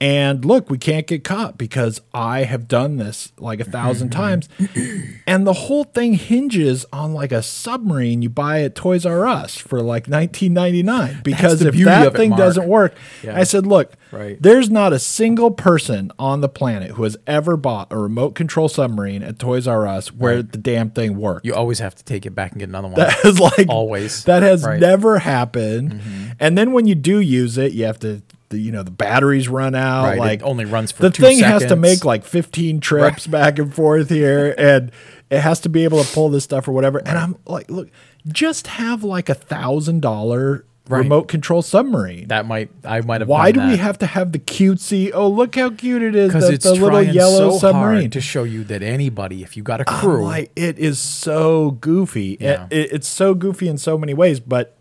And 0.00 0.44
look, 0.44 0.70
we 0.70 0.78
can't 0.78 1.08
get 1.08 1.24
caught 1.24 1.58
because 1.58 2.00
I 2.14 2.44
have 2.44 2.68
done 2.68 2.98
this 2.98 3.32
like 3.36 3.58
a 3.60 3.64
1000 3.64 4.10
Mm-hmm. 4.10 4.16
times. 4.18 4.48
And 5.26 5.46
the 5.46 5.52
whole 5.52 5.84
thing 5.84 6.14
hinges 6.14 6.86
on 6.90 7.12
like 7.12 7.32
a 7.32 7.42
submarine 7.42 8.22
you 8.22 8.30
buy 8.30 8.62
at 8.62 8.74
Toys 8.74 9.04
R 9.04 9.26
Us 9.26 9.58
for 9.58 9.82
like 9.82 10.06
19.99 10.06 11.22
because 11.22 11.60
if 11.62 11.74
that 11.84 12.06
it, 12.08 12.16
thing 12.16 12.30
Mark. 12.30 12.38
doesn't 12.38 12.66
work, 12.66 12.94
Yeah. 13.22 13.36
I 13.38 13.42
said, 13.44 13.66
look, 13.66 13.92
Right. 14.10 14.40
there's 14.40 14.70
not 14.70 14.94
a 14.94 14.98
single 14.98 15.50
person 15.50 16.10
on 16.18 16.40
the 16.40 16.48
planet 16.48 16.92
who 16.92 17.02
has 17.02 17.16
ever 17.26 17.58
bought 17.58 17.92
a 17.92 17.98
remote 17.98 18.34
control 18.34 18.68
submarine 18.68 19.22
at 19.22 19.38
Toys 19.38 19.66
R 19.68 19.86
Us 19.86 20.08
where 20.14 20.36
Right. 20.36 20.50
the 20.52 20.58
damn 20.58 20.90
thing 20.90 21.18
worked. 21.18 21.44
You 21.44 21.54
always 21.54 21.80
have 21.80 21.94
to 21.96 22.04
take 22.04 22.24
it 22.24 22.30
back 22.34 22.52
and 22.52 22.60
get 22.60 22.68
another 22.70 22.88
one. 22.88 22.96
That 22.96 23.16
is 23.24 23.38
like 23.38 23.68
Always. 23.68 24.24
That 24.24 24.42
has 24.42 24.64
Right. 24.64 24.80
never 24.80 25.18
happened. 25.18 26.00
And 26.40 26.56
then 26.56 26.72
when 26.72 26.86
you 26.86 26.94
do 26.94 27.20
use 27.20 27.58
it, 27.58 27.72
you 27.72 27.84
have 27.84 27.98
to, 28.00 28.22
the, 28.50 28.58
you 28.58 28.72
know, 28.72 28.82
the 28.82 28.90
batteries 28.90 29.48
run 29.48 29.74
out. 29.74 30.04
Right, 30.04 30.16
it 30.16 30.20
Like 30.20 30.42
only 30.42 30.64
runs 30.64 30.90
for 30.92 31.02
the 31.02 31.10
thing 31.10 31.40
has 31.40 31.64
to 31.66 31.76
make 31.76 32.04
like 32.04 32.24
15 32.24 32.80
trips 32.80 33.26
back 33.26 33.58
and 33.58 33.72
forth 33.74 34.08
here, 34.08 34.54
and 34.58 34.90
it 35.30 35.40
has 35.40 35.60
to 35.60 35.68
be 35.68 35.84
able 35.84 36.02
to 36.02 36.12
pull 36.14 36.28
this 36.30 36.44
stuff 36.44 36.66
or 36.68 36.72
whatever. 36.72 36.98
And 36.98 37.18
I'm 37.18 37.36
like, 37.46 37.70
look, 37.70 37.90
just 38.26 38.66
have 38.68 39.04
like 39.04 39.28
a 39.28 39.34
thousand 39.34 40.00
dollar 40.00 40.64
Right. 40.90 41.00
remote 41.00 41.24
control 41.28 41.60
submarine. 41.60 42.28
that 42.28 42.46
might 42.46 42.70
I 42.82 43.02
might 43.02 43.20
have. 43.20 43.28
Why 43.28 43.52
do 43.52 43.60
done 43.60 43.68
we 43.72 43.76
have 43.76 43.98
to 43.98 44.06
have 44.06 44.32
the 44.32 44.38
cutesy? 44.38 45.10
Oh, 45.12 45.28
look 45.28 45.54
how 45.54 45.68
cute 45.68 46.00
it 46.00 46.14
is! 46.16 46.28
Because 46.32 46.48
The, 46.48 46.54
it's 46.54 46.64
the 46.64 46.72
little 46.72 47.02
yellow 47.02 47.50
so 47.50 47.58
submarine. 47.58 48.00
hard 48.04 48.12
to 48.12 48.22
show 48.22 48.44
you 48.44 48.64
that 48.64 48.82
anybody, 48.82 49.42
if 49.42 49.54
you 49.54 49.62
got 49.62 49.82
a 49.82 49.84
I'm 49.86 49.98
crew, 50.00 50.24
like, 50.24 50.50
it 50.56 50.78
is 50.78 50.98
so 50.98 51.72
goofy. 51.72 52.38
It- 52.40 52.60
it- 52.70 52.92
it's 52.92 53.06
so 53.06 53.34
goofy 53.34 53.68
in 53.68 53.76
so 53.76 53.98
many 53.98 54.14
ways, 54.14 54.40
but 54.40 54.77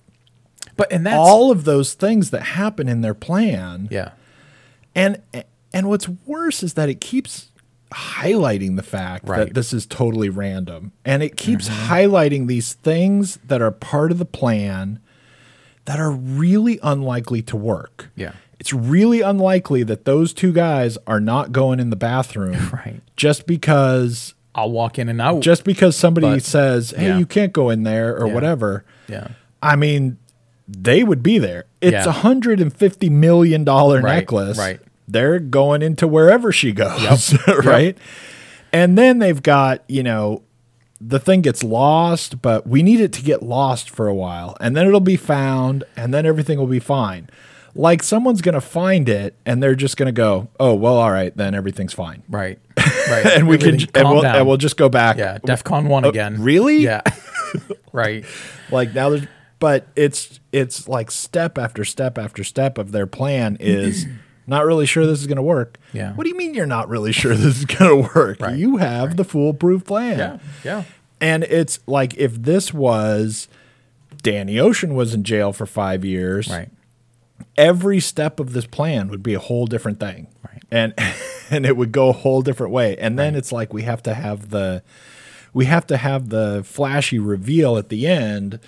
but 0.77 0.91
and 0.91 1.05
that's 1.05 1.17
all 1.17 1.51
of 1.51 1.65
those 1.65 1.93
things 1.93 2.29
that 2.29 2.41
happen 2.43 2.87
in 2.87 3.01
their 3.01 3.13
plan 3.13 3.87
yeah, 3.91 4.11
and 4.95 5.21
and 5.73 5.89
what's 5.89 6.07
worse 6.25 6.63
is 6.63 6.75
that 6.75 6.87
it 6.89 7.01
keeps 7.01 7.49
highlighting 7.91 8.75
the 8.75 8.83
fact 8.83 9.27
Right. 9.27 9.39
that 9.39 9.53
this 9.53 9.71
is 9.73 9.85
totally 9.85 10.29
random. 10.29 10.91
And 11.05 11.23
it 11.23 11.37
keeps 11.37 11.69
mm-hmm. 11.69 11.93
highlighting 11.93 12.47
these 12.47 12.73
things 12.73 13.37
that 13.47 13.61
are 13.61 13.71
part 13.71 14.11
of 14.11 14.17
the 14.17 14.25
plan 14.25 14.99
that 15.85 15.99
are 15.99 16.11
really 16.11 16.79
unlikely 16.83 17.41
to 17.43 17.55
work. 17.55 18.09
Yeah. 18.15 18.33
It's 18.59 18.73
really 18.73 19.21
unlikely 19.21 19.83
that 19.83 20.03
those 20.05 20.33
two 20.33 20.51
guys 20.51 20.97
are 21.07 21.21
not 21.21 21.51
going 21.53 21.79
in 21.79 21.89
the 21.89 21.95
bathroom 21.95 22.69
Right. 22.73 23.01
just 23.15 23.47
because 23.47 24.33
I'll 24.53 24.71
walk 24.71 24.99
in 24.99 25.07
and 25.07 25.21
out. 25.21 25.41
just 25.41 25.63
because 25.63 25.95
somebody 25.95 26.27
But- 26.27 26.43
says, 26.43 26.91
"Hey, 26.91 27.07
yeah. 27.07 27.17
you 27.19 27.25
can't 27.25 27.53
go 27.53 27.69
in 27.69 27.83
there" 27.83 28.17
or 28.17 28.27
Yeah. 28.27 28.33
whatever. 28.33 28.83
yeah. 29.07 29.29
I 29.61 29.75
mean, 29.77 30.17
they 30.67 31.03
would 31.03 31.23
be 31.23 31.38
there. 31.39 31.65
It's 31.82 31.93
Yeah. 31.93 32.06
a 32.10 32.12
hundred 32.12 32.60
and 32.60 32.73
fifty 32.73 33.10
million 33.10 33.63
dollar 33.63 34.01
Right, 34.01 34.15
necklace. 34.17 34.58
right. 34.58 34.80
They're 35.08 35.39
going 35.39 35.82
into 35.82 36.08
wherever 36.08 36.51
she 36.51 36.73
goes, 36.73 37.34
right? 37.63 37.97
And 38.73 38.97
then 38.97 39.19
they've 39.19 39.41
got 39.41 39.84
you 39.88 40.03
know 40.03 40.43
the 40.99 41.19
thing 41.19 41.41
gets 41.41 41.63
lost, 41.63 42.41
but 42.41 42.67
we 42.67 42.82
need 42.84 42.99
it 42.99 43.13
to 43.13 43.21
get 43.21 43.43
lost 43.43 43.89
for 43.89 44.08
a 44.08 44.13
while, 44.15 44.58
and 44.60 44.75
then 44.75 44.88
it'll 44.88 44.99
be 44.99 45.15
found, 45.15 45.84
and 45.95 46.13
then 46.13 46.25
everything 46.25 46.58
will 46.58 46.65
be 46.67 46.80
fine. 46.80 47.30
Like 47.75 48.01
someone's 48.01 48.41
gonna 48.41 48.60
find 48.62 49.08
it, 49.08 49.36
and 49.45 49.62
they're 49.62 49.75
just 49.75 49.95
gonna 49.97 50.12
go, 50.12 50.47
"Oh, 50.60 50.73
well, 50.73 50.97
all 50.97 51.12
right, 51.12 51.36
then 51.38 51.53
everything's 51.53 51.93
fine," 51.93 52.23
Right. 52.27 52.58
Right. 53.10 53.25
and 53.27 53.47
we 53.47 53.58
can, 53.60 53.75
and 53.93 54.10
we'll, 54.10 54.21
down. 54.23 54.36
and 54.36 54.47
we'll 54.47 54.58
just 54.58 54.75
go 54.75 54.89
back. 54.89 55.17
yeah. 55.17 55.38
DEFCON 55.45 55.88
one 55.88 56.03
oh, 56.03 56.10
again. 56.10 56.41
really? 56.41 56.77
Yeah. 56.80 57.01
right. 57.93 58.25
like 58.71 58.93
now 58.93 59.10
there's 59.10 59.27
but 59.59 59.87
it's 59.95 60.39
it's 60.51 60.87
like 60.87 61.09
step 61.11 61.57
after 61.57 61.83
step 61.85 62.17
after 62.17 62.43
step 62.43 62.77
of 62.77 62.91
their 62.91 63.07
plan 63.07 63.57
is 63.59 64.05
not 64.47 64.65
really 64.65 64.85
sure 64.85 65.05
this 65.05 65.19
is 65.19 65.27
going 65.27 65.37
to 65.37 65.41
work 65.43 65.77
Yeah. 65.93 66.13
what 66.13 66.23
do 66.23 66.29
you 66.29 66.37
mean 66.37 66.53
you're 66.53 66.65
not 66.65 66.89
really 66.89 67.11
sure 67.11 67.35
this 67.35 67.57
is 67.59 67.65
going 67.65 68.03
to 68.03 68.09
work 68.15 68.39
Right, 68.39 68.57
you 68.57 68.77
have 68.77 69.17
the 69.17 69.23
foolproof 69.25 69.83
plan 69.85 70.17
Yeah. 70.19 70.37
Yeah. 70.63 70.83
and 71.19 71.43
it's 71.43 71.79
like 71.87 72.15
if 72.17 72.35
this 72.41 72.73
was 72.73 73.47
danny 74.23 74.59
ocean 74.59 74.93
was 74.95 75.13
in 75.13 75.23
jail 75.23 75.51
for 75.53 75.65
five 75.65 76.05
years 76.05 76.49
Right. 76.49 76.69
every 77.57 77.99
step 77.99 78.39
of 78.39 78.53
this 78.53 78.65
plan 78.65 79.09
would 79.09 79.23
be 79.23 79.33
a 79.33 79.39
whole 79.39 79.65
different 79.67 79.99
thing 79.99 80.27
Right. 80.45 80.63
and 80.71 80.93
and 81.49 81.65
it 81.65 81.75
would 81.77 81.91
go 81.91 82.09
a 82.09 82.13
whole 82.13 82.41
different 82.41 82.73
way 82.73 82.97
and 82.97 83.17
then 83.17 83.35
it's 83.35 83.51
like 83.51 83.73
we 83.73 83.83
have 83.83 84.03
to 84.03 84.13
have 84.13 84.49
the 84.49 84.83
we 85.53 85.65
have 85.65 85.87
to 85.87 85.97
have 85.97 86.29
the 86.29 86.61
flashy 86.65 87.17
reveal 87.19 87.77
at 87.77 87.89
the 87.89 88.05
end 88.05 88.59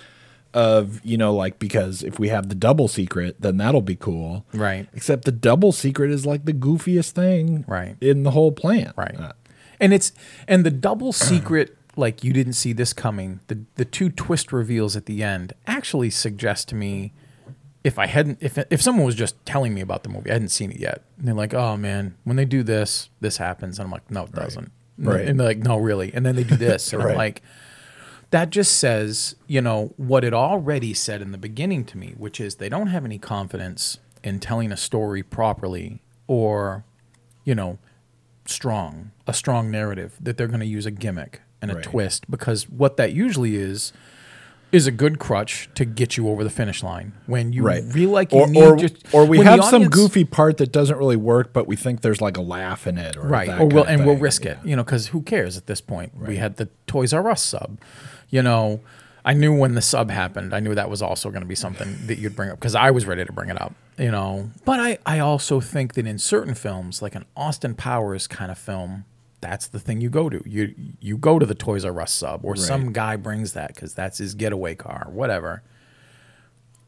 of 0.52 1.00
you 1.04 1.16
know 1.16 1.32
like 1.34 1.58
because 1.58 2.02
if 2.02 2.18
we 2.18 2.28
have 2.28 2.48
the 2.48 2.54
double 2.54 2.88
secret 2.88 3.36
then 3.40 3.56
that'll 3.58 3.80
be 3.82 3.94
cool 3.96 4.44
Right. 4.52 4.88
except 4.92 5.24
the 5.24 5.32
double 5.32 5.70
secret 5.72 6.10
is 6.10 6.26
like 6.26 6.44
the 6.44 6.52
goofiest 6.52 7.10
thing 7.12 7.64
Right. 7.68 7.96
in 8.00 8.24
the 8.24 8.32
whole 8.32 8.50
plan 8.52 8.92
Right. 8.96 9.14
Uh, 9.18 9.32
And 9.78 9.92
it's 9.94 10.12
and 10.48 10.66
the 10.66 10.70
double 10.70 11.12
secret, 11.12 11.76
like 11.96 12.22
you 12.24 12.32
didn't 12.32 12.52
see 12.54 12.72
this 12.72 12.92
coming. 12.92 13.40
The 13.48 13.60
the 13.76 13.84
two 13.84 14.10
twist 14.10 14.52
reveals 14.52 14.96
at 14.96 15.06
the 15.06 15.22
end 15.22 15.52
actually 15.66 16.10
suggest 16.10 16.68
to 16.70 16.74
me, 16.74 17.12
if 17.82 17.98
I 17.98 18.06
hadn't, 18.06 18.38
if 18.42 18.58
if 18.70 18.82
someone 18.82 19.06
was 19.06 19.14
just 19.14 19.34
telling 19.46 19.72
me 19.72 19.80
about 19.80 20.02
the 20.02 20.08
movie, 20.10 20.30
I 20.30 20.34
hadn't 20.34 20.48
seen 20.50 20.70
it 20.70 20.78
yet, 20.80 21.02
and 21.16 21.26
they're 21.26 21.34
like, 21.34 21.54
"Oh 21.54 21.76
man, 21.78 22.14
when 22.24 22.36
they 22.36 22.44
do 22.44 22.62
this, 22.62 23.08
this 23.20 23.38
happens," 23.38 23.78
and 23.78 23.86
I'm 23.86 23.90
like, 23.92 24.10
"No, 24.10 24.24
it 24.24 24.32
doesn't." 24.32 24.70
Right. 24.98 25.26
And 25.26 25.40
they're 25.40 25.46
like, 25.46 25.58
"No, 25.64 25.78
really," 25.78 26.12
and 26.12 26.26
then 26.26 26.36
they 26.36 26.44
do 26.44 26.56
this, 26.56 26.92
and 26.92 27.02
I'm 27.02 27.16
like. 27.26 27.40
That 28.30 28.50
just 28.50 28.76
says, 28.78 29.34
you 29.48 29.60
know, 29.60 29.92
what 29.96 30.22
it 30.22 30.32
already 30.32 30.94
said 30.94 31.20
in 31.20 31.32
the 31.32 31.38
beginning 31.38 31.84
to 31.86 31.98
me, 31.98 32.14
which 32.16 32.40
is 32.40 32.56
they 32.56 32.68
don't 32.68 32.86
have 32.88 33.04
any 33.04 33.18
confidence 33.18 33.98
in 34.22 34.38
telling 34.38 34.70
a 34.70 34.76
story 34.76 35.22
properly 35.22 36.00
or, 36.28 36.84
you 37.44 37.54
know, 37.54 37.78
strong, 38.46 39.10
a 39.26 39.34
strong 39.34 39.70
narrative, 39.70 40.14
that 40.20 40.36
they're 40.36 40.46
going 40.46 40.60
to 40.60 40.66
use 40.66 40.86
a 40.86 40.90
gimmick 40.92 41.40
and 41.60 41.70
a 41.70 41.74
Right. 41.74 41.84
twist 41.84 42.30
because 42.30 42.68
what 42.68 42.96
that 42.96 43.12
usually 43.12 43.56
is 43.56 43.92
is 44.72 44.86
a 44.86 44.92
good 44.92 45.18
crutch 45.18 45.68
to 45.74 45.84
get 45.84 46.16
you 46.16 46.28
over 46.28 46.44
the 46.44 46.50
finish 46.50 46.80
line. 46.84 47.12
When 47.26 47.52
you 47.52 47.64
right. 47.64 47.82
feel 47.82 48.10
like 48.10 48.32
you 48.32 48.42
or, 48.42 48.46
need 48.46 48.62
or, 48.62 48.76
just 48.76 49.12
or 49.12 49.26
we 49.26 49.40
have 49.40 49.64
some 49.64 49.88
goofy 49.88 50.24
part 50.24 50.58
that 50.58 50.70
doesn't 50.70 50.96
really 50.96 51.16
work 51.16 51.52
but 51.52 51.66
we 51.66 51.74
think 51.74 52.02
there's 52.02 52.20
like 52.20 52.36
a 52.36 52.40
laugh 52.40 52.86
in 52.86 52.96
it 52.96 53.16
or 53.16 53.22
right. 53.22 53.48
or 53.48 53.66
we'll 53.66 53.82
and 53.84 54.06
we'll 54.06 54.14
thing. 54.14 54.22
risk 54.22 54.46
it 54.46 54.58
you 54.64 54.76
know 54.76 54.84
because 54.84 55.08
who 55.08 55.22
cares 55.22 55.56
at 55.56 55.66
this 55.66 55.80
point? 55.80 56.12
We 56.16 56.36
had 56.36 56.56
the 56.56 56.68
toys 56.86 57.12
r 57.12 57.28
us 57.28 57.42
sub 57.42 57.80
you 58.30 58.42
know 58.42 58.80
i 59.24 59.32
knew 59.32 59.54
when 59.54 59.74
the 59.74 59.82
sub 59.82 60.10
happened. 60.10 60.54
I 60.54 60.60
knew 60.60 60.74
that 60.74 60.88
was 60.88 61.02
also 61.02 61.30
going 61.30 61.42
to 61.42 61.48
be 61.48 61.54
something 61.54 61.96
that 62.06 62.18
you'd 62.18 62.34
bring 62.34 62.50
up 62.50 62.58
because 62.58 62.74
i 62.74 62.90
was 62.90 63.04
ready 63.06 63.24
to 63.24 63.32
bring 63.32 63.50
it 63.50 63.60
up 63.60 63.74
you 63.98 64.10
know. 64.10 64.50
But 64.64 64.80
i 64.80 64.98
i 65.04 65.18
also 65.18 65.60
think 65.60 65.94
that 65.94 66.06
in 66.06 66.18
certain 66.18 66.54
films 66.54 67.02
like 67.02 67.14
an 67.14 67.26
austin 67.36 67.74
powers 67.74 68.26
kind 68.26 68.50
of 68.50 68.58
film 68.58 69.04
that's 69.40 69.68
the 69.68 69.80
thing 69.80 70.00
you 70.00 70.10
go 70.10 70.28
to. 70.28 70.42
You 70.46 70.74
you 71.00 71.16
go 71.16 71.38
to 71.38 71.46
the 71.46 71.54
toys 71.54 71.84
r 71.84 72.00
us 72.00 72.12
sub 72.12 72.44
or 72.44 72.56
some 72.56 72.92
guy 72.92 73.16
brings 73.16 73.52
that 73.54 73.74
because 73.74 73.94
that's 73.94 74.18
his 74.18 74.34
getaway 74.34 74.74
car 74.74 75.08
whatever. 75.10 75.62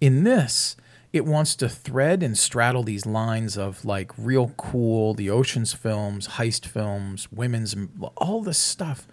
In 0.00 0.24
this, 0.24 0.76
it 1.12 1.24
wants 1.24 1.54
to 1.56 1.68
thread 1.68 2.22
and 2.22 2.36
straddle 2.36 2.82
these 2.82 3.06
lines 3.06 3.56
of 3.56 3.84
like 3.84 4.10
real 4.18 4.52
cool, 4.56 5.14
the 5.14 5.30
oceans 5.30 5.72
films, 5.72 6.26
heist 6.28 6.66
films, 6.66 7.30
women's, 7.30 7.76
all 8.16 8.42
this 8.42 8.58
stuff. 8.58 9.06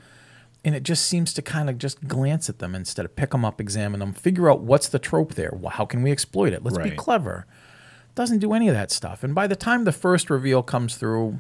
And 0.65 0.75
it 0.75 0.83
just 0.83 1.05
seems 1.05 1.33
to 1.33 1.41
kind 1.41 1.69
of 1.69 1.77
just 1.77 2.07
glance 2.07 2.49
at 2.49 2.59
them 2.59 2.75
instead 2.75 3.05
of 3.05 3.15
pick 3.15 3.31
them 3.31 3.45
up, 3.45 3.61
examine 3.61 4.01
them, 4.01 4.13
figure 4.13 4.51
out 4.51 4.59
what's 4.59 4.89
the 4.89 4.99
trope 4.99 5.35
there. 5.35 5.57
How 5.71 5.85
can 5.85 6.03
we 6.03 6.11
exploit 6.11 6.51
it? 6.51 6.63
Let's 6.63 6.77
be 6.77 6.91
clever. 6.91 7.45
Doesn't 8.15 8.39
do 8.39 8.53
any 8.53 8.67
of 8.67 8.73
that 8.73 8.91
stuff. 8.91 9.23
And 9.23 9.33
by 9.33 9.47
the 9.47 9.55
time 9.55 9.85
the 9.85 9.93
first 9.93 10.29
reveal 10.29 10.61
comes 10.61 10.97
through, 10.97 11.39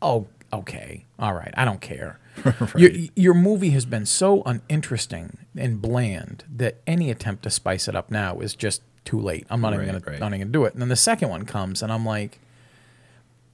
oh, 0.00 0.28
okay, 0.52 1.04
all 1.18 1.34
right, 1.34 1.52
I 1.56 1.64
don't 1.64 1.80
care. 1.80 2.20
your, 2.76 2.90
your 3.16 3.34
movie 3.34 3.70
has 3.70 3.84
been 3.84 4.06
so 4.06 4.42
uninteresting 4.46 5.38
and 5.56 5.82
bland 5.82 6.44
that 6.48 6.76
any 6.86 7.10
attempt 7.10 7.42
to 7.42 7.50
spice 7.50 7.88
it 7.88 7.96
up 7.96 8.10
now 8.10 8.38
is 8.38 8.54
just 8.54 8.82
too 9.04 9.18
late. 9.18 9.46
I'm 9.50 9.60
not 9.60 9.74
even 9.74 9.86
gonna 9.86 10.02
right. 10.06 10.20
not 10.20 10.28
even 10.28 10.40
gonna 10.40 10.52
do 10.52 10.64
it. 10.64 10.74
And 10.74 10.82
then 10.82 10.88
the 10.88 10.96
second 10.96 11.30
one 11.30 11.44
comes, 11.46 11.82
and 11.82 11.92
I'm 11.92 12.04
like, 12.04 12.38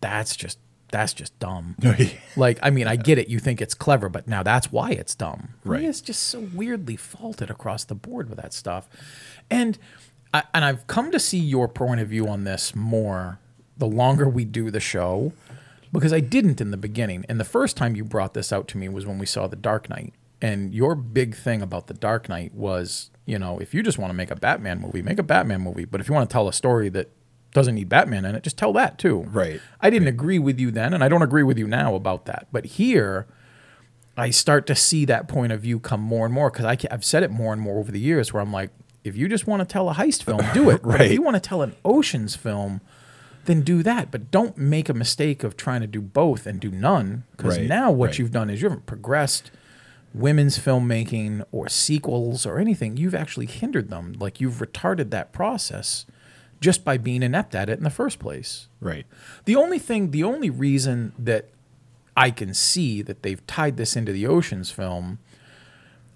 that's 0.01 0.37
just 0.37 0.59
that's 0.91 1.13
just 1.13 1.39
dumb. 1.39 1.77
like, 2.37 2.59
I 2.63 2.71
mean, 2.71 2.87
I 2.87 2.97
get 2.97 3.19
it. 3.19 3.29
You 3.29 3.39
think 3.39 3.61
it's 3.61 3.75
clever, 3.75 4.09
but 4.09 4.29
now 4.29 4.43
that's 4.43 4.71
why 4.71 4.91
it's 4.91 5.15
dumb. 5.15 5.55
Right. 5.65 5.85
It's 5.85 6.01
just 6.01 6.23
so 6.23 6.49
weirdly 6.55 6.97
faulted 6.97 7.51
across 7.51 7.85
the 7.85 7.95
board 7.95 8.29
with 8.29 8.39
that 8.39 8.53
stuff. 8.53 8.89
And 9.51 9.79
I, 10.33 10.45
and 10.53 10.65
I've 10.65 10.87
come 10.87 11.11
to 11.13 11.21
see 11.21 11.39
your 11.39 11.69
point 11.69 12.01
of 12.01 12.09
view 12.09 12.29
on 12.29 12.45
this 12.45 12.75
more 12.75 13.39
the 13.77 13.87
longer 13.87 14.29
we 14.29 14.45
do 14.45 14.71
the 14.71 14.81
show 14.81 15.33
because 15.93 16.13
I 16.13 16.21
didn't 16.21 16.61
in 16.61 16.71
the 16.71 16.77
beginning. 16.77 17.25
And 17.29 17.39
the 17.39 17.45
first 17.45 17.77
time 17.77 17.97
you 17.97 18.05
brought 18.05 18.35
this 18.35 18.53
out 18.53 18.69
to 18.69 18.79
me 18.79 18.89
was 18.89 19.07
when 19.07 19.19
we 19.19 19.27
saw 19.27 19.47
The 19.47 19.57
Dark 19.57 19.89
Knight. 19.89 20.13
And 20.43 20.75
your 20.75 20.95
big 20.95 21.35
thing 21.35 21.63
about 21.63 21.87
The 21.87 21.95
Dark 21.95 22.29
Knight 22.29 22.53
was, 22.53 23.11
you 23.25 23.39
know, 23.39 23.59
if 23.59 23.73
you 23.73 23.83
just 23.83 23.99
want 23.99 24.11
to 24.11 24.15
make 24.15 24.31
a 24.31 24.37
Batman 24.37 24.81
movie, 24.81 25.03
make 25.03 25.19
a 25.19 25.23
Batman 25.23 25.61
movie. 25.61 25.85
But 25.85 26.01
if 26.01 26.09
you 26.09 26.15
want 26.15 26.29
to 26.29 26.33
tell 26.33 26.49
a 26.49 26.53
story 26.53 26.89
that 26.91 27.11
doesn't 27.55 27.75
need 27.77 27.89
Batman 27.89 28.27
in 28.27 28.35
it, 28.35 28.43
just 28.43 28.59
tell 28.59 28.75
that 28.75 28.99
too. 28.99 29.21
Right. 29.31 29.61
I 29.81 29.89
didn't 29.89 30.09
agree 30.09 30.39
with 30.39 30.61
you 30.61 30.71
then, 30.71 30.93
and 30.93 31.03
I 31.03 31.09
don't 31.09 31.23
agree 31.23 31.45
with 31.45 31.57
you 31.57 31.67
now 31.67 31.95
about 31.95 32.27
that. 32.27 32.49
But 32.53 32.67
here, 32.67 33.27
I 34.17 34.31
start 34.31 34.67
to 34.67 34.75
see 34.75 35.05
that 35.07 35.29
point 35.29 35.53
of 35.53 35.61
view 35.61 35.81
come 35.81 36.01
more 36.01 36.27
and 36.27 36.35
more 36.35 36.51
because 36.51 36.67
I've 36.67 37.05
said 37.05 37.23
it 37.23 37.31
more 37.31 37.53
and 37.53 37.63
more 37.63 37.79
over 37.79 37.91
the 37.91 38.01
years 38.01 38.33
where 38.33 38.43
I'm 38.43 38.53
like, 38.53 38.71
if 39.05 39.17
you 39.17 39.29
just 39.29 39.47
want 39.47 39.61
to 39.61 39.73
tell 39.73 39.89
a 39.89 39.95
heist 39.95 40.25
film, 40.25 40.43
do 40.53 40.69
it. 40.71 40.83
But 40.85 41.01
if 41.01 41.13
you 41.13 41.23
want 41.23 41.37
to 41.37 41.41
tell 41.41 41.63
an 41.63 41.75
oceans 41.85 42.37
film, 42.37 42.81
then 43.45 43.63
do 43.63 43.83
that. 43.83 44.11
But 44.11 44.31
don't 44.31 44.57
make 44.59 44.89
a 44.89 44.95
mistake 44.95 45.45
of 45.45 45.57
trying 45.57 45.81
to 45.83 45.87
do 45.87 46.01
both 46.01 46.47
and 46.47 46.59
do 46.61 46.71
none. 46.71 47.25
Because 47.37 47.59
Right, 47.59 47.69
now 47.69 47.91
what 47.91 48.11
right. 48.11 48.19
you've 48.19 48.31
done 48.33 48.51
is 48.51 48.63
you 48.63 48.69
haven't 48.69 48.87
progressed 48.87 49.51
women's 50.13 50.59
filmmaking 50.59 51.45
or 51.53 51.69
sequels 51.69 52.47
or 52.47 52.59
anything. 52.59 52.97
You've 52.97 53.15
actually 53.15 53.47
hindered 53.47 53.91
them. 53.91 54.15
Like 54.19 54.41
you've 54.41 54.55
retarded 54.55 55.11
that 55.11 55.33
process 55.33 56.07
just 56.65 56.85
by 56.85 56.97
being 56.97 57.23
inept 57.23 57.55
at 57.55 57.69
it 57.69 57.77
in 57.79 57.85
the 57.85 57.91
first 57.91 58.19
place. 58.19 58.69
right 58.81 59.05
The 59.45 59.55
only 59.57 59.79
thing, 59.79 60.11
the 60.11 60.25
only 60.25 60.49
reason 60.51 61.13
that 61.19 61.51
I 62.17 62.31
can 62.31 62.55
see 62.55 63.03
that 63.03 63.23
they've 63.23 63.45
tied 63.47 63.77
this 63.77 63.97
into 63.97 64.13
the 64.13 64.27
Oceans 64.27 64.71
film 64.71 65.19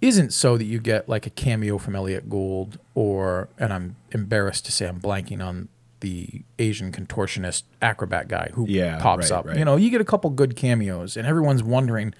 isn't 0.01 0.33
so 0.33 0.57
that 0.57 0.65
you 0.65 0.79
get 0.79 1.09
like 1.09 1.27
a 1.27 1.31
cameo 1.31 1.77
from 1.79 1.95
Elliott 1.97 2.29
Gould 2.31 2.79
or, 2.95 3.49
and 3.59 3.73
I'm 3.73 3.97
embarrassed 4.13 4.65
to 4.67 4.73
say 4.73 4.87
I'm 4.87 5.01
blanking 5.01 5.45
on 5.45 5.69
the 6.01 6.43
Asian 6.61 6.93
contortionist 6.93 7.65
acrobat 7.83 8.29
guy 8.29 8.51
who 8.55 8.65
Yeah, 8.69 9.01
pops 9.03 9.31
right, 9.31 9.39
up. 9.39 9.47
right. 9.47 9.59
You 9.59 9.65
know, 9.65 9.77
you 9.77 9.91
get 9.91 10.01
a 10.01 10.05
couple 10.05 10.31
good 10.31 10.55
cameos, 10.55 11.17
and 11.17 11.27
everyone's 11.27 11.65
wondering, 11.65 12.15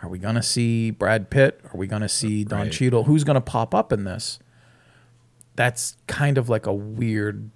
are 0.00 0.08
we 0.08 0.18
going 0.20 0.36
to 0.36 0.42
see 0.42 0.92
Brad 0.92 1.28
Pitt? 1.30 1.60
Are 1.72 1.76
we 1.76 1.88
going 1.88 2.02
to 2.02 2.08
see 2.08 2.44
Don 2.44 2.60
Right. 2.60 2.72
Cheadle? 2.72 3.02
Who's 3.04 3.24
going 3.24 3.34
to 3.34 3.40
pop 3.40 3.74
up 3.74 3.92
in 3.92 4.04
this? 4.04 4.38
That's 5.56 5.96
kind 6.06 6.38
of 6.38 6.48
like 6.48 6.66
a 6.66 6.72
weird, 6.72 7.50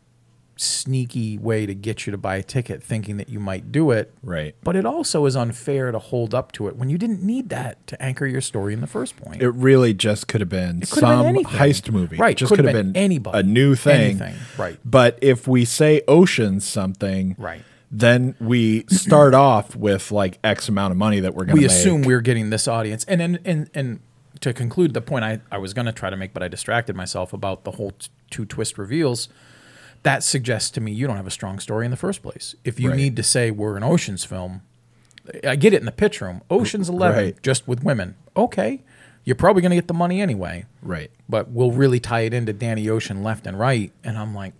sneaky 0.60 1.38
way 1.38 1.66
to 1.66 1.74
get 1.74 2.06
you 2.06 2.10
to 2.10 2.18
buy 2.18 2.36
a 2.36 2.42
ticket, 2.42 2.82
thinking 2.82 3.16
that 3.16 3.28
you 3.28 3.38
might 3.40 3.70
do 3.72 3.90
it. 3.92 4.12
right 4.22 4.54
But 4.64 4.76
it 4.76 4.84
also 4.84 5.24
is 5.26 5.36
unfair 5.36 5.92
to 5.92 5.98
hold 5.98 6.34
up 6.34 6.52
to 6.52 6.66
it 6.68 6.76
when 6.76 6.90
you 6.90 6.98
didn't 6.98 7.22
need 7.22 7.48
that 7.50 7.86
to 7.86 8.02
anchor 8.02 8.26
your 8.26 8.40
story 8.40 8.74
in 8.74 8.80
the 8.80 8.86
first 8.86 9.16
point. 9.16 9.40
it 9.40 9.50
really 9.50 9.94
just 9.94 10.26
could 10.28 10.40
have 10.40 10.48
been 10.48 10.80
have 10.80 10.80
been 10.80 10.90
some 10.90 11.44
heist 11.44 11.90
movie 11.92 12.16
Right, 12.16 12.36
just 12.36 12.50
could 12.50 12.64
have 12.64 12.72
been 12.74 12.92
been 12.92 13.02
anybody. 13.02 13.38
a 13.38 13.42
new 13.42 13.74
thing 13.74 14.20
Anything, 14.20 14.34
right. 14.58 14.78
but 14.84 15.18
if 15.22 15.46
we 15.46 15.64
say 15.64 16.02
oceans 16.08 16.66
something 16.66 17.36
Right. 17.38 17.62
then 17.90 18.34
we 18.40 18.84
start 18.88 19.34
off 19.48 19.76
with 19.76 20.10
like 20.10 20.38
X 20.42 20.68
amount 20.68 20.90
of 20.90 20.96
money 20.98 21.20
that 21.20 21.34
we're 21.34 21.44
going 21.44 21.56
to 21.56 21.62
we 21.62 21.66
make. 21.68 21.70
assume 21.70 22.02
we're 22.02 22.20
getting 22.20 22.50
this 22.50 22.66
audience 22.68 23.04
and 23.04 23.22
and 23.22 23.38
and, 23.44 23.70
and 23.74 24.00
to 24.40 24.52
conclude 24.52 24.92
the 24.94 25.00
point 25.00 25.24
I, 25.24 25.40
I 25.50 25.58
was 25.58 25.72
going 25.74 25.86
to 25.86 25.92
try 25.92 26.10
to 26.10 26.16
make 26.16 26.32
but 26.32 26.42
i 26.44 26.48
distracted 26.48 26.94
myself 26.94 27.32
about 27.32 27.64
the 27.64 27.72
whole 27.72 27.90
t- 27.92 28.08
two 28.30 28.44
twist 28.44 28.76
reveals 28.78 29.28
that 30.02 30.22
suggests 30.22 30.70
to 30.70 30.80
me 30.80 30.92
you 30.92 31.06
don't 31.06 31.16
have 31.16 31.26
a 31.26 31.30
strong 31.30 31.58
story 31.58 31.84
in 31.84 31.90
the 31.90 31.96
first 31.96 32.22
place 32.22 32.54
if 32.64 32.78
you 32.80 32.88
Right. 32.90 32.96
need 32.96 33.16
to 33.16 33.22
say 33.22 33.50
we're 33.50 33.76
an 33.76 33.82
oceans 33.82 34.24
film 34.24 34.62
i 35.46 35.56
get 35.56 35.72
it 35.74 35.80
in 35.80 35.86
the 35.86 35.92
pitch 35.92 36.20
room 36.20 36.40
oceans 36.50 36.88
11 36.88 37.16
Right. 37.24 37.42
just 37.42 37.66
with 37.68 37.82
women 37.84 38.14
okay 38.36 38.82
you're 39.24 39.36
probably 39.36 39.60
going 39.60 39.70
to 39.70 39.76
get 39.76 39.88
the 39.88 39.94
money 39.94 40.20
anyway 40.22 40.64
right. 40.82 41.10
but 41.28 41.50
we'll 41.50 41.72
really 41.72 42.00
tie 42.00 42.20
it 42.20 42.32
into 42.32 42.52
danny 42.52 42.88
ocean 42.88 43.22
left 43.22 43.46
and 43.46 43.58
right 43.58 43.92
and 44.04 44.16
i'm 44.18 44.34
like 44.34 44.54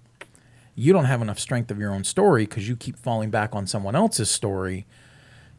you 0.74 0.92
don't 0.92 1.06
have 1.06 1.20
enough 1.22 1.38
strength 1.38 1.70
of 1.70 1.78
your 1.78 1.92
own 1.92 2.04
story 2.04 2.44
because 2.44 2.68
you 2.68 2.76
keep 2.76 2.96
falling 2.98 3.30
back 3.30 3.54
on 3.54 3.66
someone 3.66 3.94
else's 3.96 4.30
story 4.30 4.86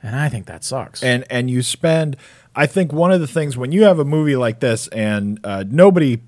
and 0.04 0.16
i 0.16 0.30
think 0.30 0.46
that 0.46 0.64
sucks 0.64 1.02
and 1.04 1.26
and 1.30 1.50
you 1.50 1.62
spend 1.62 2.16
i 2.56 2.66
think 2.66 2.94
one 2.94 3.12
of 3.12 3.20
the 3.20 3.28
things 3.28 3.58
when 3.58 3.72
you 3.72 3.84
have 3.84 3.98
a 4.00 4.06
movie 4.06 4.36
like 4.36 4.60
this 4.60 4.88
and 4.90 5.40
uh, 5.44 5.64
nobody 5.68 6.20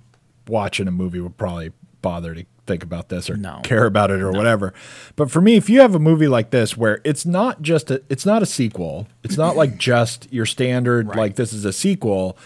watching 0.47 0.87
a 0.87 0.91
movie 0.91 1.19
would 1.21 1.37
probably 1.37 1.71
bother 2.01 2.33
to 2.33 2.45
think 2.71 2.83
about 2.83 3.09
this 3.09 3.29
or 3.29 3.35
No. 3.37 3.59
care 3.63 3.85
about 3.85 4.11
it 4.11 4.21
or 4.21 4.31
whatever 4.31 4.73
but 5.15 5.29
for 5.29 5.41
me 5.41 5.55
if 5.55 5.69
you 5.69 5.81
have 5.81 5.93
a 5.95 5.99
movie 5.99 6.27
like 6.27 6.49
this 6.51 6.77
where 6.77 7.01
it's 7.03 7.25
not 7.25 7.61
just 7.61 7.91
a 7.91 8.01
it's 8.09 8.25
not 8.25 8.41
a 8.41 8.45
sequel 8.45 9.07
it's 9.23 9.37
not 9.37 9.55
like 9.55 9.77
just 9.91 10.31
your 10.31 10.45
standard 10.45 11.07
Right. 11.09 11.17
like 11.17 11.35
this 11.35 11.51
is 11.53 11.65
a 11.65 11.73
sequel 11.73 12.37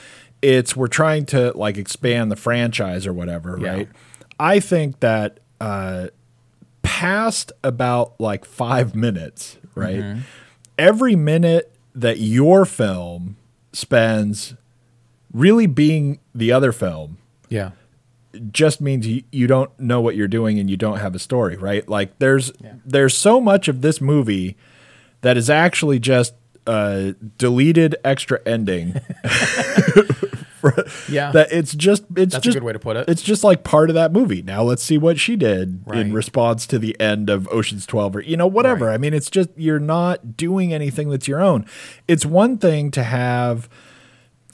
it's 0.41 0.76
we're 0.76 0.88
trying 0.88 1.26
to 1.28 1.51
like 1.55 1.78
expand 1.78 2.32
the 2.32 2.36
franchise 2.36 3.05
or 3.07 3.13
whatever 3.13 3.57
Yeah. 3.61 3.69
right 3.73 3.89
i 4.39 4.59
think 4.59 4.99
that 5.01 5.39
uh 5.61 6.07
past 6.82 7.51
about 7.63 8.13
like 8.19 8.45
five 8.45 8.93
minutes, 8.95 9.57
right? 9.73 9.97
Mm-hmm. 10.01 10.19
Every 10.78 11.15
minute 11.15 11.73
that 11.95 12.19
your 12.19 12.63
film 12.65 13.38
spends 13.73 14.53
really 15.34 15.65
being 15.65 16.19
the 16.36 16.51
other 16.51 16.71
film 16.71 17.17
yeah 17.49 17.71
just 18.51 18.81
means 18.81 19.07
you, 19.07 19.23
you 19.31 19.47
don't 19.47 19.69
know 19.79 20.01
what 20.01 20.15
you're 20.15 20.27
doing 20.27 20.59
and 20.59 20.69
you 20.69 20.77
don't 20.77 20.97
have 20.99 21.15
a 21.15 21.19
story, 21.19 21.57
right? 21.57 21.88
Like 21.88 22.17
there's 22.19 22.51
Yeah. 22.63 22.73
there's 22.86 23.15
so 23.17 23.39
much 23.41 23.67
of 23.67 23.81
this 23.81 23.99
movie 24.01 24.55
that 25.21 25.38
is 25.38 25.49
actually 25.49 25.99
just 25.99 26.33
a 26.67 27.13
deleted 27.38 27.95
extra 28.03 28.39
ending 28.45 28.95
yeah 31.07 31.31
that 31.31 31.47
it's 31.51 31.75
just 31.75 32.03
it's 32.15 32.33
That's 32.33 32.47
a 32.47 32.51
good 32.51 32.63
way 32.63 32.73
to 32.73 32.79
put 32.79 32.97
it. 32.97 33.07
It's 33.07 33.21
just 33.21 33.43
like 33.43 33.63
part 33.63 33.89
of 33.91 33.93
that 33.93 34.11
movie. 34.11 34.41
Now 34.41 34.63
let's 34.63 34.81
see 34.81 34.97
what 34.97 35.19
she 35.19 35.36
did 35.36 35.81
Right. 35.86 35.99
in 35.99 36.11
response 36.13 36.65
to 36.67 36.79
the 36.79 36.99
end 36.99 37.29
of 37.29 37.47
Ocean's 37.49 37.86
12 37.86 38.15
or 38.15 38.21
you 38.21 38.36
know 38.36 38.47
whatever. 38.47 38.86
Right. 38.88 38.95
I 38.95 38.97
mean 38.97 39.13
it's 39.13 39.29
just 39.29 39.49
you're 39.55 39.79
not 39.79 40.36
doing 40.38 40.73
anything 40.73 41.09
that's 41.09 41.27
your 41.27 41.39
own. 41.41 41.65
It's 42.07 42.25
one 42.25 42.57
thing 42.57 42.89
to 42.91 43.03
have 43.03 43.69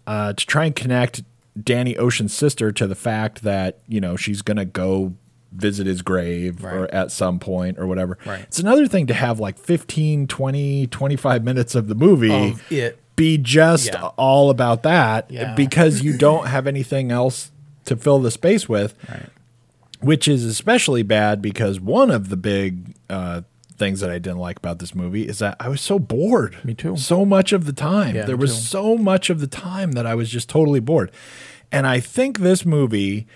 uh 0.05 0.33
to 0.33 0.45
try 0.45 0.65
and 0.65 0.75
connect 0.75 1.23
Danny 1.61 1.97
Ocean's 1.97 2.33
sister 2.33 2.71
to 2.71 2.87
the 2.87 2.95
fact 2.95 3.43
that, 3.43 3.79
you 3.87 3.99
know, 4.01 4.15
she's 4.15 4.41
going 4.41 4.57
to 4.57 4.65
go 4.65 5.13
visit 5.51 5.85
his 5.85 6.01
grave 6.01 6.63
or 6.63 6.89
at 6.93 7.11
some 7.11 7.37
point 7.39 7.77
or 7.77 7.85
whatever. 7.87 8.17
Right. 8.25 8.43
It's 8.43 8.59
another 8.59 8.87
thing 8.87 9.07
to 9.07 9.13
have 9.13 9.39
like 9.39 9.57
15, 9.59 10.27
20, 10.27 10.87
25 10.87 11.43
minutes 11.43 11.75
of 11.75 11.87
the 11.89 11.95
movie 11.95 12.33
of 12.51 12.71
it 12.71 12.97
be 13.17 13.37
just 13.37 13.87
Yeah. 13.87 14.05
all 14.17 14.49
about 14.49 14.83
that 14.83 15.29
Yeah. 15.29 15.53
because 15.55 16.01
you 16.01 16.17
don't 16.17 16.47
have 16.47 16.67
anything 16.67 17.11
else 17.11 17.51
to 17.85 17.97
fill 17.97 18.19
the 18.19 18.31
space 18.31 18.69
with, 18.69 18.95
right 19.09 19.27
which 19.99 20.27
is 20.27 20.45
especially 20.45 21.03
bad 21.03 21.43
because 21.43 21.79
one 21.79 22.09
of 22.09 22.29
the 22.29 22.37
big 22.37 22.95
uh, 23.07 23.41
things 23.81 23.99
that 24.01 24.09
I 24.11 24.19
didn't 24.19 24.37
like 24.39 24.57
about 24.57 24.77
this 24.79 24.93
movie 24.93 25.27
is 25.27 25.39
that 25.39 25.55
I 25.59 25.67
was 25.67 25.81
so 25.81 25.97
bored. 25.99 26.57
Me 26.63 26.73
too. 26.73 26.95
So 26.97 27.25
much 27.25 27.51
of 27.51 27.65
the 27.65 27.73
time. 27.73 28.15
Yeah, 28.15 28.25
there 28.25 28.37
was 28.37 28.53
too. 28.55 28.61
so 28.61 28.97
much 28.97 29.29
of 29.29 29.39
the 29.41 29.47
time 29.47 29.93
that 29.93 30.05
I 30.05 30.13
was 30.15 30.29
just 30.29 30.47
totally 30.49 30.79
bored. 30.79 31.11
And 31.71 31.87
I 31.87 31.99
think 31.99 32.39
this 32.39 32.65
movie 32.65 33.27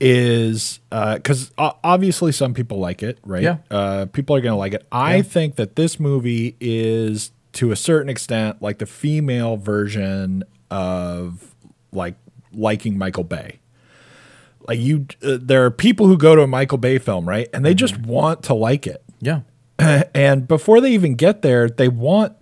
is 0.00 0.80
because 0.90 1.50
obviously 1.58 2.30
some 2.32 2.52
people 2.52 2.78
like 2.78 3.02
it, 3.02 3.18
right? 3.24 3.42
Yeah. 3.42 3.56
Uh, 3.70 4.06
people 4.06 4.36
are 4.36 4.40
going 4.40 4.52
to 4.52 4.56
like 4.58 4.74
it. 4.74 4.86
I 4.92 5.16
Yeah. 5.16 5.22
think 5.22 5.56
that 5.56 5.76
this 5.76 5.98
movie 5.98 6.56
is 6.60 7.32
to 7.54 7.72
a 7.72 7.76
certain 7.76 8.10
extent 8.10 8.60
like 8.60 8.78
the 8.78 8.86
female 8.86 9.56
version 9.56 10.44
of 10.70 11.54
like 11.92 12.16
liking 12.52 12.98
Michael 12.98 13.24
Bay. 13.24 13.60
Like 14.68 14.78
you, 14.80 15.06
uh, 15.22 15.38
there 15.40 15.64
are 15.64 15.70
people 15.70 16.06
who 16.08 16.18
go 16.18 16.34
to 16.36 16.42
a 16.42 16.46
Michael 16.46 16.78
Bay 16.78 16.98
film, 16.98 17.26
right, 17.28 17.48
and 17.54 17.64
they 17.64 17.70
Mm-hmm. 17.70 17.76
just 17.78 17.98
want 18.00 18.42
to 18.44 18.54
like 18.54 18.86
it, 18.86 19.02
yeah 19.20 19.40
and 20.14 20.46
before 20.48 20.80
they 20.80 20.92
even 20.92 21.14
get 21.14 21.42
there, 21.42 21.68
they 21.68 21.88
want 21.88 22.34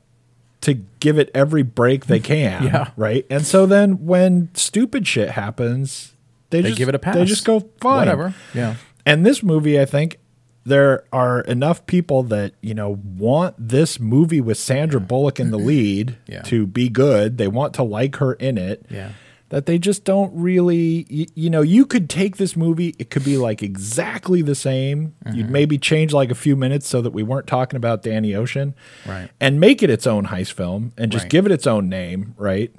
to 0.62 0.74
give 1.00 1.18
it 1.18 1.30
every 1.34 1.62
break 1.62 2.06
they 2.06 2.20
can, 2.20 2.64
Yeah. 2.64 2.90
right. 2.96 3.26
And 3.30 3.44
so 3.46 3.66
then 3.66 4.06
when 4.06 4.48
stupid 4.54 5.06
shit 5.06 5.30
happens, 5.30 6.12
they, 6.50 6.60
they 6.62 6.68
just 6.70 6.78
give 6.78 6.88
it 6.88 6.94
a 6.94 6.98
pass 6.98 7.16
They 7.16 7.24
just 7.24 7.44
go 7.44 7.60
fine, 7.80 7.98
whatever 7.98 8.34
yeah 8.54 8.76
and 9.06 9.26
this 9.26 9.42
movie, 9.42 9.78
I 9.78 9.84
think 9.84 10.18
there 10.64 11.04
are 11.12 11.40
enough 11.42 11.84
people 11.84 12.22
that, 12.22 12.54
you 12.62 12.72
know, 12.72 12.98
want 13.18 13.54
this 13.58 14.00
movie 14.00 14.40
with 14.40 14.56
Sandra 14.56 14.98
Bullock 15.00 15.38
in 15.38 15.50
the 15.50 15.58
lead 15.70 16.16
Yeah. 16.26 16.40
to 16.42 16.66
be 16.66 16.88
good. 16.88 17.36
They 17.36 17.48
want 17.48 17.74
to 17.74 17.82
like 17.82 18.16
her 18.16 18.32
in 18.32 18.56
it. 18.56 18.86
Yeah. 18.88 19.10
That 19.54 19.66
they 19.66 19.78
just 19.78 20.02
don't 20.04 20.32
really, 20.34 21.06
you, 21.08 21.26
you 21.36 21.48
know, 21.48 21.62
you 21.62 21.86
could 21.86 22.10
take 22.10 22.38
this 22.38 22.56
movie, 22.56 22.96
it 22.98 23.08
could 23.08 23.24
be 23.24 23.36
like 23.36 23.62
exactly 23.62 24.42
the 24.42 24.56
same. 24.56 25.14
Mm-hmm. 25.24 25.36
You'd 25.38 25.50
maybe 25.50 25.78
change 25.78 26.12
like 26.12 26.32
a 26.32 26.34
few 26.34 26.56
minutes 26.56 26.88
so 26.88 27.00
that 27.00 27.12
we 27.12 27.22
weren't 27.22 27.46
talking 27.46 27.76
about 27.76 28.02
Danny 28.02 28.34
Ocean. 28.34 28.74
Right. 29.06 29.30
And 29.40 29.60
make 29.60 29.80
it 29.80 29.90
its 29.90 30.08
own 30.08 30.26
heist 30.26 30.54
film 30.54 30.92
and 30.98 31.12
just 31.12 31.26
Right. 31.26 31.30
give 31.30 31.46
it 31.46 31.52
its 31.52 31.68
own 31.68 31.88
name, 31.88 32.34
right? 32.36 32.74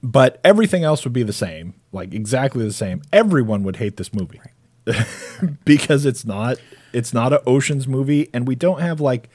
But 0.00 0.40
everything 0.44 0.84
else 0.84 1.02
would 1.02 1.12
be 1.12 1.24
the 1.24 1.32
same, 1.32 1.74
like 1.90 2.14
exactly 2.14 2.64
the 2.64 2.72
same. 2.72 3.02
Everyone 3.12 3.64
would 3.64 3.78
hate 3.78 3.96
this 3.96 4.14
movie 4.14 4.40
because 5.64 6.06
it's 6.06 6.24
not 6.24 6.58
it's 6.92 7.12
not 7.12 7.32
an 7.32 7.40
oceans 7.48 7.88
movie 7.88 8.28
and 8.32 8.46
we 8.46 8.54
don't 8.54 8.80
have 8.80 9.00
like 9.00 9.28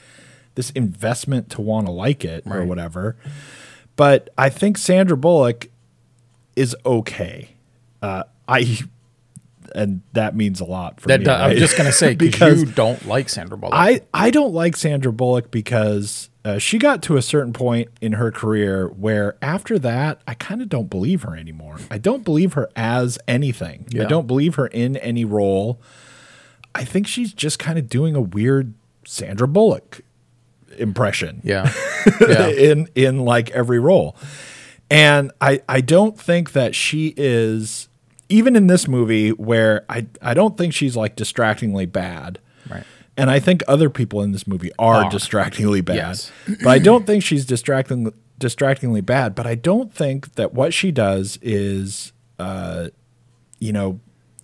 this 0.56 0.70
investment 0.70 1.50
to 1.50 1.60
want 1.62 1.86
to 1.86 1.92
like 1.92 2.24
it 2.24 2.44
or 2.46 2.64
whatever 2.64 3.18
but 3.96 4.30
i 4.38 4.50
think 4.50 4.78
sandra 4.78 5.16
bullock 5.16 5.68
is 6.56 6.76
okay 6.86 7.50
uh, 8.02 8.24
i 8.48 8.78
and 9.74 10.02
that 10.14 10.36
means 10.36 10.62
a 10.62 10.66
lot 10.66 11.02
for 11.02 11.08
that 11.08 11.20
me 11.20 11.26
do- 11.26 11.32
i'm 11.32 11.58
just 11.58 11.76
gonna 11.78 11.92
say 11.92 12.16
Because 12.16 12.62
you 12.62 12.68
don't 12.72 13.06
like 13.08 13.30
sandra 13.30 13.58
bullock 13.58 13.74
I, 13.76 14.02
I 14.14 14.30
don't 14.32 14.54
like 14.54 14.76
Sandra 14.78 15.12
Bullock 15.12 15.52
because 15.52 16.30
uh, 16.46 16.60
she 16.60 16.78
got 16.78 17.02
to 17.04 17.18
a 17.18 17.22
certain 17.22 17.52
point 17.54 17.90
in 18.02 18.14
her 18.14 18.32
career 18.32 18.88
where 18.90 19.36
after 19.42 19.80
that, 19.80 20.22
I 20.28 20.36
kind 20.36 20.62
of 20.62 20.70
don't 20.70 20.90
believe 20.92 21.24
her 21.24 21.36
anymore. 21.36 21.78
I 21.90 21.98
don't 21.98 22.24
believe 22.24 22.54
her 22.54 22.70
as 22.76 23.18
anything. 23.28 23.88
I 24.00 24.06
don't 24.06 24.28
believe 24.28 24.54
her 24.56 24.68
in 24.68 24.96
any 24.98 25.26
role. 25.26 25.82
I 26.76 26.84
think 26.84 27.08
she's 27.08 27.34
just 27.34 27.58
kind 27.58 27.80
of 27.80 27.90
doing 27.90 28.16
a 28.16 28.22
weird 28.22 28.76
Sandra 29.06 29.48
Bullock 29.48 30.02
impression 30.78 31.40
yeah 31.44 31.72
yeah 32.22 32.48
in 32.48 32.88
in 32.96 33.20
like 33.26 33.50
every 33.52 33.80
role. 33.80 34.16
And 34.90 35.32
I 35.42 35.62
I 35.68 35.82
don't 35.82 36.20
think 36.20 36.52
that 36.54 36.76
she 36.76 37.14
is 37.18 37.88
even 38.30 38.56
in 38.56 38.68
this 38.68 38.88
movie 38.88 39.30
where 39.32 39.84
I 39.90 40.08
I 40.22 40.34
don't 40.34 40.58
think 40.58 40.74
she's 40.74 40.96
like 40.96 41.16
distractingly 41.16 41.86
bad. 41.86 42.40
right 42.70 42.84
And 43.18 43.30
I 43.30 43.40
think 43.40 43.64
other 43.68 43.90
people 43.90 44.22
in 44.22 44.32
this 44.32 44.46
movie 44.48 44.72
are, 44.78 45.06
Are. 45.06 45.10
distractingly 45.10 45.82
bad. 45.82 45.96
Yes. 45.96 46.32
but 46.64 46.68
I 46.70 46.80
don't 46.80 47.06
think 47.08 47.24
she's 47.24 47.46
distracting 47.46 48.12
distractingly 48.38 49.02
bad, 49.02 49.34
but 49.36 49.48
I 49.48 49.56
don't 49.56 49.94
think 49.94 50.36
that 50.36 50.54
what 50.54 50.74
she 50.74 50.92
does 50.92 51.40
is 51.42 52.12
uh 52.40 52.90
you 53.60 53.72
know, 53.72 54.00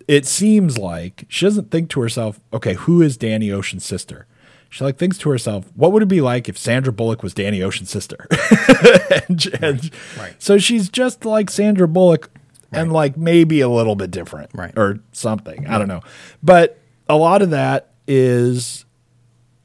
it 0.08 0.26
seems 0.26 0.78
like 0.78 1.24
she 1.28 1.44
doesn't 1.46 1.70
think 1.70 1.88
to 1.90 2.00
herself, 2.00 2.40
okay, 2.52 2.74
who 2.74 3.02
is 3.02 3.16
Danny 3.16 3.52
Ocean's 3.52 3.84
sister? 3.84 4.26
She 4.72 4.82
like 4.84 4.96
thinks 4.96 5.18
to 5.18 5.28
herself, 5.28 5.66
what 5.74 5.92
would 5.92 6.02
it 6.02 6.06
be 6.08 6.22
like 6.22 6.48
if 6.48 6.56
Sandra 6.56 6.94
Bullock 6.94 7.22
was 7.22 7.34
Danny 7.34 7.60
Ocean's 7.62 7.90
sister? 7.90 8.26
and, 9.28 9.46
and 9.60 9.90
right. 10.18 10.34
So 10.38 10.56
she's 10.56 10.88
just 10.88 11.26
like 11.26 11.50
Sandra 11.50 11.86
Bullock 11.86 12.30
and 12.72 12.90
like 12.90 13.18
maybe 13.18 13.60
a 13.60 13.68
little 13.68 13.94
bit 13.96 14.10
different 14.10 14.50
Right. 14.54 14.72
or 14.78 15.00
something. 15.12 15.66
I 15.66 15.76
don't 15.76 15.88
know. 15.88 16.00
But 16.42 16.78
a 17.06 17.16
lot 17.16 17.42
of 17.42 17.50
that 17.50 17.90
is 18.08 18.86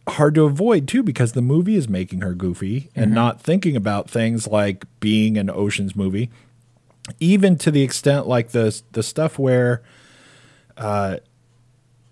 hard 0.09 0.35
to 0.35 0.43
avoid 0.43 0.89
too 0.89 1.03
because 1.03 1.31
the 1.31 1.41
movie 1.41 1.77
is 1.77 1.87
making 1.87 2.19
her 2.19 2.33
goofy 2.33 2.89
and 2.93 3.13
not 3.13 3.39
thinking 3.39 3.77
about 3.77 4.09
things 4.09 4.45
like 4.45 4.83
being 4.99 5.37
an 5.37 5.49
oceans 5.49 5.95
movie 5.95 6.29
even 7.19 7.57
to 7.57 7.71
the 7.71 7.81
extent 7.81 8.25
like 8.27 8.49
the 8.49 8.81
the 8.93 9.03
stuff 9.03 9.37
where 9.39 9.81
uh 10.77 11.17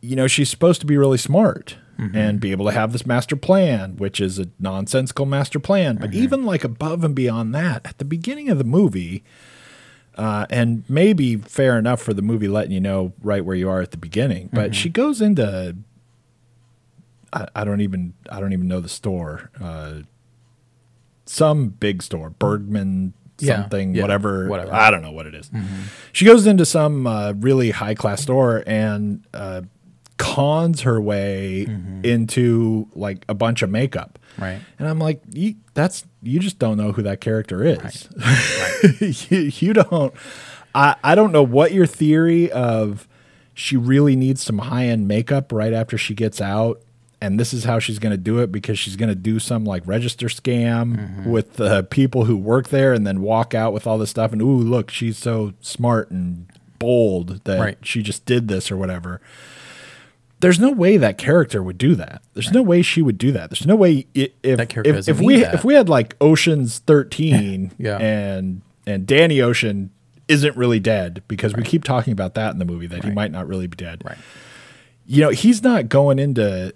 you 0.01 0.13
know 0.15 0.27
she's 0.27 0.49
supposed 0.49 0.81
to 0.81 0.85
be 0.87 0.97
really 0.97 1.17
smart 1.17 1.77
and 1.97 2.39
be 2.39 2.51
able 2.51 2.65
to 2.65 2.71
have 2.71 2.91
this 2.91 3.05
master 3.05 3.35
plan 3.35 3.95
which 3.97 4.19
is 4.19 4.37
a 4.39 4.47
nonsensical 4.59 5.25
master 5.25 5.59
plan 5.59 5.95
but 5.95 6.13
even 6.13 6.43
like 6.43 6.63
above 6.63 7.03
and 7.03 7.15
beyond 7.15 7.55
that 7.55 7.85
at 7.85 7.97
the 7.97 8.05
beginning 8.05 8.49
of 8.49 8.57
the 8.57 8.63
movie 8.63 9.23
uh, 10.17 10.45
and 10.49 10.83
maybe 10.89 11.35
fair 11.37 11.77
enough 11.77 12.01
for 12.01 12.13
the 12.13 12.21
movie 12.21 12.47
letting 12.47 12.71
you 12.71 12.79
know 12.81 13.13
right 13.21 13.45
where 13.45 13.55
you 13.55 13.69
are 13.69 13.81
at 13.81 13.91
the 13.91 13.97
beginning 13.97 14.49
but 14.51 14.75
she 14.75 14.89
goes 14.89 15.21
into 15.21 15.75
I, 17.35 17.47
I 17.55 17.63
don't 17.65 17.81
even 17.81 18.13
I 18.29 18.39
don't 18.39 18.53
even 18.53 18.67
know 18.67 18.79
the 18.79 18.89
store. 18.89 19.51
Uh, 19.61 20.01
some 21.25 21.69
big 21.69 22.01
store, 22.01 22.29
Bergman 22.29 23.13
something, 23.37 23.95
yeah, 23.95 24.01
whatever. 24.01 24.47
whatever. 24.47 24.73
I 24.73 24.89
don't 24.89 25.01
know 25.01 25.11
what 25.11 25.25
it 25.27 25.35
is. 25.35 25.51
She 26.13 26.23
goes 26.23 26.47
into 26.47 26.65
some 26.65 27.05
uh, 27.05 27.33
really 27.33 27.71
high 27.71 27.95
class 27.95 28.21
store 28.21 28.63
and 28.65 29.25
uh, 29.33 29.63
cons 30.17 30.81
her 30.81 31.01
way 31.01 31.67
into 32.03 32.87
like 32.93 33.25
a 33.27 33.33
bunch 33.33 33.61
of 33.61 33.69
makeup. 33.69 34.17
Right. 34.37 34.59
And 34.79 34.87
I'm 34.87 34.99
like, 34.99 35.21
you, 35.31 35.55
that's 35.73 36.05
you 36.23 36.39
just 36.39 36.59
don't 36.59 36.77
know 36.77 36.91
who 36.91 37.01
that 37.03 37.21
character 37.21 37.63
is. 37.63 38.09
you, 39.31 39.51
you 39.55 39.73
don't. 39.73 40.13
I 40.73 40.95
I 41.03 41.15
don't 41.15 41.31
know 41.31 41.43
what 41.43 41.71
your 41.73 41.85
theory 41.85 42.51
of 42.51 43.07
she 43.53 43.77
really 43.77 44.15
needs 44.15 44.43
some 44.43 44.59
high 44.59 44.85
end 44.87 45.07
makeup 45.07 45.51
right 45.51 45.71
after 45.73 45.97
she 45.97 46.13
gets 46.13 46.41
out, 46.41 46.81
and 47.21 47.39
this 47.39 47.53
is 47.53 47.63
how 47.63 47.79
she's 47.79 47.99
going 47.99 48.11
to 48.11 48.17
do 48.17 48.39
it 48.39 48.51
because 48.51 48.77
she's 48.77 48.95
going 48.97 49.07
to 49.09 49.15
do 49.15 49.39
some 49.39 49.63
like 49.65 49.85
register 49.87 50.27
scam 50.27 50.97
Mm-hmm. 50.97 51.29
with 51.31 51.53
the 51.53 51.83
people 51.83 52.25
who 52.25 52.35
work 52.35 52.67
there, 52.69 52.91
and 52.93 53.07
then 53.07 53.21
walk 53.21 53.53
out 53.53 53.71
with 53.73 53.87
all 53.87 53.97
this 53.97 54.09
stuff. 54.09 54.33
And 54.33 54.41
ooh, 54.41 54.57
look, 54.57 54.89
she's 54.91 55.17
so 55.17 55.53
smart 55.61 56.11
and 56.11 56.47
bold 56.79 57.43
that 57.45 57.59
Right. 57.59 57.77
she 57.81 58.01
just 58.03 58.25
did 58.25 58.49
this 58.49 58.69
or 58.69 58.75
whatever 58.75 59.21
there's 60.41 60.59
no 60.59 60.71
way 60.71 60.97
that 60.97 61.17
character 61.17 61.63
would 61.63 61.77
do 61.77 61.95
that. 61.95 62.21
There's 62.33 62.51
no 62.51 62.61
way 62.61 62.81
she 62.81 63.01
would 63.01 63.17
do 63.17 63.31
that. 63.31 63.49
There's 63.49 63.65
no 63.65 63.75
way 63.75 64.05
if 64.13 64.31
if, 64.43 65.07
if 65.07 65.19
we 65.19 65.41
that. 65.41 65.53
if 65.55 65.63
we 65.63 65.73
had 65.73 65.87
like 65.89 66.15
Ocean's 66.21 66.79
13 66.79 67.71
Yeah. 67.77 67.97
and 67.97 68.61
and 68.85 69.07
Danny 69.07 69.41
Ocean 69.41 69.91
isn't 70.27 70.55
really 70.57 70.79
dead 70.79 71.23
because 71.27 71.55
we 71.55 71.63
keep 71.63 71.83
talking 71.83 72.11
about 72.11 72.33
that 72.35 72.51
in 72.51 72.59
the 72.59 72.65
movie 72.65 72.87
that 72.87 73.03
he 73.03 73.11
might 73.11 73.31
not 73.31 73.47
really 73.47 73.67
be 73.67 73.75
dead. 73.75 74.01
Right. 74.03 74.17
You 75.05 75.21
know, 75.21 75.29
he's 75.29 75.61
not 75.63 75.87
going 75.87 76.17
into 76.19 76.73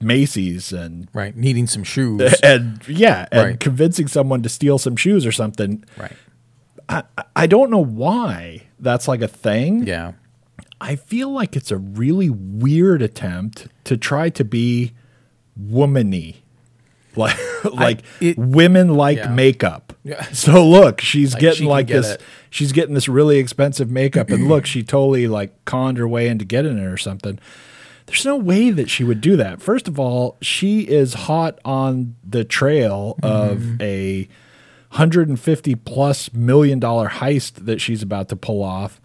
Macy's 0.00 0.72
and 0.72 1.08
Right. 1.12 1.36
Needing 1.36 1.66
some 1.66 1.84
shoes. 1.84 2.34
and 2.42 2.80
yeah, 2.88 3.26
and 3.32 3.42
Right. 3.42 3.60
convincing 3.60 4.06
someone 4.08 4.42
to 4.42 4.48
steal 4.48 4.78
some 4.78 4.96
shoes 4.96 5.26
or 5.26 5.32
something. 5.32 5.84
right. 5.96 6.12
I, 6.88 7.02
I 7.34 7.46
don't 7.46 7.70
know 7.70 7.82
why 7.82 8.64
that's 8.78 9.08
like 9.08 9.22
a 9.22 9.28
thing. 9.28 9.86
Yeah. 9.86 10.12
I 10.80 10.96
feel 10.96 11.30
like 11.30 11.56
it's 11.56 11.70
a 11.70 11.76
really 11.78 12.28
weird 12.30 13.00
attempt 13.02 13.68
to 13.84 13.96
try 13.96 14.28
to 14.30 14.44
be 14.44 14.92
womany. 15.60 16.36
Like 17.16 17.36
like 17.64 18.02
it- 18.20 18.36
women 18.36 18.94
like 18.96 19.18
Yeah. 19.18 19.28
makeup. 19.28 19.92
Yeah. 20.02 20.24
So 20.32 20.68
look, 20.68 21.00
she's 21.00 21.32
Like, 21.34 21.40
getting 21.40 21.58
she 21.58 21.64
like 21.68 21.86
get 21.86 22.02
this 22.02 22.10
it. 22.14 22.20
she's 22.50 22.72
getting 22.72 22.94
this 22.94 23.08
really 23.08 23.38
expensive 23.38 23.88
makeup 23.88 24.30
and 24.30 24.48
look, 24.48 24.66
she 24.66 24.82
totally 24.82 25.28
like 25.28 25.64
conned 25.64 25.96
her 25.98 26.08
way 26.08 26.26
into 26.26 26.44
getting 26.44 26.76
it 26.76 26.84
or 26.84 26.96
something. 26.96 27.38
There's 28.06 28.24
no 28.24 28.36
way 28.36 28.70
that 28.70 28.90
she 28.90 29.04
would 29.04 29.20
do 29.20 29.36
that. 29.36 29.62
First 29.62 29.86
of 29.86 29.98
all, 30.00 30.36
she 30.42 30.80
is 30.80 31.14
hot 31.14 31.60
on 31.64 32.16
the 32.28 32.42
trail 32.44 33.16
of 33.22 33.58
Mm-hmm. 33.58 33.82
a 33.82 34.28
150 34.90 35.74
plus 35.76 36.32
million 36.32 36.80
dollar 36.80 37.08
heist 37.08 37.64
that 37.66 37.80
she's 37.80 38.02
about 38.02 38.28
to 38.30 38.36
pull 38.36 38.62
off. 38.62 39.00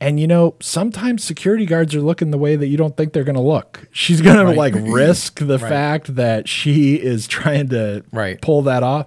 And 0.00 0.20
you 0.20 0.26
know, 0.26 0.54
sometimes 0.60 1.24
security 1.24 1.64
guards 1.64 1.94
are 1.94 2.02
looking 2.02 2.30
the 2.30 2.36
way 2.38 2.54
that 2.56 2.66
you 2.66 2.76
don't 2.76 2.96
think 2.96 3.12
they're 3.14 3.24
going 3.24 3.34
to 3.36 3.40
look. 3.40 3.88
She's 3.92 4.20
going 4.20 4.36
Right. 4.36 4.52
to 4.52 4.58
like 4.58 4.74
risk 4.78 5.38
the 5.38 5.58
Right. 5.58 5.68
fact 5.68 6.16
that 6.16 6.48
she 6.48 6.96
is 6.96 7.26
trying 7.26 7.68
to 7.70 8.04
Right. 8.12 8.40
pull 8.42 8.60
that 8.62 8.82
off. 8.82 9.06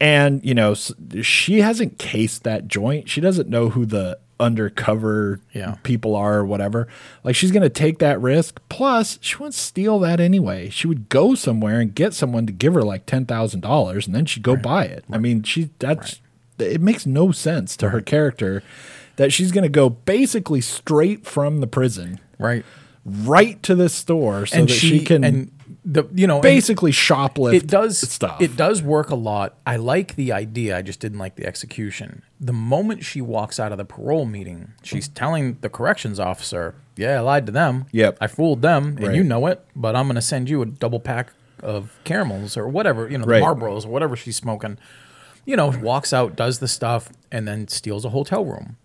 And 0.00 0.44
you 0.44 0.52
know, 0.54 0.74
she 1.22 1.60
hasn't 1.60 1.98
cased 1.98 2.42
that 2.44 2.66
joint. 2.68 3.08
She 3.08 3.20
doesn't 3.20 3.48
know 3.48 3.68
who 3.70 3.86
the 3.86 4.18
undercover 4.38 5.40
Yeah. 5.54 5.76
people 5.84 6.14
are 6.16 6.38
or 6.38 6.44
whatever. 6.44 6.88
Like 7.24 7.34
she's 7.36 7.52
going 7.52 7.62
to 7.62 7.70
take 7.70 7.98
that 8.00 8.20
risk. 8.20 8.60
Plus, 8.68 9.18
she 9.22 9.36
wouldn't 9.36 9.54
steal 9.54 9.98
that 10.00 10.20
anyway. 10.20 10.68
She 10.70 10.86
would 10.88 11.08
go 11.08 11.34
somewhere 11.34 11.80
and 11.80 11.94
get 11.94 12.12
someone 12.14 12.46
to 12.46 12.52
give 12.52 12.74
her 12.74 12.82
like 12.82 13.06
ten 13.06 13.24
thousand 13.26 13.60
dollars, 13.60 14.06
and 14.06 14.14
then 14.14 14.26
she'd 14.26 14.42
go 14.42 14.56
buy 14.56 14.84
it. 14.86 15.04
I 15.10 15.18
mean, 15.18 15.42
she 15.44 15.70
that's 15.78 16.20
it 16.58 16.80
makes 16.80 17.06
no 17.06 17.32
sense 17.32 17.76
to 17.78 17.90
her 17.90 18.00
character 18.00 18.62
that 19.16 19.32
she's 19.32 19.52
going 19.52 19.62
to 19.64 19.68
go 19.68 19.88
basically 19.90 20.60
straight 20.60 21.26
from 21.26 21.60
the 21.60 21.66
prison 21.66 22.20
Right. 22.38 22.64
right 23.04 23.62
to 23.64 23.74
this 23.74 23.94
store 23.94 24.46
so 24.46 24.58
and 24.58 24.68
that 24.68 24.72
she, 24.74 24.98
she, 24.98 25.04
can 25.04 25.24
and 25.24 25.52
the 25.84 26.04
you 26.14 26.26
know 26.26 26.40
basically 26.40 26.90
shoplift 26.90 27.54
it 27.54 27.66
does 27.66 27.98
stuff. 28.10 28.40
It 28.40 28.56
does 28.56 28.82
work 28.82 29.10
a 29.10 29.14
lot. 29.14 29.56
I 29.66 29.76
like 29.76 30.16
the 30.16 30.32
idea. 30.32 30.76
I 30.76 30.82
just 30.82 30.98
didn't 31.00 31.18
like 31.18 31.36
the 31.36 31.46
execution. 31.46 32.22
The 32.40 32.52
moment 32.52 33.04
she 33.04 33.20
walks 33.20 33.60
out 33.60 33.70
of 33.72 33.78
the 33.78 33.84
parole 33.84 34.26
meeting, 34.26 34.72
she's 34.82 35.06
telling 35.08 35.58
the 35.60 35.68
corrections 35.68 36.18
officer, 36.18 36.74
"Yeah, 36.96 37.18
I 37.18 37.20
lied 37.20 37.46
to 37.46 37.52
them. 37.52 37.86
Yep. 37.92 38.18
I 38.20 38.26
fooled 38.26 38.62
them, 38.62 38.96
and 38.98 39.06
Right. 39.08 39.14
you 39.16 39.22
know 39.22 39.46
it. 39.46 39.64
But 39.76 39.94
I'm 39.94 40.06
going 40.06 40.16
to 40.16 40.20
send 40.22 40.50
you 40.50 40.60
a 40.62 40.66
double 40.66 40.98
pack 41.00 41.32
of 41.62 41.96
caramels 42.04 42.56
or 42.56 42.66
whatever, 42.68 43.08
you 43.08 43.16
know, 43.18 43.24
the 43.24 43.30
Right. 43.30 43.42
Marlboros 43.42 43.86
or 43.86 43.88
whatever 43.88 44.16
she's 44.16 44.36
smoking." 44.36 44.78
You 45.44 45.54
know, 45.56 45.68
walks 45.68 46.12
out, 46.12 46.34
does 46.34 46.58
the 46.58 46.66
stuff, 46.66 47.10
and 47.30 47.46
then 47.46 47.68
steals 47.68 48.04
a 48.04 48.08
hotel 48.10 48.44
room. 48.44 48.76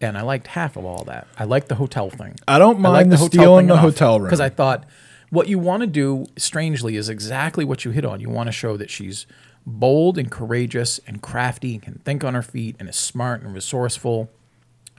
And 0.00 0.16
I 0.16 0.22
liked 0.22 0.46
half 0.46 0.76
of 0.76 0.84
all 0.84 1.04
that. 1.04 1.26
I 1.38 1.44
liked 1.44 1.68
the 1.68 1.74
hotel 1.74 2.08
thing. 2.08 2.36
I 2.46 2.58
don't 2.58 2.78
mind 2.78 3.10
the 3.10 3.16
stealing 3.16 3.66
the 3.66 3.78
hotel 3.78 4.20
room. 4.20 4.28
because 4.28 4.40
I 4.40 4.48
thought 4.48 4.84
what 5.30 5.48
you 5.48 5.58
want 5.58 5.80
to 5.80 5.86
do, 5.86 6.26
strangely, 6.36 6.96
is 6.96 7.08
exactly 7.08 7.64
what 7.64 7.84
you 7.84 7.90
hit 7.90 8.04
on. 8.04 8.20
You 8.20 8.30
want 8.30 8.46
to 8.46 8.52
show 8.52 8.76
that 8.76 8.90
she's 8.90 9.26
bold 9.66 10.16
and 10.16 10.30
courageous 10.30 10.98
and 11.06 11.20
crafty 11.20 11.74
and 11.74 11.82
can 11.82 11.94
think 12.04 12.24
on 12.24 12.34
her 12.34 12.42
feet 12.42 12.76
and 12.78 12.88
is 12.88 12.96
smart 12.96 13.42
and 13.42 13.52
resourceful 13.52 14.30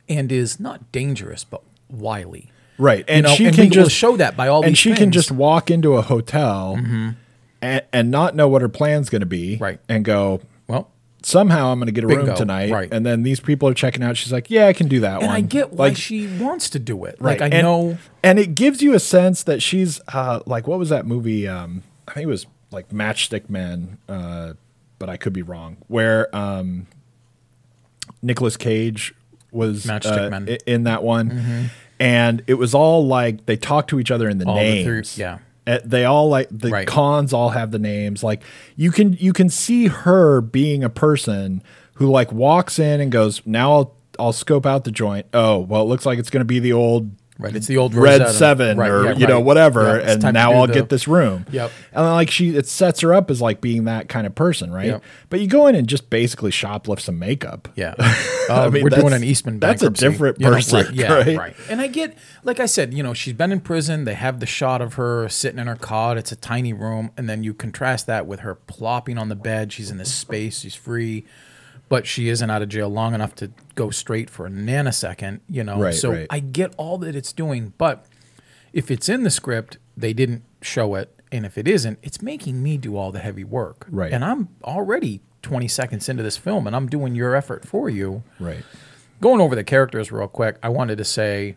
and 0.07 0.31
is 0.31 0.59
not 0.59 0.91
dangerous 0.91 1.43
but 1.43 1.61
wily. 1.89 2.51
Right, 2.77 3.03
and 3.07 3.25
know, 3.25 3.33
she 3.33 3.45
and 3.45 3.55
can 3.55 3.71
just 3.71 3.91
show 3.91 4.15
that 4.17 4.37
by 4.37 4.47
all 4.47 4.63
and 4.63 4.77
she 4.77 4.89
can 4.89 4.97
things. 4.97 5.05
Mm-hmm. 5.07 5.11
just 5.11 5.31
walk 5.31 5.69
into 5.69 5.95
a 5.95 6.01
hotel 6.01 6.79
and, 7.61 7.83
and 7.91 8.11
not 8.11 8.35
know 8.35 8.47
what 8.47 8.61
her 8.61 8.69
plan's 8.69 9.09
going 9.09 9.19
to 9.19 9.25
be, 9.25 9.57
Right. 9.57 9.79
And 9.89 10.05
go 10.05 10.41
Well, 10.67 10.89
somehow 11.24 11.72
I'm 11.72 11.80
going 11.80 11.88
to 11.88 11.91
get 11.91 12.03
a 12.03 12.07
room 12.07 12.36
tonight, 12.36 12.72
right. 12.72 12.89
And 12.91 13.05
then 13.05 13.24
these 13.24 13.39
people 13.39 13.67
are 13.70 13.74
checking 13.74 14.03
out. 14.03 14.17
She's 14.17 14.32
like, 14.32 14.49
"Yeah, 14.49 14.67
I 14.67 14.74
can 14.74 14.88
do 14.88 14.99
that 15.01 15.20
and 15.22 15.28
one." 15.28 15.36
I 15.36 15.41
get 15.41 15.74
why 15.74 15.89
like, 15.89 15.97
she 15.97 16.28
wants 16.38 16.70
to 16.72 16.80
do 16.80 17.05
it. 17.05 17.17
right. 17.20 17.39
Like 17.39 17.53
I 17.53 17.55
and, 17.55 17.63
know 17.63 17.97
and 18.24 18.39
it 18.39 18.55
gives 18.55 18.82
you 18.82 18.93
a 18.93 18.99
sense 18.99 19.43
that 19.43 19.61
she's 19.61 19.99
uh, 20.13 20.41
like, 20.45 20.67
what 20.67 20.80
was 20.80 20.89
that 20.89 21.05
movie? 21.05 21.47
Um, 21.47 21.84
I 22.07 22.13
think 22.13 22.24
it 22.24 22.28
was 22.28 22.45
like 22.72 22.89
Matchstick 22.89 23.49
Men, 23.49 23.97
uh, 24.07 24.53
but 24.97 25.09
I 25.09 25.17
could 25.17 25.34
be 25.34 25.41
wrong. 25.41 25.78
Where 25.88 26.34
um, 26.36 26.88
Nicolas 28.22 28.57
Cage 28.57 29.13
was 29.51 29.86
Matchstick 29.86 30.28
uh, 30.28 30.30
Men. 30.30 30.45
Mm-hmm. 30.45 30.70
in 30.70 30.84
that 30.84 31.03
one, 31.03 31.70
and 31.99 32.43
it 32.47 32.55
was 32.55 32.74
all 32.74 33.05
like 33.05 33.45
they 33.45 33.57
talked 33.57 33.89
to 33.91 33.99
each 33.99 34.11
other 34.11 34.30
in 34.30 34.38
the 34.38 34.45
All 34.45 34.57
the 34.57 34.84
three- 34.84 35.03
yeah. 35.15 35.39
Uh, 35.70 35.80
they 35.86 36.03
all 36.05 36.30
like 36.30 36.47
the 36.51 36.70
Right. 36.70 36.88
cons 36.88 37.32
all 37.32 37.49
have 37.49 37.70
the 37.72 37.78
names. 37.80 38.24
Like 38.24 38.41
you 38.76 38.91
can 38.91 39.13
you 39.20 39.34
can 39.34 39.49
see 39.49 39.88
her 39.88 40.41
being 40.41 40.84
a 40.84 40.89
person 40.89 41.61
who 41.95 42.09
like 42.09 42.32
walks 42.32 42.80
in 42.80 42.99
and 43.01 43.11
goes, 43.11 43.41
"Now 43.45 43.72
I'll 43.74 43.95
I'll 44.17 44.34
scope 44.34 44.65
out 44.65 44.84
the 44.84 44.91
joint. 44.91 45.28
Oh, 45.34 45.59
well, 45.59 45.82
it 45.84 45.86
looks 45.86 46.05
like 46.05 46.17
it's 46.20 46.30
going 46.30 46.41
to 46.41 46.45
be 46.45 46.59
the 46.59 46.74
old 46.74 47.11
Right, 47.41 47.55
it's 47.55 47.67
the 47.67 47.77
old 47.77 47.95
Red 47.95 48.19
Rosetta. 48.19 48.37
Seven 48.37 48.77
Right, 48.77 48.91
or 48.91 49.05
yeah, 49.05 49.13
you 49.13 49.25
know 49.25 49.39
whatever, 49.39 49.97
Yeah, 49.97 50.11
and 50.11 50.33
now 50.33 50.51
I'll 50.51 50.67
the- 50.67 50.73
get 50.73 50.89
this 50.89 51.07
room. 51.07 51.45
Yep. 51.51 51.71
and 51.93 52.05
like 52.05 52.29
she, 52.29 52.49
it 52.57 52.67
sets 52.67 52.99
her 52.99 53.13
up 53.13 53.31
as 53.31 53.39
like 53.39 53.61
being 53.61 53.85
that 53.85 54.09
kind 54.09 54.27
of 54.27 54.35
person, 54.35 54.71
right? 54.73 54.87
Yep. 54.87 55.03
But 55.29 55.39
you 55.39 55.47
go 55.47 55.65
in 55.67 55.73
and 55.75 55.87
just 55.87 56.09
basically 56.09 56.51
shoplift 56.51 56.99
some 56.99 57.17
makeup. 57.17 57.69
Yeah, 57.75 57.95
uh, 58.49 58.69
mean, 58.69 58.83
we're 58.83 58.89
doing 58.89 59.13
an 59.13 59.23
Eastman. 59.23 59.59
that's 59.59 59.81
a 59.81 59.89
different 59.89 60.37
you 60.41 60.47
know, 60.47 60.53
person, 60.55 60.85
right, 60.85 60.93
yeah, 60.93 61.13
right? 61.13 61.37
right. 61.37 61.55
And 61.69 61.79
I 61.79 61.87
get, 61.87 62.17
like 62.43 62.59
I 62.59 62.65
said, 62.65 62.93
you 62.93 63.03
know, 63.03 63.13
she's 63.13 63.33
been 63.35 63.53
in 63.53 63.61
prison. 63.61 64.03
They 64.03 64.15
have 64.15 64.41
the 64.41 64.45
shot 64.45 64.81
of 64.81 64.95
her 64.95 65.29
sitting 65.29 65.59
in 65.59 65.67
her 65.67 65.77
cot. 65.77 66.17
It's 66.17 66.33
a 66.33 66.35
tiny 66.35 66.73
room, 66.73 67.11
and 67.15 67.29
then 67.29 67.43
you 67.43 67.53
contrast 67.53 68.05
that 68.07 68.27
with 68.27 68.41
her 68.41 68.55
plopping 68.55 69.17
on 69.17 69.29
the 69.29 69.35
bed. 69.37 69.71
She's 69.71 69.89
in 69.89 69.97
this 69.97 70.13
space. 70.13 70.59
She's 70.59 70.75
free, 70.75 71.23
but 71.89 72.07
she 72.07 72.29
isn't 72.29 72.49
out 72.49 72.61
of 72.61 72.69
jail 72.69 72.87
long 72.87 73.13
enough 73.13 73.35
to 73.35 73.51
go 73.75 73.89
straight 73.89 74.29
for 74.29 74.45
a 74.45 74.49
nanosecond. 74.49 75.41
You 75.49 75.63
know, 75.63 75.79
Right, 75.79 75.93
so 75.93 76.11
right. 76.11 76.27
I 76.29 76.39
get 76.39 76.73
all 76.77 76.97
that 76.99 77.15
it's 77.15 77.33
doing, 77.33 77.73
but 77.77 78.05
if 78.71 78.89
it's 78.91 79.09
in 79.09 79.23
the 79.23 79.29
script, 79.31 79.77
they 79.97 80.13
didn't 80.13 80.43
show 80.61 80.95
it. 80.95 81.13
And 81.31 81.45
if 81.45 81.57
it 81.57 81.67
isn't, 81.67 81.99
it's 82.01 82.21
making 82.21 82.63
me 82.63 82.77
do 82.77 82.95
all 82.95 83.11
the 83.11 83.19
heavy 83.19 83.43
work. 83.43 83.87
Right. 83.89 84.11
And 84.11 84.23
I'm 84.23 84.49
already 84.63 85.21
20 85.41 85.67
seconds 85.67 86.09
into 86.09 86.23
this 86.23 86.37
film 86.37 86.67
and 86.67 86.75
I'm 86.75 86.87
doing 86.87 87.15
your 87.15 87.35
effort 87.35 87.67
for 87.67 87.89
you. 87.89 88.23
Right. 88.39 88.63
Going 89.21 89.41
over 89.41 89.55
the 89.55 89.63
characters 89.63 90.11
real 90.11 90.27
quick, 90.27 90.57
I 90.63 90.69
wanted 90.69 90.97
to 90.97 91.05
say 91.05 91.55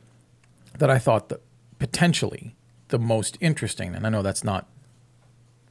that 0.78 0.90
I 0.90 0.98
thought 0.98 1.28
that 1.28 1.40
potentially 1.78 2.54
the 2.88 2.98
most 2.98 3.38
interesting, 3.40 3.94
and 3.94 4.06
I 4.06 4.10
know 4.10 4.22
that's 4.22 4.44
not 4.44 4.68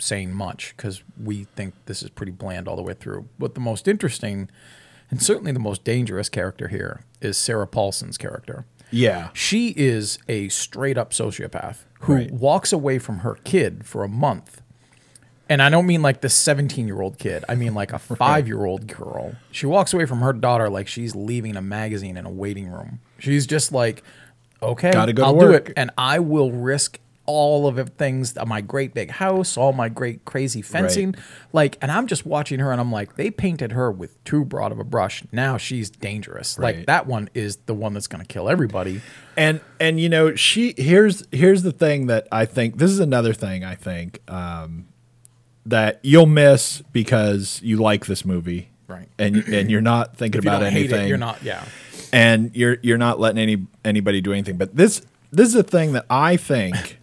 saying 0.01 0.33
much 0.33 0.73
because 0.75 1.03
we 1.21 1.45
think 1.55 1.73
this 1.85 2.01
is 2.03 2.09
pretty 2.09 2.31
bland 2.31 2.67
all 2.67 2.75
the 2.75 2.81
way 2.81 2.93
through, 2.93 3.27
but 3.39 3.53
the 3.53 3.59
most 3.61 3.87
interesting 3.87 4.49
and 5.09 5.21
certainly 5.21 5.51
the 5.51 5.59
most 5.59 5.83
dangerous 5.83 6.29
character 6.29 6.69
here 6.69 7.01
is 7.19 7.37
Sarah 7.37 7.67
Paulson's 7.67 8.17
character. 8.17 8.65
Yeah. 8.91 9.29
She 9.33 9.69
is 9.77 10.17
a 10.29 10.47
straight 10.49 10.97
up 10.97 11.11
sociopath 11.11 11.79
who 12.01 12.15
Right. 12.15 12.31
walks 12.31 12.71
away 12.73 12.97
from 12.97 13.19
her 13.19 13.35
kid 13.43 13.85
for 13.85 14.03
a 14.03 14.07
month. 14.07 14.61
And 15.49 15.61
I 15.61 15.69
don't 15.69 15.85
mean 15.85 16.01
like 16.01 16.21
the 16.21 16.29
17 16.29 16.87
year 16.87 17.01
old 17.01 17.17
kid. 17.17 17.43
I 17.49 17.55
mean 17.55 17.73
like 17.73 17.91
a 17.91 17.99
five 17.99 18.47
year 18.47 18.63
old 18.63 18.87
girl. 18.87 19.35
She 19.51 19.65
walks 19.65 19.93
away 19.93 20.05
from 20.05 20.19
her 20.21 20.31
daughter 20.31 20.69
like 20.69 20.87
she's 20.87 21.13
leaving 21.13 21.57
a 21.57 21.61
magazine 21.61 22.15
in 22.15 22.25
a 22.25 22.29
waiting 22.31 22.69
room. 22.71 23.01
She's 23.19 23.45
just 23.45 23.71
like, 23.73 24.01
okay, 24.63 24.91
Gotta 24.91 25.11
go 25.11 25.23
to 25.23 25.27
I'll 25.27 25.35
work. 25.35 25.65
do 25.65 25.71
it. 25.71 25.73
And 25.77 25.91
I 25.97 26.19
will 26.19 26.51
risk 26.53 26.99
all 27.31 27.67
of 27.67 27.75
the 27.75 27.85
things, 27.85 28.37
uh, 28.37 28.45
my 28.45 28.61
great 28.61 28.93
big 28.93 29.09
house, 29.11 29.57
all 29.57 29.73
my 29.73 29.89
great 29.89 30.25
crazy 30.25 30.61
fencing. 30.61 31.15
Like, 31.53 31.77
and 31.81 31.91
I'm 31.91 32.07
just 32.07 32.25
watching 32.25 32.59
her 32.59 32.71
and 32.71 32.79
I'm 32.81 32.91
like, 32.91 33.15
they 33.15 33.31
painted 33.31 33.71
her 33.71 33.91
with 33.91 34.21
too 34.23 34.45
broad 34.45 34.71
of 34.71 34.79
a 34.79 34.83
brush. 34.83 35.23
Now 35.31 35.57
she's 35.57 35.89
dangerous. 35.89 36.57
Right. 36.57 36.77
Like, 36.77 36.85
that 36.87 37.07
one 37.07 37.29
is 37.33 37.57
the 37.65 37.73
one 37.73 37.93
that's 37.93 38.07
going 38.07 38.21
to 38.23 38.27
kill 38.27 38.49
everybody. 38.49 39.01
and 39.37 39.61
and 39.79 39.99
you 39.99 40.09
know 40.09 40.35
she 40.35 40.73
here's 40.77 41.23
here's 41.31 41.63
the 41.63 41.71
thing 41.71 42.07
that 42.07 42.27
I 42.31 42.45
think 42.45 42.77
this 42.77 42.91
is 42.91 42.99
another 42.99 43.33
thing 43.33 43.63
I 43.63 43.75
think 43.75 44.19
um, 44.29 44.87
that 45.65 45.99
you'll 46.03 46.25
miss 46.25 46.81
because 46.91 47.61
you 47.63 47.77
like 47.77 48.05
this 48.07 48.25
movie, 48.25 48.71
Right. 48.91 49.07
And 49.17 49.37
and 49.47 49.71
you're 49.71 49.79
not 49.79 50.17
thinking 50.17 50.39
about 50.39 50.63
anything. 50.63 51.05
it, 51.05 51.07
you're 51.07 51.17
not, 51.17 51.41
yeah. 51.43 51.63
and 52.11 52.53
you're 52.53 52.77
you're 52.81 52.97
not 52.97 53.19
letting 53.21 53.39
any 53.39 53.65
anybody 53.85 54.19
do 54.19 54.33
anything. 54.33 54.57
But 54.57 54.75
this 54.75 55.01
this 55.31 55.47
is 55.47 55.55
a 55.55 55.63
thing 55.63 55.93
that 55.93 56.05
I 56.09 56.35
think. 56.35 56.99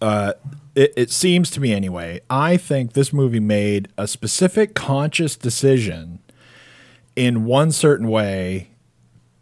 Uh, 0.00 0.32
it, 0.74 0.92
it 0.96 1.10
seems 1.10 1.50
to 1.50 1.60
me 1.60 1.72
anyway. 1.72 2.20
I 2.30 2.56
think 2.56 2.92
this 2.92 3.12
movie 3.12 3.40
made 3.40 3.88
a 3.98 4.06
specific 4.06 4.74
conscious 4.74 5.36
decision 5.36 6.20
in 7.16 7.44
one 7.44 7.72
certain 7.72 8.08
way 8.08 8.70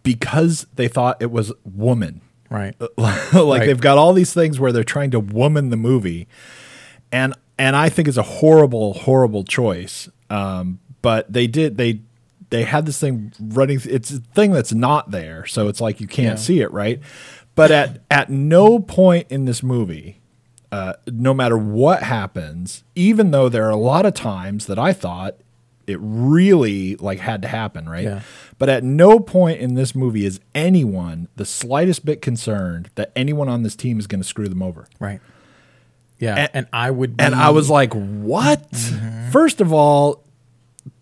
because 0.03 0.67
they 0.75 0.89
thought 0.89 1.21
it 1.21 1.31
was 1.31 1.53
woman. 1.65 2.21
Right. 2.51 2.75
like 2.97 3.33
Right. 3.35 3.67
they've 3.67 3.81
got 3.81 3.99
all 3.99 4.13
these 4.15 4.33
things 4.33 4.59
where 4.59 4.73
they're 4.73 4.85
trying 4.85 5.11
to 5.11 5.21
woman 5.21 5.69
the 5.69 5.77
movie, 5.77 6.27
and 7.13 7.35
and 7.59 7.77
I 7.77 7.89
think 7.91 8.09
it's 8.09 8.17
a 8.17 8.23
horrible, 8.23 8.95
horrible 8.95 9.45
choice. 9.45 10.09
Um, 10.31 10.79
but 11.03 11.31
they 11.31 11.47
did 11.47 11.77
they 11.77 12.01
they 12.51 12.63
had 12.65 12.87
this 12.87 12.99
thing 12.99 13.33
running. 13.39 13.81
It's 13.85 14.11
a 14.13 14.21
thing 14.21 14.53
that's 14.53 14.73
not 14.73 15.11
there, 15.11 15.45
so 15.45 15.69
it's 15.69 15.81
like 15.81 16.01
you 16.01 16.07
can't 16.07 16.39
Yeah. 16.39 16.43
see 16.43 16.61
it, 16.61 16.73
right? 16.73 17.01
But 17.55 17.71
at 17.71 18.01
at 18.11 18.31
no 18.31 18.79
point 18.79 19.27
in 19.31 19.45
this 19.45 19.63
movie, 19.63 20.21
uh, 20.71 20.95
no 21.07 21.33
matter 21.35 21.57
what 21.57 22.03
happens, 22.03 22.85
even 22.95 23.31
though 23.31 23.49
there 23.49 23.65
are 23.67 23.71
a 23.71 23.77
lot 23.77 24.05
of 24.07 24.15
times 24.15 24.67
that 24.67 24.79
I 24.79 24.93
thought 24.93 25.37
it 25.87 25.99
really 26.01 26.97
like 26.97 27.21
had 27.21 27.41
to 27.43 27.49
happen, 27.49 27.89
right? 27.89 28.05
Yeah. 28.05 28.21
But 28.59 28.69
at 28.69 28.85
no 28.85 29.19
point 29.21 29.61
in 29.61 29.75
this 29.75 29.95
movie 29.95 30.27
is 30.27 30.41
anyone 30.55 31.29
the 31.37 31.47
slightest 31.47 32.05
bit 32.05 32.21
concerned 32.21 32.91
that 32.97 33.11
anyone 33.17 33.49
on 33.49 33.63
this 33.63 33.75
team 33.75 33.99
is 33.99 34.07
going 34.07 34.21
to 34.21 34.27
screw 34.29 34.49
them 34.49 34.63
over. 34.63 34.87
Right. 35.01 35.21
Yeah. 36.19 36.35
And- 36.37 36.51
And, 36.53 36.67
I 36.73 36.91
would 36.91 37.17
be, 37.17 37.25
And 37.25 37.35
I 37.35 37.51
was 37.51 37.71
like, 37.71 37.95
"What?" 37.95 38.71
Mm-hmm. 38.73 39.31
First 39.31 39.61
of 39.63 39.73
all, 39.73 40.23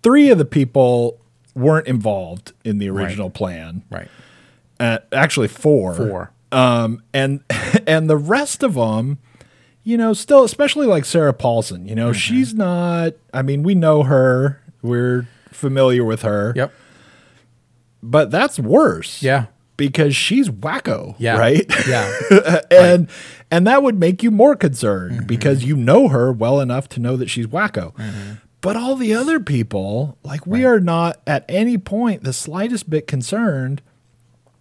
three 0.03 0.31
of 0.31 0.39
the 0.39 0.45
people 0.45 1.19
weren't 1.55 1.87
involved 1.89 2.53
in 2.65 2.79
the 2.79 2.89
original 2.91 3.31
plan. 3.31 3.83
right. 3.91 4.09
Uh, 4.79 4.99
actually, 5.11 5.49
four. 5.49 5.95
Four. 5.95 6.33
Um, 6.53 7.03
and 7.15 7.41
and 7.87 8.09
the 8.11 8.17
rest 8.19 8.63
of 8.63 8.75
them, 8.75 9.19
you 9.87 9.97
know, 9.97 10.13
still, 10.13 10.43
especially 10.45 10.87
like 10.87 11.05
Sarah 11.05 11.33
Paulson. 11.33 11.87
You 11.87 11.95
know, 11.95 12.09
Mm-hmm. 12.09 12.19
she's 12.19 12.53
not. 12.55 13.13
I 13.33 13.43
mean, 13.43 13.63
we 13.63 13.75
know 13.75 14.03
her. 14.03 14.61
We're 14.83 15.29
familiar 15.53 16.05
with 16.05 16.23
her. 16.23 16.53
Yep. 16.57 16.73
But 18.03 18.31
that's 18.31 18.59
worse. 18.59 19.23
Yeah. 19.23 19.47
Because 19.77 20.17
she's 20.17 20.49
wacko. 20.49 21.15
Yeah. 21.19 21.39
Right. 21.39 21.71
Yeah. 21.87 22.61
and 22.71 23.09
and 23.51 23.67
that 23.67 23.83
would 23.83 23.99
make 23.99 24.23
you 24.23 24.31
more 24.31 24.57
concerned 24.57 25.19
Mm-hmm. 25.19 25.27
because 25.27 25.65
you 25.65 25.77
know 25.77 26.09
her 26.09 26.33
well 26.33 26.61
enough 26.61 26.89
to 26.91 27.01
know 27.01 27.17
that 27.17 27.29
she's 27.31 27.47
wacko. 27.47 27.95
But 28.61 28.77
all 28.77 28.97
the 28.97 29.15
other 29.15 29.39
people, 29.39 30.19
like 30.25 30.47
we 30.47 30.65
are 30.65 30.81
not 30.81 31.21
at 31.27 31.45
any 31.49 31.79
point 31.79 32.25
the 32.25 32.33
slightest 32.33 32.91
bit 32.91 33.07
concerned 33.07 33.83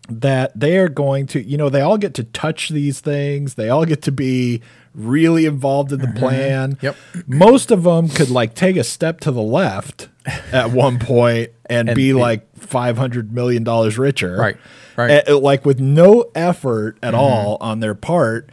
that 0.07 0.51
they 0.59 0.77
are 0.77 0.89
going 0.89 1.25
to, 1.27 1.41
you 1.41 1.57
know, 1.57 1.69
they 1.69 1.81
all 1.81 1.97
get 1.97 2.13
to 2.15 2.23
touch 2.25 2.69
these 2.69 2.99
things. 2.99 3.55
They 3.55 3.69
all 3.69 3.85
get 3.85 4.03
to 4.03 4.11
be 4.11 4.61
really 4.95 5.45
involved 5.45 5.91
in 5.91 5.99
the 5.99 6.07
plan. 6.07 6.77
Yep. 6.81 6.95
Most 7.27 7.71
of 7.71 7.83
them 7.83 8.09
could 8.09 8.29
like 8.29 8.55
take 8.55 8.77
a 8.77 8.83
step 8.83 9.19
to 9.21 9.31
the 9.31 9.41
left 9.41 10.09
at 10.51 10.71
one 10.71 10.99
point 10.99 11.51
and, 11.67 11.89
And 11.89 11.95
be 11.95 12.13
like 12.13 12.57
500 12.57 13.31
million 13.31 13.63
dollars 13.63 13.97
richer. 13.97 14.35
Right, 14.35 14.57
right. 14.95 15.25
Mm-hmm. 15.25 15.43
Like 15.43 15.65
with 15.65 15.79
no 15.79 16.31
effort 16.33 16.97
at 17.03 17.13
all 17.13 17.57
on 17.61 17.79
their 17.79 17.95
part. 17.95 18.49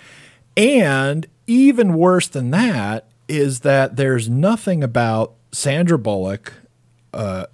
And 0.57 1.27
even 1.47 1.95
worse 1.95 2.29
than 2.29 2.51
that 2.51 3.07
is 3.29 3.61
that 3.61 3.97
there's 3.97 4.29
nothing 4.29 4.83
about 4.83 5.35
Sandra 5.53 5.99
Bullock 5.99 6.53
uh, 7.15 7.47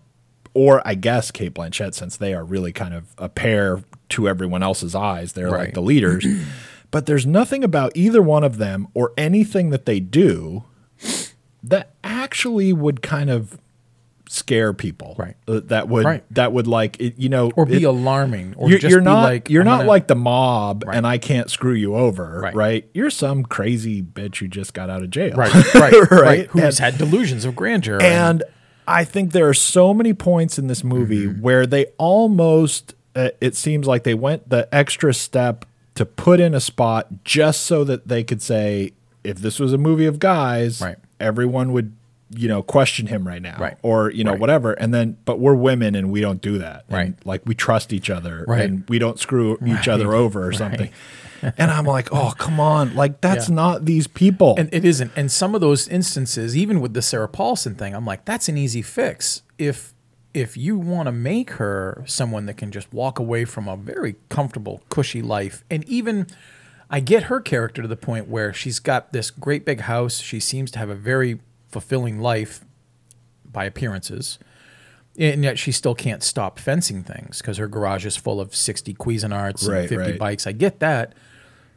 or 0.54 0.82
I 0.84 0.94
guess 0.94 1.30
Cate 1.30 1.54
Blanchett, 1.54 1.94
since 1.94 2.16
they 2.16 2.34
are 2.34 2.44
really 2.44 2.72
kind 2.72 2.94
of 2.94 3.14
a 3.16 3.28
pair 3.28 3.82
to 4.10 4.28
everyone 4.28 4.62
else's 4.62 4.94
eyes. 4.94 5.32
They're 5.34 5.50
like 5.50 5.74
the 5.74 5.82
leaders. 5.82 6.26
but 6.90 7.06
there's 7.06 7.26
nothing 7.26 7.62
about 7.64 7.92
either 7.94 8.22
one 8.22 8.44
of 8.44 8.58
them 8.58 8.88
or 8.94 9.12
anything 9.16 9.70
that 9.70 9.86
they 9.86 10.00
do 10.00 10.64
that 11.62 11.90
actually 12.04 12.72
would 12.72 13.02
kind 13.02 13.30
of 13.30 13.58
scare 14.30 14.74
people. 14.74 15.14
Right. 15.18 15.36
Uh, 15.46 15.60
that 15.66 15.88
would 15.88 16.04
Right. 16.04 16.22
that 16.34 16.52
would 16.52 16.66
like 16.66 17.00
it, 17.00 17.14
you 17.18 17.30
know 17.30 17.50
Or 17.56 17.64
be 17.64 17.76
it- 17.76 17.84
alarming. 17.84 18.54
Or 18.58 18.68
you're, 18.68 18.78
just 18.78 18.90
you're 18.90 19.00
be 19.00 19.04
not 19.06 19.22
like, 19.22 19.48
you're 19.48 19.62
I'm 19.62 19.66
not 19.66 19.76
gonna- 19.78 19.88
like 19.88 20.06
the 20.06 20.14
mob 20.16 20.84
Right. 20.86 20.96
and 20.96 21.06
I 21.06 21.16
can't 21.16 21.50
screw 21.50 21.72
you 21.72 21.94
over, 21.94 22.40
right. 22.42 22.54
Right. 22.54 22.88
You're 22.92 23.08
some 23.10 23.42
crazy 23.44 24.02
bitch 24.02 24.36
who 24.40 24.48
just 24.48 24.74
got 24.74 24.90
out 24.90 25.02
of 25.02 25.10
jail. 25.10 25.34
Right. 25.34 25.52
Right. 25.74 26.10
right. 26.10 26.46
Who's 26.48 26.62
And- 26.62 26.92
had 26.92 26.98
delusions 26.98 27.44
of 27.46 27.56
grandeur. 27.56 28.02
And 28.02 28.42
I 28.86 29.04
think 29.04 29.32
there 29.32 29.48
are 29.48 29.54
so 29.54 29.92
many 29.94 30.12
points 30.12 30.58
in 30.58 30.66
this 30.66 30.84
movie 30.84 31.26
Mm-hmm. 31.26 31.40
where 31.40 31.66
they 31.66 31.86
almost, 31.96 32.94
uh, 33.16 33.30
it 33.40 33.56
seems 33.56 33.86
like 33.86 34.04
they 34.04 34.14
went 34.14 34.50
the 34.50 34.68
extra 34.74 35.14
step 35.14 35.64
to 35.98 36.06
put 36.06 36.40
in 36.40 36.54
a 36.54 36.60
spot 36.60 37.24
just 37.24 37.62
so 37.62 37.84
that 37.84 38.08
they 38.08 38.22
could 38.24 38.40
say, 38.40 38.92
if 39.24 39.38
this 39.38 39.58
was 39.58 39.72
a 39.72 39.78
movie 39.78 40.06
of 40.06 40.18
guys, 40.20 40.80
Right. 40.80 40.96
everyone 41.18 41.72
would, 41.72 41.92
you 42.30 42.46
know, 42.46 42.62
question 42.62 43.08
him 43.08 43.26
right 43.26 43.42
now, 43.42 43.56
Right. 43.58 43.76
or 43.82 44.10
you 44.12 44.22
know, 44.22 44.30
Right. 44.32 44.40
whatever. 44.40 44.72
And 44.74 44.94
then, 44.94 45.16
but 45.24 45.40
we're 45.40 45.54
women 45.54 45.94
and 45.96 46.10
we 46.12 46.20
don't 46.20 46.40
do 46.40 46.58
that, 46.58 46.84
And, 46.88 46.96
Right. 46.96 47.14
like 47.26 47.42
we 47.46 47.54
trust 47.54 47.92
each 47.92 48.10
other, 48.10 48.44
Right. 48.46 48.64
and 48.64 48.84
we 48.88 48.98
don't 49.00 49.18
screw 49.18 49.58
each 49.66 49.88
other 49.88 50.14
over 50.14 50.46
or 50.46 50.52
something. 50.52 50.90
and 51.42 51.70
I'm 51.70 51.84
like, 51.84 52.08
oh, 52.12 52.32
come 52.38 52.60
on, 52.60 52.94
like 52.94 53.20
that's 53.20 53.48
Yeah. 53.48 53.54
not 53.56 53.84
these 53.84 54.06
people. 54.06 54.54
And 54.56 54.68
it 54.72 54.84
isn't. 54.84 55.10
And 55.16 55.32
some 55.32 55.54
of 55.54 55.60
those 55.60 55.88
instances, 55.88 56.56
even 56.56 56.80
with 56.80 56.94
the 56.94 57.02
Sarah 57.02 57.28
Paulson 57.28 57.74
thing, 57.74 57.92
I'm 57.94 58.04
like, 58.06 58.24
that's 58.24 58.48
an 58.48 58.56
easy 58.56 58.82
fix. 58.82 59.42
If 59.58 59.94
if 60.38 60.56
you 60.56 60.78
want 60.78 61.06
to 61.06 61.12
make 61.12 61.50
her 61.52 62.02
someone 62.06 62.46
that 62.46 62.56
can 62.56 62.70
just 62.70 62.92
walk 62.92 63.18
away 63.18 63.44
from 63.44 63.66
a 63.68 63.76
very 63.76 64.16
comfortable, 64.28 64.82
cushy 64.88 65.20
life, 65.22 65.64
and 65.70 65.84
even 65.88 66.26
I 66.90 67.00
get 67.00 67.24
her 67.24 67.40
character 67.40 67.82
to 67.82 67.88
the 67.88 67.96
point 67.96 68.28
where 68.28 68.52
she's 68.52 68.78
got 68.78 69.12
this 69.12 69.30
great 69.30 69.64
big 69.64 69.80
house. 69.80 70.18
She 70.20 70.40
seems 70.40 70.70
to 70.72 70.78
have 70.78 70.88
a 70.88 70.94
very 70.94 71.40
fulfilling 71.68 72.20
life 72.20 72.64
by 73.44 73.64
appearances. 73.64 74.38
And 75.18 75.42
yet 75.42 75.58
she 75.58 75.72
still 75.72 75.94
can't 75.96 76.22
stop 76.22 76.58
fencing 76.60 77.02
things 77.02 77.38
because 77.42 77.56
her 77.56 77.66
garage 77.66 78.06
is 78.06 78.16
full 78.16 78.40
of 78.40 78.54
60 78.54 78.94
Cuisinarts 78.94 79.68
Right, 79.68 79.80
and 79.80 79.88
50 79.88 79.96
right. 79.96 80.18
bikes. 80.18 80.46
I 80.46 80.52
get 80.52 80.78
that. 80.78 81.12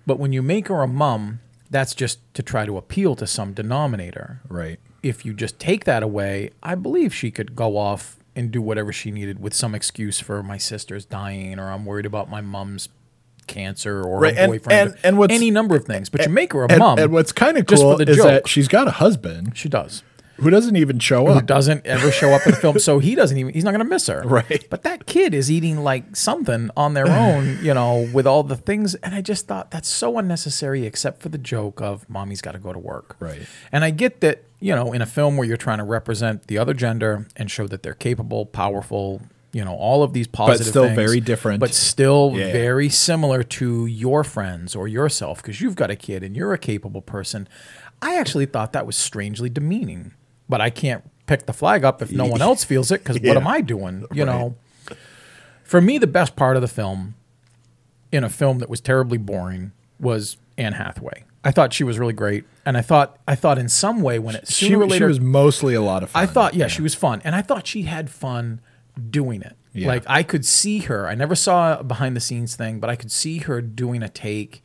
But 0.05 0.20
when 0.20 0.32
you 0.32 0.41
make 0.43 0.68
her 0.68 0.82
a 0.84 0.88
mum, 0.88 1.39
that's 1.70 1.95
just 1.95 2.20
to 2.36 2.43
try 2.43 2.66
to 2.66 2.78
appeal 2.78 3.16
to 3.16 3.26
some 3.26 3.53
denominator. 3.53 4.41
right. 4.47 4.80
If 5.03 5.26
you 5.26 5.34
just 5.34 5.57
take 5.57 5.86
that 5.86 6.03
away, 6.03 6.51
I 6.62 6.76
believe 6.76 7.12
she 7.12 7.32
could 7.32 7.55
go 7.55 7.76
off 7.76 8.18
and 8.36 8.52
do 8.52 8.62
whatever 8.62 8.94
she 8.94 9.12
needed 9.12 9.40
with 9.40 9.54
some 9.54 9.76
excuse 9.76 10.20
for 10.20 10.42
my 10.44 10.58
sister's 10.58 11.06
dying 11.06 11.60
or 11.60 11.70
I'm 11.72 11.86
worried 11.86 12.06
about 12.06 12.30
my 12.30 12.42
mom's 12.42 12.88
cancer 13.48 14.02
or 14.04 14.20
Right, 14.20 14.36
her 14.36 14.42
and- 14.44 14.52
boyfriend. 14.52 14.96
and- 15.04 15.18
and 15.20 15.32
any 15.32 15.52
number 15.52 15.76
of 15.76 15.84
things. 15.86 16.10
But 16.10 16.22
you 16.26 16.30
make 16.32 16.54
her 16.54 16.64
a 16.64 16.68
And, 16.72 16.80
mum. 16.80 17.00
and 17.00 17.12
what's 17.12 17.32
kind 17.34 17.58
of 17.58 17.66
cool 17.66 18.00
is 18.00 18.16
joke. 18.18 18.26
that 18.26 18.48
she's 18.48 18.68
got 18.68 18.88
a 18.88 18.92
husband 18.92 19.54
she 19.56 19.68
does. 19.68 20.04
Who 20.42 20.50
doesn't 20.50 20.76
even 20.76 21.00
show 21.00 21.28
up. 21.28 21.36
Who 21.36 21.42
doesn't 21.46 21.86
ever 21.86 22.12
show 22.12 22.32
up 22.32 22.46
in 22.46 22.52
the 22.52 22.58
film, 22.58 22.78
so 22.80 23.00
he 23.00 23.16
doesn't 23.16 23.38
even 23.38 23.54
he's 23.54 23.64
not 23.64 23.72
gonna 23.72 23.86
miss 23.86 24.08
her. 24.08 24.22
Right. 24.26 24.66
But 24.70 24.84
that 24.84 25.06
kid 25.06 25.34
is 25.34 25.50
eating 25.50 25.84
like 25.84 26.16
something 26.16 26.70
on 26.76 26.94
their 26.94 27.08
own, 27.26 27.60
you 27.62 27.74
know, 27.74 28.10
with 28.14 28.28
all 28.28 28.44
the 28.44 28.56
things 28.58 28.96
and 28.96 29.16
I 29.16 29.22
just 29.22 29.48
thought 29.48 29.72
that's 29.72 29.88
so 29.89 30.18
unnecessary 30.18 30.86
except 30.86 31.22
for 31.22 31.30
the 31.30 31.38
joke 31.38 31.82
of 31.82 32.10
mommy's 32.10 32.42
gotta 32.42 32.60
go 32.60 32.74
to 32.74 32.80
work. 32.80 33.16
Right. 33.20 33.42
And 33.72 33.84
I 33.84 33.89
get 33.92 34.22
that, 34.22 34.44
you 34.60 34.76
know, 34.76 34.94
in 34.94 35.02
a 35.02 35.06
film 35.06 35.38
where 35.38 35.48
you're 35.48 35.58
trying 35.58 35.78
to 35.80 35.84
represent 35.84 36.48
the 36.48 36.58
other 36.58 36.74
gender 36.74 37.28
and 37.36 37.50
show 37.50 37.68
that 37.68 37.84
they're 37.84 37.94
capable, 37.94 38.46
powerful, 38.46 39.22
you 39.54 39.66
know, 39.66 39.76
all 39.76 40.02
of 40.02 40.14
these 40.14 40.28
positive 40.28 40.68
but 40.68 40.70
still 40.70 40.84
things, 40.86 40.96
very 40.96 41.20
different. 41.20 41.60
But 41.60 41.74
still 41.74 42.32
Yeah. 42.36 42.54
very 42.54 42.88
similar 42.89 43.44
to 43.44 43.86
your 43.86 44.24
friends 44.24 44.76
or 44.76 44.88
yourself 44.88 45.42
because 45.42 45.60
you've 45.60 45.76
got 45.76 45.92
a 45.92 45.96
kid 45.96 46.24
and 46.24 46.36
you're 46.38 46.54
a 46.54 46.58
capable 46.58 47.02
person. 47.02 47.50
I 48.02 48.18
actually 48.18 48.46
thought 48.46 48.72
that 48.74 48.86
was 48.88 48.96
strangely 48.96 49.50
demeaning, 49.50 50.14
but 50.52 50.62
I 50.62 50.70
can't 50.70 51.04
pick 51.26 51.45
the 51.47 51.54
flag 51.54 51.84
up 51.84 52.02
if 52.02 52.12
no 52.12 52.26
one 52.26 52.41
else 52.41 52.64
feels 52.64 52.91
it 52.91 52.99
because 53.04 53.18
Yeah. 53.22 53.30
what 53.30 53.38
am 53.38 53.47
I 53.47 53.62
doing? 53.62 54.06
You 54.14 54.26
Right. 54.26 54.32
know, 54.34 54.56
for 55.64 55.82
me, 55.82 55.97
the 55.97 56.08
best 56.08 56.36
part 56.36 56.56
of 56.58 56.62
the 56.62 56.68
film, 56.68 57.16
in 58.12 58.24
a 58.24 58.30
film 58.30 58.60
that 58.60 58.70
was 58.70 58.82
terribly 58.82 59.18
boring, 59.18 59.72
was 59.99 60.38
Anne 60.58 60.74
Hathaway. 60.74 61.24
I 61.43 61.52
thought 61.52 61.74
she 61.74 61.84
was 61.84 61.97
really 61.97 62.14
great, 62.14 62.43
and 62.66 62.78
I 62.78 62.82
thought 62.82 63.18
I 63.28 63.34
thought 63.36 63.58
in 63.58 63.70
some 63.70 64.02
way 64.02 64.20
when 64.20 64.36
it 64.36 64.47
She, 64.47 64.66
sooner 64.68 64.84
or 64.86 64.89
she 64.91 65.04
was 65.04 65.20
mostly 65.20 65.74
a 65.74 65.82
lot 65.82 66.04
of 66.04 66.12
fun. 66.12 66.22
I 66.22 66.26
thought, 66.28 66.54
yeah, 66.54 66.68
she 66.68 66.82
was 66.84 66.93
fun, 66.93 67.22
and 67.24 67.34
I 67.36 67.41
thought 67.41 67.66
she 67.66 67.84
had 67.84 68.10
fun 68.12 68.60
doing 69.10 69.41
it. 69.41 69.56
Yeah. 69.74 69.88
Like 69.88 70.04
I 70.06 70.22
could 70.22 70.45
see 70.45 70.80
her. 70.80 71.08
I 71.08 71.16
never 71.16 71.34
saw 71.34 71.80
a 71.80 71.84
behind 71.84 72.16
the 72.16 72.20
scenes 72.20 72.56
thing, 72.56 72.80
but 72.82 72.89
I 72.89 72.95
could 72.97 73.10
see 73.12 73.39
her 73.39 73.62
doing 73.62 74.04
a 74.04 74.10
take 74.10 74.62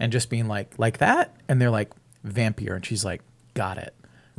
and 0.00 0.10
just 0.12 0.28
being 0.28 0.48
like 0.48 0.74
like 0.78 0.98
that 0.98 1.34
and 1.48 1.60
they're 1.62 1.70
like 1.70 1.92
vampire 2.24 2.74
and 2.74 2.84
she's 2.84 3.04
like 3.04 3.22
got 3.54 3.78
it 3.78 3.94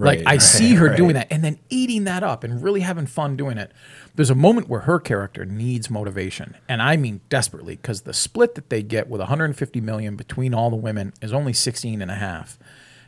like 0.06 0.20
i 0.26 0.32
right, 0.32 0.42
see 0.42 0.76
her 0.76 0.96
doing 0.96 1.14
that 1.14 1.28
and 1.30 1.44
then 1.44 1.60
eating 1.70 2.04
that 2.06 2.24
up 2.24 2.44
and 2.44 2.64
really 2.64 2.82
having 2.82 3.06
fun 3.06 3.36
doing 3.36 3.58
it 3.58 3.72
there's 4.16 4.30
a 4.30 4.36
moment 4.36 4.68
where 4.70 4.82
her 4.82 5.00
character 5.00 5.46
needs 5.46 5.90
motivation 5.90 6.56
and 6.68 6.82
i 6.82 6.96
mean 6.98 7.22
desperately 7.30 7.76
because 7.76 8.02
the 8.02 8.14
split 8.14 8.56
that 8.56 8.70
they 8.70 8.82
get 8.82 9.10
with 9.10 9.20
150 9.20 9.82
million 9.82 10.16
between 10.16 10.54
all 10.54 10.70
the 10.70 10.76
women 10.76 11.14
is 11.22 11.34
only 11.34 11.54
16 11.54 12.02
and 12.02 12.10
a 12.12 12.16
half 12.16 12.58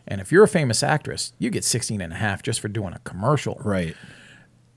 and 0.08 0.20
if 0.22 0.32
you're 0.32 0.44
a 0.44 0.48
famous 0.48 0.84
actress 0.84 1.34
you 1.40 1.50
get 1.50 1.64
16 1.64 2.02
and 2.02 2.14
a 2.14 2.18
half 2.18 2.44
just 2.44 2.60
for 2.60 2.68
doing 2.68 2.94
a 2.94 3.00
commercial 3.00 3.60
Right. 3.64 3.96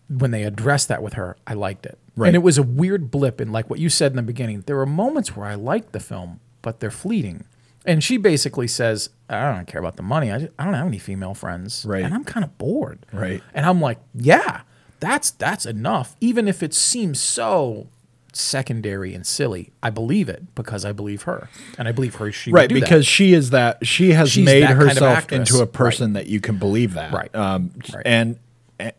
when 0.09 0.31
they 0.31 0.43
addressed 0.45 0.89
that 0.89 1.03
with 1.03 1.15
her, 1.15 1.37
I 1.47 1.55
liked 1.55 1.87
it. 1.87 1.99
Right. 2.15 2.29
And 2.29 2.37
it 2.37 2.41
was 2.41 2.59
a 2.59 2.63
weird 2.63 3.11
blip. 3.11 3.41
And 3.41 3.53
like 3.53 3.71
what 3.71 3.79
you 3.79 3.89
said 3.89 4.13
in 4.13 4.17
the 4.17 4.23
beginning, 4.23 4.63
there 4.67 4.77
were 4.77 4.87
moments 4.87 5.35
where 5.35 5.47
I 5.47 5.55
liked 5.55 5.93
the 5.93 5.99
film, 6.01 6.41
but 6.63 6.81
they're 6.81 6.91
fleeting. 6.91 7.45
And 7.87 8.03
she 8.03 8.17
basically 8.17 8.67
says, 8.69 9.11
I 9.29 9.53
don't 9.53 9.67
care 9.67 9.81
about 9.81 9.97
the 9.97 10.03
money. 10.03 10.33
I, 10.33 10.39
just, 10.39 10.53
I 10.59 10.65
don't 10.65 10.75
have 10.75 10.87
any 10.87 10.99
female 10.99 11.35
friends. 11.35 11.85
Right. 11.87 12.03
And 12.05 12.15
I'm 12.15 12.25
kind 12.25 12.43
of 12.45 12.57
bored. 12.59 13.05
Right. 13.13 13.43
And 13.53 13.67
I'm 13.67 13.81
like, 13.81 13.99
yeah, 14.15 14.63
that's 15.01 15.31
that's 15.33 15.67
enough. 15.67 16.17
Even 16.21 16.49
if 16.49 16.63
it 16.63 16.73
seems 16.73 17.21
so 17.21 17.89
secondary 18.33 19.15
and 19.15 19.27
silly, 19.27 19.71
I 19.83 19.91
believe 19.91 20.29
it 20.29 20.55
because 20.55 20.85
I 20.85 20.93
believe 20.93 21.23
her. 21.23 21.49
And 21.79 21.87
I 21.87 21.93
believe 21.93 22.17
her 22.17 22.33
she 22.33 22.51
right 22.51 22.69
do 22.69 22.75
that. 22.77 22.81
because 22.81 23.07
she 23.07 23.33
is 23.33 23.51
that 23.51 23.87
she 23.87 24.13
has 24.13 24.31
She's 24.33 24.45
made 24.45 24.63
that 24.63 24.69
kind 24.77 24.83
of 24.83 24.89
herself 24.89 25.33
into 25.33 25.61
a 25.61 25.67
person 25.67 26.15
that 26.15 26.27
you 26.27 26.41
can 26.41 26.59
believe 26.59 26.95
that 26.95 27.13
Right. 27.13 27.35
um 27.35 27.71
Right. 27.95 28.03
and 28.07 28.39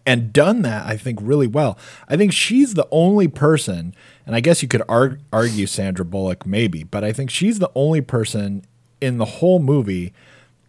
and 0.06 0.32
done 0.32 0.62
that 0.62 0.86
i 0.88 0.96
think 0.96 1.20
really 1.22 1.48
well 1.48 1.78
i 2.08 2.16
think 2.16 2.32
she's 2.32 2.76
the 2.76 2.88
only 2.92 3.28
person 3.28 3.94
and 4.26 4.34
i 4.34 4.40
guess 4.40 4.62
you 4.62 4.70
could 4.70 4.82
ar- 4.88 5.20
argue 5.34 5.68
sandra 5.68 6.06
bullock 6.06 6.46
maybe 6.46 6.84
but 6.84 7.04
i 7.04 7.12
think 7.12 7.30
she's 7.30 7.60
the 7.60 7.70
only 7.76 8.00
person 8.00 8.64
in 9.06 9.18
the 9.18 9.26
whole 9.26 9.60
movie 9.60 10.14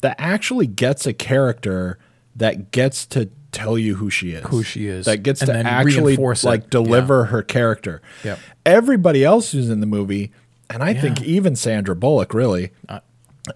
that 0.02 0.14
actually 0.18 0.66
gets 0.66 1.06
a 1.06 1.12
character 1.12 1.98
that 2.36 2.70
gets 2.70 3.06
to 3.06 3.30
tell 3.50 3.78
you 3.78 3.94
who 3.94 4.10
she 4.10 4.32
is. 4.32 4.44
Who 4.48 4.62
she 4.62 4.86
is, 4.86 5.06
that 5.06 5.22
gets 5.22 5.40
and 5.40 5.50
to 5.50 5.56
actually 5.56 6.16
like 6.16 6.68
deliver 6.68 7.24
her 7.26 7.42
character. 7.42 8.02
Yep. 8.22 8.38
everybody 8.66 9.24
else 9.24 9.52
who's 9.52 9.70
in 9.70 9.80
the 9.80 9.86
movie 9.86 10.30
and 10.68 10.82
i 10.82 10.92
think 10.92 11.22
even 11.22 11.54
sandra 11.56 11.94
bullock 11.96 12.34
really 12.34 12.72
Uh, 12.88 12.98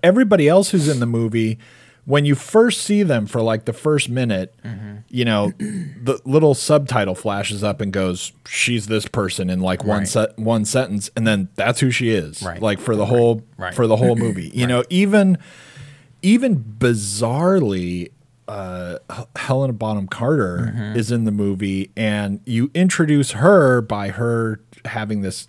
everybody 0.02 0.48
else 0.48 0.70
who's 0.70 0.88
in 0.88 1.00
the 1.00 1.06
movie 1.06 1.58
when 2.06 2.24
you 2.24 2.34
first 2.34 2.82
see 2.82 3.02
them 3.02 3.26
for 3.26 3.40
like 3.42 3.64
the 3.66 3.72
first 3.72 4.08
minute 4.08 4.54
Mm-hmm. 4.64 4.96
you 5.08 5.24
know 5.24 5.52
the 5.58 6.20
little 6.24 6.54
subtitle 6.54 7.14
flashes 7.14 7.62
up 7.64 7.80
and 7.80 7.92
goes 7.92 8.32
she's 8.48 8.86
this 8.86 9.06
person 9.06 9.50
in 9.50 9.60
like 9.60 9.84
one 9.84 9.98
Right. 10.00 10.08
set 10.08 10.38
one 10.38 10.64
sentence 10.64 11.10
and 11.16 11.26
then 11.26 11.48
that's 11.56 11.80
who 11.80 11.90
she 11.90 12.10
is 12.10 12.42
Right. 12.42 12.60
like 12.60 12.78
for 12.80 12.96
the 12.96 13.06
whole 13.06 13.42
Right. 13.56 13.74
for 13.74 13.86
the 13.86 13.96
whole 13.96 14.16
movie 14.16 14.50
you 14.54 14.66
know 14.66 14.84
even 14.90 15.38
even 16.22 16.76
bizarrely 16.78 18.10
uh, 18.48 18.98
Helena 19.36 19.72
Bonham 19.72 20.08
Carter 20.08 20.72
Mm-hmm. 20.74 20.96
is 20.98 21.12
in 21.12 21.24
the 21.24 21.30
movie, 21.30 21.90
and 21.96 22.40
you 22.44 22.70
introduce 22.74 23.30
her 23.32 23.80
by 23.80 24.08
her 24.08 24.60
having 24.84 25.20
this 25.22 25.46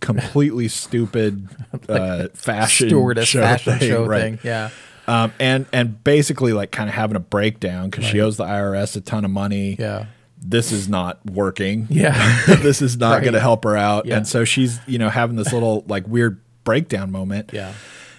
completely 0.00 0.68
stupid 0.68 1.48
uh, 1.88 2.28
fashion 2.34 2.88
stewardess 2.88 3.28
show 3.28 3.40
fashion 3.40 3.78
thing, 3.78 3.88
show 3.88 4.04
right. 4.04 4.20
thing. 4.20 4.38
Yeah. 4.44 4.68
Um, 5.08 5.32
and 5.40 5.66
and 5.72 6.02
basically 6.04 6.52
like 6.52 6.70
kind 6.70 6.88
of 6.88 6.94
having 6.94 7.16
a 7.16 7.20
breakdown 7.20 7.90
because 7.90 8.04
she 8.04 8.20
owes 8.20 8.36
the 8.36 8.44
IRS 8.44 8.96
a 8.96 9.00
ton 9.00 9.24
of 9.24 9.30
money. 9.30 9.76
Yeah. 9.78 10.06
This 10.44 10.72
is 10.72 10.88
not 10.88 11.24
working. 11.26 11.86
Yeah. 11.90 12.42
this 12.46 12.82
is 12.82 12.96
not 12.96 13.14
Right. 13.14 13.20
going 13.22 13.34
to 13.34 13.40
help 13.40 13.64
her 13.64 13.76
out. 13.76 14.06
Yeah. 14.06 14.16
And 14.18 14.26
so 14.26 14.44
she's, 14.44 14.80
you 14.86 14.98
know, 14.98 15.08
having 15.08 15.36
this 15.36 15.52
little 15.52 15.84
like 15.88 16.06
weird 16.08 16.40
breakdown 16.64 17.10
moment. 17.12 17.50
Yeah. 17.52 17.72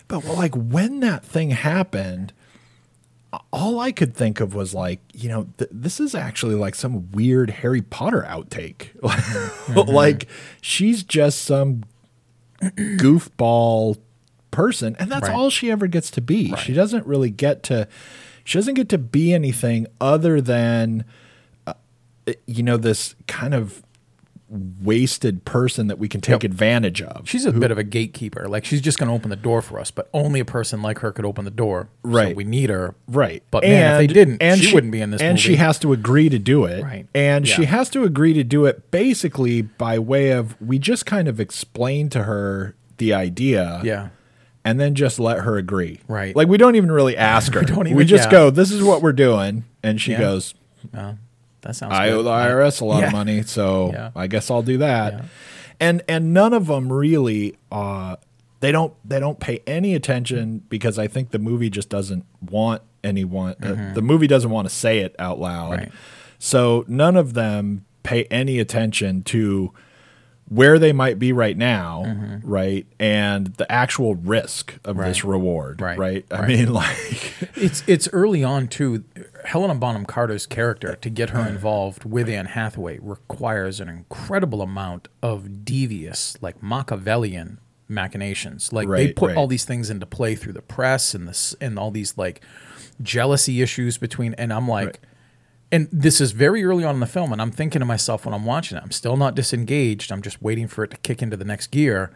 But 0.07 0.23
well, 0.25 0.35
like 0.35 0.53
when 0.55 0.99
that 1.01 1.23
thing 1.25 1.51
happened, 1.51 2.33
all 3.51 3.79
I 3.79 3.91
could 3.91 4.13
think 4.15 4.39
of 4.41 4.53
was 4.53 4.73
like, 4.73 4.99
you 5.13 5.27
know, 5.29 5.47
th- 5.57 5.69
this 5.73 5.99
is 5.99 6.13
actually 6.13 6.55
like 6.55 6.75
some 6.75 7.09
weird 7.11 7.49
Harry 7.49 7.81
Potter 7.81 8.25
outtake. 8.29 8.89
like 9.87 10.27
she's 10.61 11.03
just 11.03 11.41
some 11.41 11.83
goofball 12.61 13.97
person, 14.53 14.95
and 14.99 15.11
that's 15.11 15.27
Right. 15.27 15.35
all 15.35 15.49
she 15.49 15.69
ever 15.69 15.87
gets 15.87 16.09
to 16.11 16.21
be. 16.21 16.55
She 16.55 16.71
doesn't 16.73 17.05
really 17.05 17.29
get 17.29 17.61
to. 17.63 17.87
She 18.45 18.57
doesn't 18.57 18.75
get 18.75 18.87
to 18.89 18.97
be 18.97 19.33
anything 19.33 19.87
other 19.99 20.39
than, 20.39 21.03
uh, 21.67 21.73
you 22.45 22.63
know, 22.63 22.77
this 22.77 23.15
kind 23.27 23.53
of 23.53 23.83
wasted 24.83 25.45
person 25.45 25.87
that 25.87 25.97
we 25.97 26.07
can 26.07 26.21
take 26.21 26.43
advantage 26.43 27.01
of. 27.01 27.27
She's 27.27 27.45
a 27.45 27.51
bit 27.51 27.71
of 27.71 27.79
a 27.79 27.83
gatekeeper. 27.83 28.47
Like 28.47 28.65
she's 28.65 28.81
just 28.81 28.99
going 28.99 29.07
to 29.09 29.15
open 29.15 29.31
the 29.31 29.35
door 29.35 29.63
for 29.63 29.79
us, 29.79 29.89
but 29.89 30.09
only 30.13 30.39
a 30.39 30.45
person 30.45 30.83
like 30.83 30.99
her 30.99 31.11
could 31.11 31.25
open 31.25 31.43
the 31.43 31.49
door. 31.51 31.87
So 32.03 32.09
Right. 32.11 32.35
we 32.35 32.43
need 32.43 32.69
her. 32.69 32.93
Right. 33.07 33.41
But 33.49 33.63
man, 33.63 33.93
if 33.95 34.07
they 34.07 34.13
didn't, 34.13 34.43
and 34.43 34.61
she 34.61 34.71
wouldn't 34.73 34.91
be 34.91 35.01
in 35.01 35.09
this 35.09 35.21
And 35.21 35.29
movie. 35.37 35.41
she 35.41 35.55
has 35.55 35.79
to 35.79 35.91
agree 35.91 36.29
to 36.29 36.37
do 36.37 36.65
it. 36.65 36.83
Right. 36.83 37.07
And 37.15 37.47
she 37.47 37.65
has 37.65 37.89
to 37.91 38.03
agree 38.03 38.33
to 38.33 38.43
do 38.43 38.65
it 38.65 38.91
basically 38.91 39.63
by 39.63 39.97
way 39.97 40.29
of 40.31 40.55
we 40.61 40.77
just 40.77 41.07
kind 41.07 41.27
of 41.27 41.39
explain 41.39 42.09
to 42.09 42.23
her 42.23 42.75
the 42.97 43.11
idea. 43.11 43.81
Yeah. 43.83 44.09
And 44.65 44.79
then 44.79 44.95
just 44.95 45.19
let 45.19 45.39
her 45.39 45.57
agree. 45.57 45.99
Right. 46.07 46.35
Like 46.35 46.47
we 46.47 46.57
don't 46.57 46.75
even 46.75 46.91
really 46.91 47.17
ask 47.17 47.53
her. 47.55 47.61
we, 47.61 47.91
even- 47.91 48.07
just 48.07 48.25
yeah. 48.25 48.31
go, 48.31 48.49
this 48.49 48.71
is 48.71 48.81
what 48.83 49.01
we're 49.01 49.11
doing. 49.13 49.65
And 49.83 49.99
she 49.99 50.11
Yeah. 50.13 50.19
goes, 50.19 50.53
Uh, 50.93 51.13
that 51.61 51.75
sounds. 51.75 51.93
I 51.93 52.07
good. 52.09 52.19
owe 52.19 52.23
the 52.23 52.29
IRS 52.29 52.79
a 52.81 52.85
lot 52.85 52.99
Yeah. 53.01 53.07
of 53.07 53.11
money, 53.13 53.41
so. 53.43 54.11
I 54.15 54.27
guess 54.27 54.49
I'll 54.51 54.61
do 54.63 54.77
that. 54.79 55.25
And 55.79 56.01
and 56.07 56.33
none 56.33 56.53
of 56.53 56.67
them 56.67 56.91
really 56.93 57.55
uh 57.71 58.15
they 58.61 58.71
don't 58.71 58.93
they 59.03 59.19
don't 59.19 59.39
pay 59.39 59.59
any 59.67 59.95
attention 59.95 60.61
because 60.69 60.97
I 60.97 61.07
think 61.07 61.31
the 61.31 61.39
movie 61.39 61.69
just 61.69 61.89
doesn't 61.89 62.25
want 62.49 62.81
anyone 63.03 63.55
uh, 63.61 63.93
the 63.93 64.01
movie 64.01 64.27
doesn't 64.27 64.49
want 64.51 64.69
to 64.69 64.73
say 64.73 64.99
it 64.99 65.13
out 65.19 65.39
loud. 65.39 65.71
Mm-hmm. 65.71 65.79
Right. 65.81 65.91
So 66.39 66.85
none 66.87 67.17
of 67.17 67.33
them 67.33 67.83
pay 68.03 68.23
any 68.25 68.59
attention 68.59 69.23
to 69.23 69.73
where 70.49 70.77
they 70.77 70.91
might 70.93 71.17
be 71.19 71.31
right 71.33 71.57
now, 71.57 72.39
right? 72.43 72.85
And 72.99 73.47
the 73.55 73.71
actual 73.71 74.15
risk 74.15 74.75
of 74.85 74.97
this 74.97 75.19
Mm-hmm. 75.19 75.29
Reward, 75.29 75.81
Right. 75.81 75.97
right? 75.97 76.25
I 76.31 76.39
Right. 76.39 76.47
mean 76.49 76.73
like 76.83 77.33
It's 77.55 77.83
it's 77.87 78.07
early 78.13 78.43
on 78.43 78.67
too. 78.67 79.03
Helena 79.45 79.75
Bonham 79.75 80.05
Carter's 80.05 80.45
character 80.45 80.95
to 80.95 81.09
get 81.09 81.31
her 81.31 81.47
involved 81.47 82.05
with 82.05 82.29
Anne 82.29 82.45
Hathaway 82.47 82.99
requires 83.01 83.79
an 83.79 83.89
incredible 83.89 84.61
amount 84.61 85.07
of 85.21 85.65
devious, 85.65 86.37
like 86.41 86.61
Machiavellian 86.63 87.59
machinations. 87.89 88.71
Like 88.73 88.87
they 88.89 89.11
put 89.11 89.29
right. 89.29 89.37
all 89.37 89.47
these 89.47 89.65
things 89.65 89.89
into 89.89 90.05
play 90.05 90.35
through 90.35 90.53
the 90.53 90.61
press 90.61 91.13
and 91.13 91.27
this 91.27 91.55
and 91.59 91.77
all 91.79 91.91
these 91.91 92.17
like 92.17 92.41
jealousy 93.01 93.61
issues 93.61 93.97
between. 93.97 94.33
And 94.35 94.51
I'm 94.53 94.67
like. 94.67 94.99
And 95.73 95.89
this 95.91 96.21
is 96.21 96.31
very 96.31 96.63
early 96.63 96.83
on 96.85 96.93
in 96.95 96.99
the 97.01 97.05
film, 97.07 97.33
and 97.33 97.41
I'm 97.41 97.51
thinking 97.51 97.79
to 97.79 97.85
myself 97.85 98.25
when 98.25 98.33
I'm 98.33 98.45
watching 98.45 98.77
it, 98.77 98.83
I'm 98.83 98.91
still 98.91 99.17
not 99.17 99.35
disengaged. 99.35 100.11
I'm 100.11 100.21
just 100.21 100.41
waiting 100.41 100.67
for 100.67 100.83
it 100.83 100.91
to 100.91 100.97
kick 100.97 101.21
into 101.21 101.35
the 101.35 101.43
next 101.45 101.67
gear. 101.71 102.11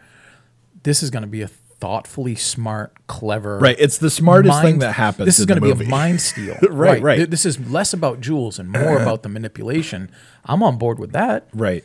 This 0.84 1.02
is 1.02 1.10
going 1.10 1.22
to 1.24 1.28
be 1.28 1.42
a 1.42 1.48
thoughtfully 1.48 2.34
smart, 2.34 2.92
clever, 3.06 3.58
Right, 3.58 3.76
it's 3.78 3.98
the 3.98 4.10
smartest 4.10 4.60
thing 4.62 4.78
that 4.80 4.92
happens 4.94 5.26
This 5.26 5.38
is 5.38 5.46
going 5.46 5.60
to 5.60 5.74
be 5.74 5.84
a 5.84 5.88
mind 5.88 6.20
steal, 6.30 6.56
Right, 6.68 7.00
right. 7.00 7.16
Th- 7.16 7.30
This 7.30 7.46
is 7.46 7.58
less 7.70 7.92
about 7.92 8.20
Jules 8.20 8.58
and 8.58 8.68
more 8.70 8.96
about 9.02 9.22
the 9.22 9.28
manipulation. 9.28 10.10
I'm 10.44 10.62
on 10.62 10.76
board 10.78 10.98
with 10.98 11.12
that, 11.12 11.48
right. 11.54 11.84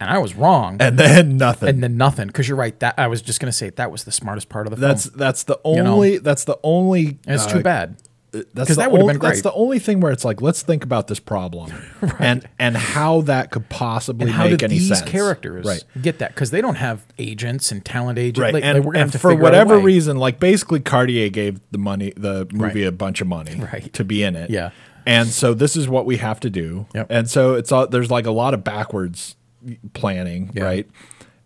and 0.00 0.10
I 0.10 0.18
was 0.18 0.34
wrong, 0.34 0.78
and, 0.80 0.98
then 0.98 1.36
nothing. 1.46 1.68
And 1.68 1.82
then 1.82 1.96
nothing 1.96 2.26
because 2.28 2.48
you're 2.48 2.56
right. 2.56 2.78
That 2.80 2.94
I 2.98 3.06
was 3.08 3.20
just 3.22 3.38
going 3.40 3.50
to 3.50 3.56
say 3.56 3.70
that 3.70 3.90
was 3.92 4.02
the 4.04 4.12
smartest 4.12 4.48
part 4.48 4.66
of 4.66 4.70
the 4.74 4.80
That's 4.80 5.06
film. 5.06 5.18
that's 5.18 5.44
that's 5.44 5.62
the 5.62 5.70
You 5.76 5.82
know? 5.84 5.94
only 5.94 6.18
that's 6.18 6.44
the 6.44 6.58
only 6.64 7.18
And 7.26 7.34
it's 7.36 7.46
uh, 7.46 7.52
too 7.52 7.62
bad. 7.62 7.96
That's 8.54 8.76
that 8.76 8.90
would've 8.92 9.02
only- 9.02 9.14
been 9.14 9.20
That's 9.22 9.42
the 9.42 9.52
only 9.52 9.78
thing 9.78 10.00
where 10.00 10.12
it's 10.12 10.24
like, 10.24 10.40
let's 10.40 10.62
think 10.62 10.84
about 10.84 11.08
this 11.08 11.18
problem 11.18 11.72
right. 12.00 12.14
and 12.20 12.48
and 12.58 12.76
how 12.76 13.22
that 13.22 13.50
could 13.50 13.68
possibly 13.68 14.26
And 14.26 14.30
how 14.34 14.44
make 14.44 14.58
did 14.58 14.62
any 14.64 14.78
these 14.78 14.88
sense. 14.88 15.02
characters 15.02 15.66
right? 15.66 15.82
get 16.00 16.18
that? 16.20 16.34
Because 16.34 16.50
they 16.52 16.60
don't 16.60 16.76
have 16.76 17.04
agents 17.18 17.72
and 17.72 17.84
talent 17.84 18.18
agents. 18.18 18.38
Right, 18.40 18.54
Like, 18.54 18.64
and, 18.64 18.78
like, 18.84 18.96
and 18.96 19.12
have 19.12 19.20
for 19.20 19.30
figure 19.30 19.34
out 19.34 19.38
a 19.40 19.42
whatever 19.42 19.78
reason, 19.78 20.16
like 20.16 20.38
basically 20.38 20.80
Cartier 20.80 21.28
gave 21.28 21.60
the 21.72 21.78
money, 21.78 22.12
the 22.16 22.46
movie, 22.52 22.80
Right. 22.84 22.88
a 22.88 22.92
bunch 22.92 23.20
of 23.20 23.26
money 23.26 23.60
Right. 23.72 23.92
to 23.94 24.04
be 24.04 24.22
in 24.22 24.36
it. 24.36 24.50
Yeah. 24.50 24.70
and 25.06 25.28
so 25.28 25.52
this 25.54 25.74
is 25.76 25.88
what 25.88 26.06
we 26.06 26.18
have 26.18 26.38
to 26.40 26.50
do. 26.50 26.86
Yep. 26.94 27.06
And 27.10 27.28
so 27.28 27.54
it's 27.54 27.72
all 27.72 27.86
there's 27.88 28.10
like 28.10 28.26
a 28.26 28.30
lot 28.32 28.54
of 28.54 28.62
backwards 28.62 29.34
planning, 29.92 30.50
Yeah. 30.54 30.64
right? 30.64 30.88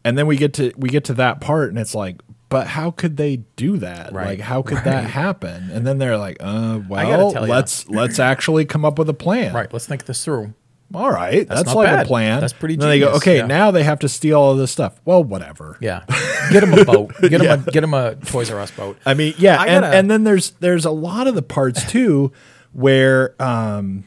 And 0.05 0.19
then 0.19 0.27
we 0.27 0.37
get 0.37 0.53
to 0.55 0.73
we 0.77 0.89
get 0.91 1.05
to 1.05 1.15
that 1.15 1.41
part, 1.41 1.71
and 1.71 1.79
it's 1.79 1.95
like, 1.95 2.21
but 2.55 2.69
how 2.69 2.93
could 2.93 3.17
they 3.17 3.39
do 3.57 3.79
that? 3.79 4.13
Right. 4.13 4.39
Like, 4.39 4.41
how 4.41 4.63
could 4.63 4.79
that 4.85 5.11
happen? 5.11 5.73
And 5.73 5.85
then 5.85 5.99
they're 5.99 6.17
like, 6.17 6.37
uh, 6.39 6.79
well, 6.89 7.33
let's 7.33 7.89
let's 7.89 8.21
actually 8.21 8.65
come 8.65 8.85
up 8.85 8.97
with 8.97 9.09
a 9.09 9.15
plan. 9.15 9.53
Right. 9.53 9.73
Let's 9.73 9.87
think 9.87 10.05
this 10.05 10.25
through. 10.25 10.55
All 10.95 11.11
right, 11.11 11.49
that's, 11.49 11.65
not 11.65 11.75
like 11.75 11.89
bad. 11.89 12.07
a 12.07 12.09
plan. 12.09 12.41
That's 12.41 12.53
pretty 12.53 12.75
And 12.75 12.83
then 12.83 12.91
they 12.91 13.01
go, 13.01 13.15
okay, 13.15 13.39
yeah. 13.39 13.47
now 13.47 13.73
they 13.73 13.83
have 13.83 13.99
to 14.01 14.09
steal 14.09 14.39
all 14.39 14.55
this 14.55 14.71
stuff. 14.71 15.01
Well, 15.05 15.25
whatever. 15.25 15.77
Yeah. 15.81 16.05
Get 16.53 16.63
him 16.63 16.75
a 16.75 16.85
boat. 16.85 17.13
Get 17.21 17.41
him 17.41 17.51
a 17.51 17.71
get 17.73 17.83
him 17.83 17.93
a 17.93 18.15
Toys 18.15 18.53
R 18.53 18.61
Us 18.61 18.71
boat. 18.71 18.99
I 19.05 19.15
mean, 19.15 19.35
yeah, 19.37 19.61
I 19.61 19.67
and, 19.67 19.83
gotta- 19.83 19.97
and 19.97 20.09
then 20.09 20.23
there's 20.23 20.51
there's 20.61 20.85
a 20.85 20.93
lot 20.93 21.27
of 21.27 21.35
the 21.35 21.43
parts 21.43 21.85
too 21.91 22.31
where 22.73 23.35
um 23.43 24.05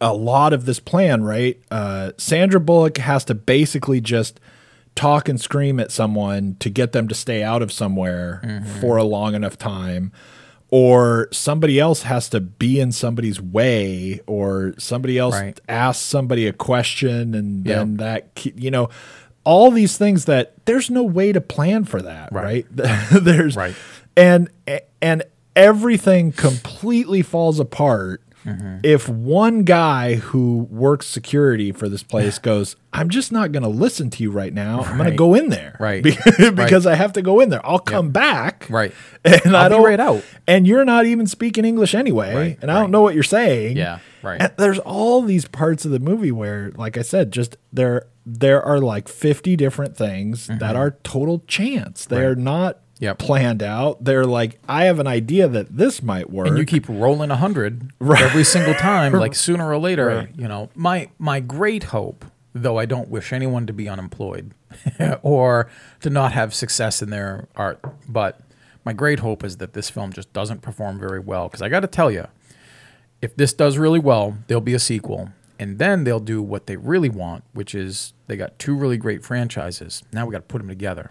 a 0.00 0.12
lot 0.12 0.52
of 0.52 0.64
this 0.64 0.80
plan, 0.80 1.22
right? 1.22 1.60
Uh 1.70 2.10
Sandra 2.16 2.58
Bullock 2.58 2.96
has 2.96 3.24
to 3.26 3.36
basically 3.36 4.00
just 4.00 4.40
talk 4.94 5.28
and 5.28 5.40
scream 5.40 5.78
at 5.80 5.90
someone 5.90 6.56
to 6.60 6.68
get 6.70 6.92
them 6.92 7.08
to 7.08 7.14
stay 7.14 7.42
out 7.42 7.62
of 7.62 7.72
somewhere 7.72 8.40
Mm-hmm. 8.44 8.80
for 8.80 8.96
a 8.96 9.04
long 9.04 9.34
enough 9.34 9.56
time 9.56 10.12
or 10.72 11.28
somebody 11.32 11.80
else 11.80 12.02
has 12.02 12.28
to 12.28 12.40
be 12.40 12.78
in 12.78 12.92
somebody's 12.92 13.40
way 13.40 14.20
or 14.26 14.72
somebody 14.78 15.18
else 15.18 15.34
Right. 15.34 15.58
asks 15.68 16.04
somebody 16.04 16.46
a 16.46 16.52
question 16.52 17.34
and 17.34 17.66
Yeah. 17.66 17.76
then 17.78 17.96
that 17.96 18.28
you 18.56 18.70
know 18.70 18.88
all 19.44 19.70
these 19.70 19.96
things 19.96 20.26
that 20.26 20.52
there's 20.66 20.90
no 20.90 21.02
way 21.02 21.32
to 21.32 21.40
plan 21.40 21.84
for 21.84 22.02
that 22.02 22.30
right, 22.32 22.66
Right. 22.74 23.06
there's 23.10 23.56
Right. 23.56 23.74
and 24.16 24.48
and 25.02 25.22
everything 25.56 26.30
completely 26.32 27.22
falls 27.22 27.58
apart 27.58 28.22
Mm-hmm. 28.46 28.78
if 28.84 29.06
one 29.06 29.64
guy 29.64 30.14
who 30.14 30.66
works 30.70 31.06
security 31.06 31.72
for 31.72 31.90
this 31.90 32.02
place 32.02 32.38
goes 32.38 32.74
i'm 32.92 33.10
just 33.10 33.32
not 33.32 33.52
going 33.52 33.64
to 33.64 33.68
listen 33.68 34.08
to 34.10 34.22
you 34.22 34.30
right 34.30 34.52
now 34.54 34.80
i'm 34.82 34.96
going 34.96 35.10
to 35.10 35.14
go 35.16 35.34
in 35.34 35.50
there 35.50 35.76
Right. 35.78 36.02
Be- 36.04 36.16
because 36.50 36.86
i 36.86 36.94
have 36.94 37.12
to 37.14 37.22
go 37.22 37.40
in 37.40 37.50
there 37.50 37.60
i'll 37.66 37.78
come 37.78 38.10
back 38.12 38.66
Right. 38.70 38.94
and 39.26 39.54
I 39.54 39.64
I'll 39.64 39.68
be 39.68 39.74
don't 39.74 39.84
right 39.84 40.00
out. 40.00 40.24
and 40.48 40.66
you're 40.66 40.86
not 40.86 41.04
even 41.04 41.26
speaking 41.26 41.66
english 41.66 41.94
anyway 41.94 42.34
Right, 42.34 42.58
and 42.62 42.70
i 42.70 42.74
right. 42.76 42.80
don't 42.80 42.90
know 42.90 43.02
what 43.02 43.12
you're 43.14 43.22
saying 43.22 43.76
Yeah, 43.76 43.98
right. 44.22 44.40
and 44.40 44.52
there's 44.56 44.78
all 44.78 45.20
these 45.20 45.44
parts 45.46 45.84
of 45.84 45.90
the 45.90 46.00
movie 46.00 46.32
where 46.32 46.72
like 46.76 46.96
i 46.96 47.02
said 47.02 47.32
just 47.32 47.58
there 47.72 48.06
there 48.24 48.62
are 48.62 48.78
like 48.78 49.08
50 49.08 49.54
different 49.56 49.96
things 49.98 50.46
that 50.46 50.76
are 50.76 50.92
total 51.02 51.40
chance 51.46 52.06
they 52.06 52.16
Mm-hmm. 52.16 52.24
Right. 52.24 52.30
are 52.30 52.36
not 52.36 52.78
Yep. 53.00 53.18
planned 53.18 53.62
out 53.62 54.04
they're 54.04 54.24
like 54.26 54.58
i 54.68 54.84
have 54.84 54.98
an 54.98 55.06
idea 55.06 55.48
that 55.48 55.74
this 55.76 56.02
might 56.02 56.28
work 56.30 56.46
and 56.48 56.56
you 56.58 56.64
keep 56.64 56.86
rolling 56.88 57.30
a 57.30 57.36
hundred 57.36 57.90
every 58.00 58.44
single 58.44 58.74
time, 58.74 59.12
like 59.14 59.34
sooner 59.46 59.68
or 59.68 59.78
later, 59.78 60.06
Right. 60.06 60.28
you 60.36 60.46
know. 60.46 60.68
My 60.74 61.08
my 61.18 61.40
great 61.40 61.84
hope, 61.84 62.24
though 62.54 62.78
I 62.78 62.84
don't 62.86 63.08
wish 63.08 63.32
anyone 63.32 63.66
to 63.66 63.72
be 63.72 63.88
unemployed 63.88 64.52
or 65.22 65.68
to 66.00 66.10
not 66.10 66.32
have 66.32 66.52
success 66.54 67.00
in 67.02 67.10
their 67.10 67.48
art, 67.56 67.80
but 68.08 68.40
my 68.84 68.92
great 68.92 69.20
hope 69.20 69.44
is 69.44 69.56
that 69.58 69.72
this 69.72 69.88
film 69.90 70.12
just 70.12 70.32
doesn't 70.32 70.60
perform 70.62 70.98
very 70.98 71.20
well. 71.20 71.48
Because 71.48 71.62
I 71.62 71.68
got 71.68 71.80
to 71.80 71.86
tell 71.86 72.10
you, 72.10 72.26
if 73.22 73.34
this 73.36 73.52
does 73.52 73.76
really 73.78 73.98
well, 73.98 74.36
there'll 74.46 74.60
be 74.60 74.74
a 74.74 74.78
sequel. 74.78 75.30
And 75.58 75.78
then 75.78 76.04
they'll 76.04 76.20
do 76.20 76.40
what 76.42 76.66
they 76.66 76.76
really 76.76 77.10
want, 77.10 77.44
which 77.52 77.74
is 77.74 78.14
they 78.28 78.36
got 78.38 78.58
two 78.58 78.74
really 78.74 78.96
great 78.96 79.22
franchises. 79.22 80.02
Now 80.10 80.24
we 80.24 80.32
got 80.32 80.38
to 80.38 80.42
put 80.52 80.58
them 80.58 80.68
together. 80.68 81.10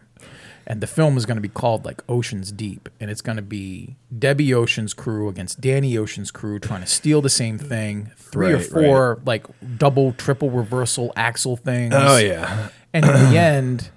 And 0.70 0.82
the 0.82 0.88
film 0.88 1.18
is 1.18 1.26
going 1.26 1.38
to 1.38 1.42
be 1.42 1.50
called 1.50 1.84
like 1.84 2.04
Ocean's 2.08 2.52
Deep. 2.52 2.90
And 3.00 3.10
it's 3.10 3.22
going 3.22 3.38
to 3.38 3.42
be 3.42 3.96
Debbie 4.18 4.54
Ocean's 4.54 4.94
crew 4.94 5.28
against 5.28 5.60
Danny 5.60 5.98
Ocean's 5.98 6.30
crew 6.30 6.60
trying 6.60 6.82
to 6.82 6.88
steal 6.88 7.22
the 7.24 7.30
same 7.30 7.58
thing. 7.58 8.12
Three 8.16 8.54
or 8.54 8.58
Right, 8.58 8.66
four 8.66 9.20
like 9.26 9.48
double, 9.80 10.14
triple 10.14 10.52
reversal 10.52 11.12
axle 11.16 11.58
things. 11.58 11.96
oh 11.98 12.18
yeah 12.18 12.70
And 12.94 13.04
in 13.04 13.12
the 13.12 13.38
end, 13.40 13.90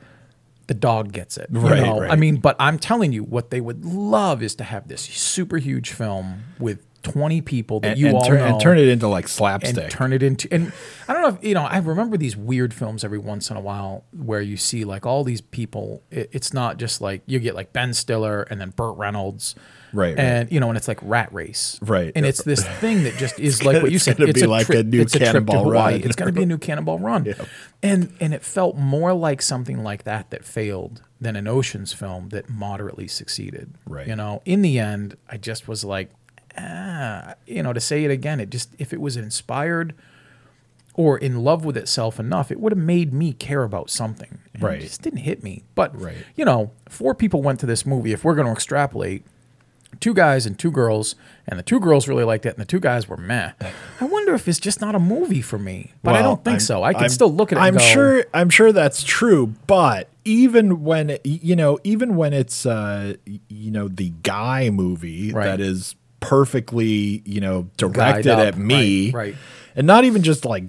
the 0.67 0.75
dog 0.75 1.13
gets 1.13 1.37
it. 1.37 1.49
Right, 1.51 1.83
know? 1.83 2.03
I 2.03 2.17
mean, 2.17 2.37
but 2.37 2.57
I'm 2.59 2.79
telling 2.79 3.13
you, 3.13 3.23
what 3.23 3.51
they 3.51 3.61
would 3.61 3.85
love 3.85 4.43
is 4.43 4.55
to 4.55 4.65
have 4.65 4.89
this 4.89 5.03
super 5.03 5.59
huge 5.59 5.91
film 5.91 6.45
with 6.59 6.81
20 7.03 7.41
people 7.43 7.81
that 7.81 7.93
and, 7.93 8.01
you 8.01 8.07
and 8.09 8.17
all 8.17 8.25
turn, 8.25 8.39
know 8.39 8.45
and 8.47 8.61
turn 8.61 8.79
it 8.79 8.89
into 8.89 9.09
like 9.09 9.29
slapstick. 9.29 9.77
and 9.77 9.91
turn 9.91 10.13
it 10.13 10.23
into 10.23 10.49
and 10.53 10.73
I 11.09 11.13
don't 11.13 11.23
know 11.23 11.29
if 11.29 11.45
you 11.45 11.55
know 11.55 11.63
I 11.65 11.79
remember 11.79 12.17
these 12.17 12.37
weird 12.37 12.73
films 12.73 13.05
every 13.05 13.19
once 13.19 13.51
in 13.51 13.57
a 13.57 13.61
while 13.61 14.05
where 14.13 14.41
you 14.41 14.57
see 14.57 14.85
like 14.85 15.05
all 15.07 15.25
these 15.25 15.41
people 15.41 16.03
it, 16.11 16.31
it's 16.33 16.53
not 16.53 16.79
just 16.79 17.01
like 17.01 17.23
you 17.27 17.39
get 17.39 17.55
like 17.55 17.73
Ben 17.73 17.93
Stiller 17.95 18.43
and 18.43 18.61
then 18.61 18.71
Burt 18.71 18.97
Reynolds 18.97 19.55
Right, 19.95 20.19
and 20.19 20.51
you 20.51 20.59
know 20.59 20.69
and 20.69 20.79
it's 20.79 20.89
like 20.89 20.99
Rat 21.03 21.31
Race 21.35 21.79
Right. 21.83 22.13
and 22.17 22.25
it's 22.25 22.43
this 22.45 22.67
thing 22.81 23.03
that 23.03 23.19
just 23.19 23.39
is 23.39 23.63
like 23.63 23.83
what 23.83 23.91
you 23.91 23.97
it's 23.97 24.05
said 24.05 24.19
it's 24.21 24.41
be 24.41 24.47
a 24.47 24.49
like 24.49 24.65
trip 24.67 24.79
a 24.79 24.83
new 24.85 25.03
it's 25.03 25.15
a 25.15 25.19
trip 25.19 25.27
to 25.29 25.33
Cannonball 25.33 25.65
Hawaii 25.65 25.93
Run. 25.95 26.03
it's 26.03 26.17
going 26.17 26.29
to 26.29 26.33
be 26.33 26.45
a 26.45 26.47
new 26.47 26.57
Cannonball 26.57 26.99
Run 26.99 27.35
and 27.83 28.15
and 28.19 28.33
it 28.33 28.43
felt 28.43 28.77
more 28.77 29.13
like 29.13 29.43
something 29.43 29.83
like 29.83 30.05
that 30.05 30.31
that 30.31 30.47
failed 30.47 31.03
than 31.21 31.37
an 31.37 31.47
Ocean's 31.47 31.93
film 31.93 32.31
that 32.31 32.49
moderately 32.49 33.07
succeeded 33.07 33.75
Right. 33.87 34.07
you 34.07 34.17
know 34.17 34.41
in 34.47 34.63
the 34.63 34.79
end 34.79 35.17
I 35.29 35.37
just 35.37 35.69
was 35.69 35.85
like 35.85 36.11
ah, 36.59 37.35
you 37.47 37.63
know, 37.63 37.73
to 37.73 37.81
say 37.81 38.05
it 38.05 38.11
again, 38.11 38.41
it 38.41 38.51
just 38.51 38.75
if 38.79 38.93
it 38.93 39.01
was 39.01 39.17
inspired 39.17 39.95
or 40.95 41.17
in 41.17 41.43
love 41.43 41.65
with 41.65 41.77
itself 41.77 42.21
enough, 42.21 42.51
it 42.51 42.61
would 42.61 42.73
have 42.73 42.79
made 42.79 43.13
me 43.15 43.33
care 43.33 43.63
about 43.63 43.89
something. 43.91 44.39
And 44.53 44.63
Right. 44.63 44.79
It 44.79 44.83
just 44.83 45.01
didn't 45.03 45.21
hit 45.21 45.43
me. 45.43 45.65
But 45.75 45.99
Right. 45.99 46.17
you 46.37 46.45
know, 46.45 46.71
four 46.89 47.15
people 47.15 47.41
went 47.43 47.61
to 47.61 47.67
this 47.67 47.87
movie. 47.87 48.13
If 48.13 48.25
we're 48.25 48.35
going 48.35 48.47
to 48.47 48.53
extrapolate, 48.53 49.25
two 50.01 50.13
guys 50.13 50.45
and 50.47 50.59
two 50.59 50.71
girls, 50.71 51.15
and 51.49 51.59
the 51.59 51.63
two 51.63 51.81
girls 51.81 52.09
really 52.09 52.25
liked 52.25 52.45
it, 52.45 52.51
and 52.51 52.59
the 52.59 52.67
two 52.67 52.81
guys 52.81 53.09
were 53.09 53.17
meh. 53.17 53.53
I 54.01 54.05
wonder 54.05 54.35
if 54.35 54.47
it's 54.49 54.59
just 54.61 54.81
not 54.83 54.95
a 54.95 54.99
movie 54.99 55.41
for 55.43 55.59
me. 55.59 55.93
But 56.03 56.15
I 56.15 56.21
don't 56.23 56.45
think 56.45 56.55
I'm- 56.55 56.61
so. 56.61 56.83
I 56.83 56.93
can 56.93 57.03
I'm- 57.05 57.11
still 57.11 57.33
look 57.33 57.53
at 57.53 57.59
it. 57.59 57.63
I'm 57.63 57.75
go, 57.75 57.79
sure. 57.81 58.25
I'm 58.35 58.51
sure 58.51 58.73
that's 58.73 59.03
true. 59.03 59.55
But 59.67 60.09
even 60.27 60.83
when 60.83 61.17
you 61.25 61.57
know, 61.57 61.79
even 61.85 62.17
when 62.17 62.33
it's 62.35 62.67
uh, 62.67 63.15
you 63.49 63.71
know 63.71 63.89
the 63.89 64.13
guy 64.23 64.69
movie 64.71 65.33
Right. 65.33 65.45
that 65.45 65.61
is 65.61 65.95
perfectly 66.23 67.23
you 67.27 67.41
know 67.41 67.69
directed 67.77 68.27
at 68.39 68.57
me, 68.57 69.11
right, 69.11 69.15
right. 69.15 69.35
and 69.77 69.87
not 69.87 70.05
even 70.05 70.23
just 70.23 70.45
like 70.47 70.65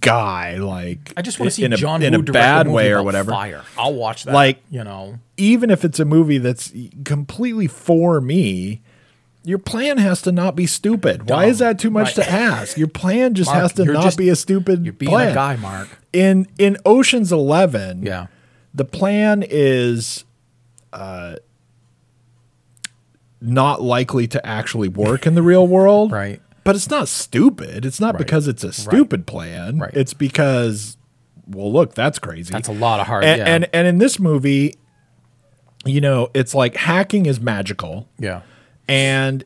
guy, 0.00 0.56
like 0.56 1.12
I 1.16 1.22
just 1.22 1.38
want 1.38 1.50
to 1.52 1.54
see 1.54 1.62
in 1.64 1.72
a, 1.72 1.76
John 1.76 2.02
in 2.02 2.12
Woo 2.12 2.20
a 2.20 2.22
bad 2.24 2.66
movie 2.66 2.74
way 2.74 2.92
or 2.92 3.02
whatever. 3.04 3.30
Fire. 3.30 3.62
I'll 3.76 3.94
watch 3.94 4.24
that. 4.24 4.34
Like- 4.34 4.60
you 4.70 4.82
know, 4.82 5.18
Even 5.36 5.70
if 5.70 5.84
it's 5.84 6.00
a 6.00 6.04
movie 6.04 6.38
that's 6.38 6.72
completely 7.04 7.68
for 7.68 8.20
me. 8.20 8.82
Your 9.44 9.58
plan 9.58 9.96
has 9.96 10.20
to 10.22 10.32
not 10.32 10.56
be 10.56 10.66
stupid. 10.66 11.30
Why 11.30 11.46
is 11.46 11.60
that 11.60 11.78
too 11.78 11.88
much 11.90 12.18
Right. 12.18 12.26
to 12.26 12.30
ask? 12.30 12.76
Your 12.76 12.88
plan 12.88 13.32
just 13.32 13.48
Mark, 13.48 13.62
has 13.62 13.72
to 13.74 13.84
not 13.86 14.02
just- 14.02 14.18
be 14.18 14.28
a 14.28 14.36
stupid 14.36 14.84
you're 14.84 14.92
being 14.92 15.08
plan. 15.10 15.30
a 15.30 15.34
guy, 15.34 15.56
Mark. 15.56 15.88
in 16.12 16.46
in 16.58 16.76
Ocean's 16.84 17.32
Eleven, 17.32 18.02
Yeah. 18.02 18.26
the 18.74 18.84
plan 18.84 19.42
is 19.48 20.24
uh, 20.92 21.36
not 23.40 23.80
likely 23.82 24.26
to 24.28 24.44
actually 24.46 24.88
work 24.88 25.26
in 25.26 25.34
the 25.34 25.42
real 25.42 25.66
world, 25.66 26.12
Right. 26.12 26.40
But 26.64 26.76
it's 26.76 26.90
not 26.90 27.08
stupid. 27.08 27.86
It's 27.86 27.98
not 28.00 28.14
Right. 28.14 28.18
because 28.18 28.46
it's 28.46 28.62
a 28.62 28.72
stupid 28.72 29.26
plan. 29.26 29.78
Right. 29.78 29.90
It's 29.94 30.12
because, 30.12 30.98
well, 31.46 31.72
look, 31.72 31.94
that's 31.94 32.18
crazy. 32.18 32.52
That's 32.52 32.68
a 32.68 32.72
lot 32.72 33.00
of 33.00 33.06
hard. 33.06 33.24
and, 33.24 33.38
yeah. 33.38 33.46
and 33.46 33.68
and 33.72 33.86
in 33.88 33.98
this 33.98 34.18
movie, 34.18 34.74
you 35.86 36.00
know, 36.00 36.28
it's 36.34 36.54
like 36.54 36.76
hacking 36.76 37.26
is 37.26 37.40
magical. 37.40 38.08
yeah. 38.18 38.42
And 38.86 39.44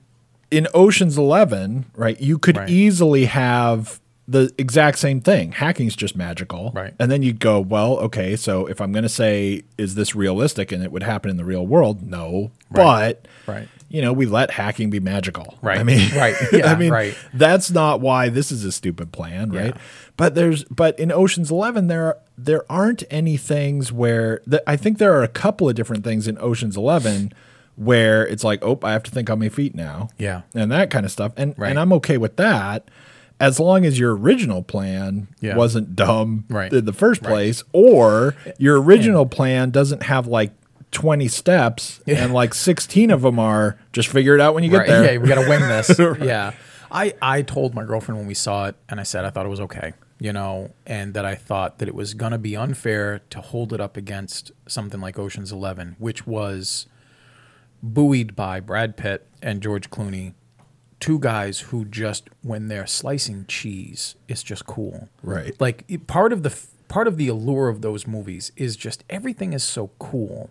in 0.51 0.67
Ocean's 0.75 1.17
11, 1.19 1.87
right, 1.97 2.21
you 2.21 2.39
could 2.39 2.57
Right. 2.57 2.71
easily 2.71 3.25
have 3.27 4.01
the 4.29 4.53
exact 4.57 4.99
same 4.99 5.21
thing. 5.21 5.53
Hacking's 5.53 5.97
just 5.97 6.15
magical. 6.17 6.71
Right. 6.75 6.95
And 6.99 7.11
then 7.11 7.23
you 7.23 7.33
go, 7.33 7.59
well, 7.61 7.99
okay, 7.99 8.37
so 8.37 8.67
if 8.67 8.81
I'm 8.81 8.93
going 8.93 9.03
to 9.03 9.09
say, 9.09 9.63
is 9.79 9.95
this 9.97 10.15
realistic 10.15 10.71
and 10.73 10.83
it 10.83 10.93
would 10.93 11.03
happen 11.03 11.31
in 11.31 11.37
the 11.37 11.45
real 11.45 11.67
world? 11.67 12.03
No. 12.09 12.51
But, 12.71 13.27
Right. 13.47 13.69
You 13.93 14.01
know, 14.03 14.13
we 14.13 14.27
let 14.27 14.51
hacking 14.51 14.89
be 14.91 14.99
magical. 15.01 15.59
Right. 15.63 15.79
I 15.79 15.83
mean, 15.83 16.11
Right. 16.17 16.35
Yeah, 16.53 16.73
I 16.73 16.77
mean, 16.77 16.91
right. 16.91 17.15
that's 17.35 17.71
not 17.71 18.01
why 18.01 18.29
this 18.31 18.51
is 18.51 18.65
a 18.65 18.73
stupid 18.73 19.13
plan, 19.13 19.51
right? 19.51 19.77
But 20.17 20.35
there's, 20.35 20.65
but 20.65 20.99
in 20.99 21.13
Ocean's 21.13 21.51
11, 21.51 21.87
there, 21.89 22.05
are, 22.07 22.19
there 22.37 22.65
aren't 22.73 23.05
any 23.11 23.37
things 23.37 23.93
where, 23.93 24.41
the, 24.47 24.63
I 24.69 24.77
think 24.77 24.99
there 24.99 25.13
are 25.15 25.23
a 25.23 25.29
couple 25.29 25.69
of 25.69 25.75
different 25.75 26.05
things 26.05 26.27
in 26.27 26.39
Ocean's 26.39 26.77
11 26.77 27.33
where 27.77 28.27
it's 28.27 28.45
like, 28.45 28.63
oh, 28.65 28.79
I 28.83 28.93
have 28.93 29.03
to 29.05 29.11
think 29.11 29.31
on 29.31 29.39
my 29.39 29.49
feet 29.49 29.75
now 29.75 30.09
Yeah. 30.19 30.43
and 30.55 30.71
that 30.73 30.91
kind 30.91 31.05
of 31.07 31.13
stuff. 31.13 31.33
And 31.37 31.55
Right. 31.59 31.71
and 31.71 31.79
I'm 31.79 31.93
okay 31.95 32.19
with 32.19 32.37
that 32.37 32.89
as 33.41 33.59
long 33.59 33.85
as 33.85 33.99
your 33.99 34.15
original 34.17 34.63
plan 34.63 35.27
Yeah. 35.41 35.57
wasn't 35.57 35.97
dumb 35.97 36.45
Right. 36.49 36.73
in 36.73 36.85
the 36.85 36.93
first 36.93 37.23
Right. 37.23 37.31
place, 37.31 37.63
or 37.73 38.35
your 38.59 38.81
original 38.81 39.27
plan 39.27 39.71
doesn't 39.71 40.05
have 40.05 40.27
like 40.27 40.53
20 40.93 41.27
steps 41.29 42.01
and 42.07 42.33
like 42.33 42.55
16 42.55 43.11
of 43.11 43.23
them 43.23 43.39
are 43.39 43.79
just 43.93 44.09
figure 44.09 44.35
it 44.35 44.41
out 44.41 44.55
when 44.55 44.63
you 44.63 44.71
get 44.71 44.79
right. 44.79 44.87
there. 44.89 45.13
Yeah, 45.15 45.19
we 45.19 45.29
got 45.29 45.43
to 45.43 45.49
wing 45.49 45.61
this. 45.61 45.99
Yeah. 46.23 46.53
I, 46.91 47.15
I 47.23 47.41
told 47.43 47.75
my 47.75 47.85
girlfriend 47.85 48.19
when 48.19 48.27
we 48.29 48.35
saw 48.35 48.67
it, 48.67 48.77
and 48.87 49.01
I 49.01 49.03
said 49.03 49.25
I 49.25 49.31
thought 49.31 49.47
it 49.47 49.49
was 49.49 49.61
okay, 49.63 49.95
you 50.21 50.31
know, 50.31 50.73
and 50.87 51.15
that 51.15 51.25
I 51.25 51.35
thought 51.35 51.79
that 51.79 51.89
it 51.89 51.95
was 51.95 52.13
going 52.13 52.33
to 52.33 52.39
be 52.39 52.55
unfair 52.55 53.21
to 53.31 53.41
hold 53.41 53.73
it 53.73 53.81
up 53.81 53.97
against 53.97 54.53
something 54.69 55.01
like 55.01 55.19
Ocean's 55.19 55.51
Eleven, 55.53 55.97
which 55.99 56.27
was 56.27 56.87
buoyed 57.83 58.37
by 58.37 58.61
Brad 58.61 58.99
Pitt 58.99 59.27
and 59.41 59.63
George 59.63 59.89
Clooney, 59.89 60.35
two 61.01 61.19
guys 61.19 61.61
who 61.61 61.87
just, 61.87 62.29
when 62.43 62.69
they're 62.69 62.87
slicing 62.87 63.47
cheese, 63.47 64.15
it's 64.29 64.43
just 64.43 64.67
cool. 64.67 65.09
Right. 65.23 65.59
Like 65.59 65.85
it- 65.89 66.07
part 66.07 66.33
of 66.33 66.43
the 66.43 66.55
part 66.89 67.09
of 67.09 67.17
the 67.17 67.29
allure 67.29 67.69
of 67.71 67.81
those 67.81 68.07
movies 68.07 68.53
is 68.55 68.77
just 68.77 69.03
everything 69.09 69.55
is 69.55 69.65
so 69.65 69.91
cool. 69.99 70.51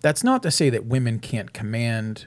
That's 0.00 0.22
not 0.24 0.42
to 0.44 0.50
say 0.50 0.70
that 0.70 0.86
women 0.86 1.18
can't 1.18 1.52
command 1.52 2.26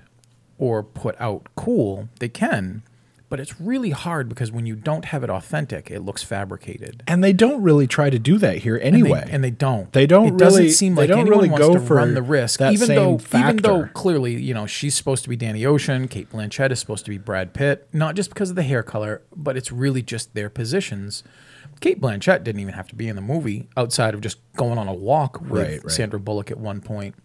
or 0.57 0.84
put 0.84 1.15
out 1.19 1.47
cool. 1.55 2.09
They 2.19 2.30
can, 2.30 2.84
but 3.30 3.39
it's 3.39 3.59
really 3.61 3.91
hard 3.91 4.28
because 4.30 4.51
when 4.51 4.65
you 4.65 4.76
don't 4.76 5.05
have 5.05 5.24
it 5.24 5.30
authentic, 5.30 5.89
it 5.89 6.01
looks 6.01 6.22
fabricated. 6.22 7.01
And 7.07 7.24
they 7.24 7.34
don't 7.34 7.61
really 7.63 7.88
try 7.88 8.09
to 8.09 8.19
do 8.19 8.38
that 8.39 8.57
here 8.57 8.76
And 8.76 8.93
they- 8.95 8.99
anyway. 8.99 9.28
and 9.32 9.43
they, 9.43 9.49
don't. 9.51 9.91
They 9.93 10.05
don't 10.05 10.28
It 10.28 10.38
doesn't 10.38 10.59
really- 10.59 10.72
seem 10.72 10.95
like 10.95 11.09
anyone 11.09 11.30
really 11.30 11.49
wants 11.49 11.65
go 11.67 11.74
to 11.74 11.80
run 11.80 12.13
the 12.13 12.22
risk, 12.22 12.61
even 12.61 12.89
though 12.89 13.19
even 13.36 13.57
though 13.57 13.86
clearly 13.93 14.36
you 14.39 14.53
know 14.53 14.65
she's 14.67 14.93
supposed 14.95 15.24
to 15.24 15.30
be 15.30 15.36
Danny 15.38 15.65
Ocean, 15.65 16.07
Cate 16.09 16.30
Blanchett 16.30 16.72
is 16.72 16.80
supposed 16.80 17.05
to 17.05 17.09
be 17.11 17.17
Brad 17.17 17.53
Pitt, 17.53 17.88
not 17.93 18.15
just 18.15 18.30
because 18.30 18.49
of 18.49 18.55
the 18.57 18.63
hair 18.63 18.84
color, 18.84 19.22
but 19.36 19.55
it's 19.57 19.72
really 19.72 20.01
just 20.01 20.34
their 20.36 20.49
positions. 20.49 21.24
Cate 21.80 21.99
Blanchett 22.01 22.43
didn't 22.43 22.59
even 22.61 22.74
have 22.76 22.88
to 22.89 22.95
be 22.95 23.07
in 23.07 23.15
the 23.15 23.22
movie 23.24 23.67
outside 23.76 24.13
of 24.13 24.22
just 24.22 24.38
going 24.57 24.78
on 24.78 24.88
a 24.88 24.93
walk 24.93 25.41
with 25.41 25.51
Right, 25.51 25.84
right. 25.84 25.91
Sandra 25.91 26.19
Bullock 26.19 26.51
at 26.51 26.59
one 26.59 26.82
point. 26.82 27.15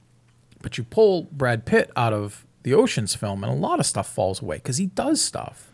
But 0.62 0.78
you 0.78 0.84
pull 0.84 1.24
Brad 1.32 1.66
Pitt 1.66 1.90
out 1.96 2.12
of 2.12 2.46
the 2.62 2.74
Oceans 2.74 3.14
film, 3.14 3.44
and 3.44 3.52
a 3.52 3.56
lot 3.56 3.78
of 3.78 3.86
stuff 3.86 4.08
falls 4.08 4.42
away 4.42 4.56
because 4.56 4.78
he 4.78 4.86
does 4.86 5.20
stuff. 5.20 5.72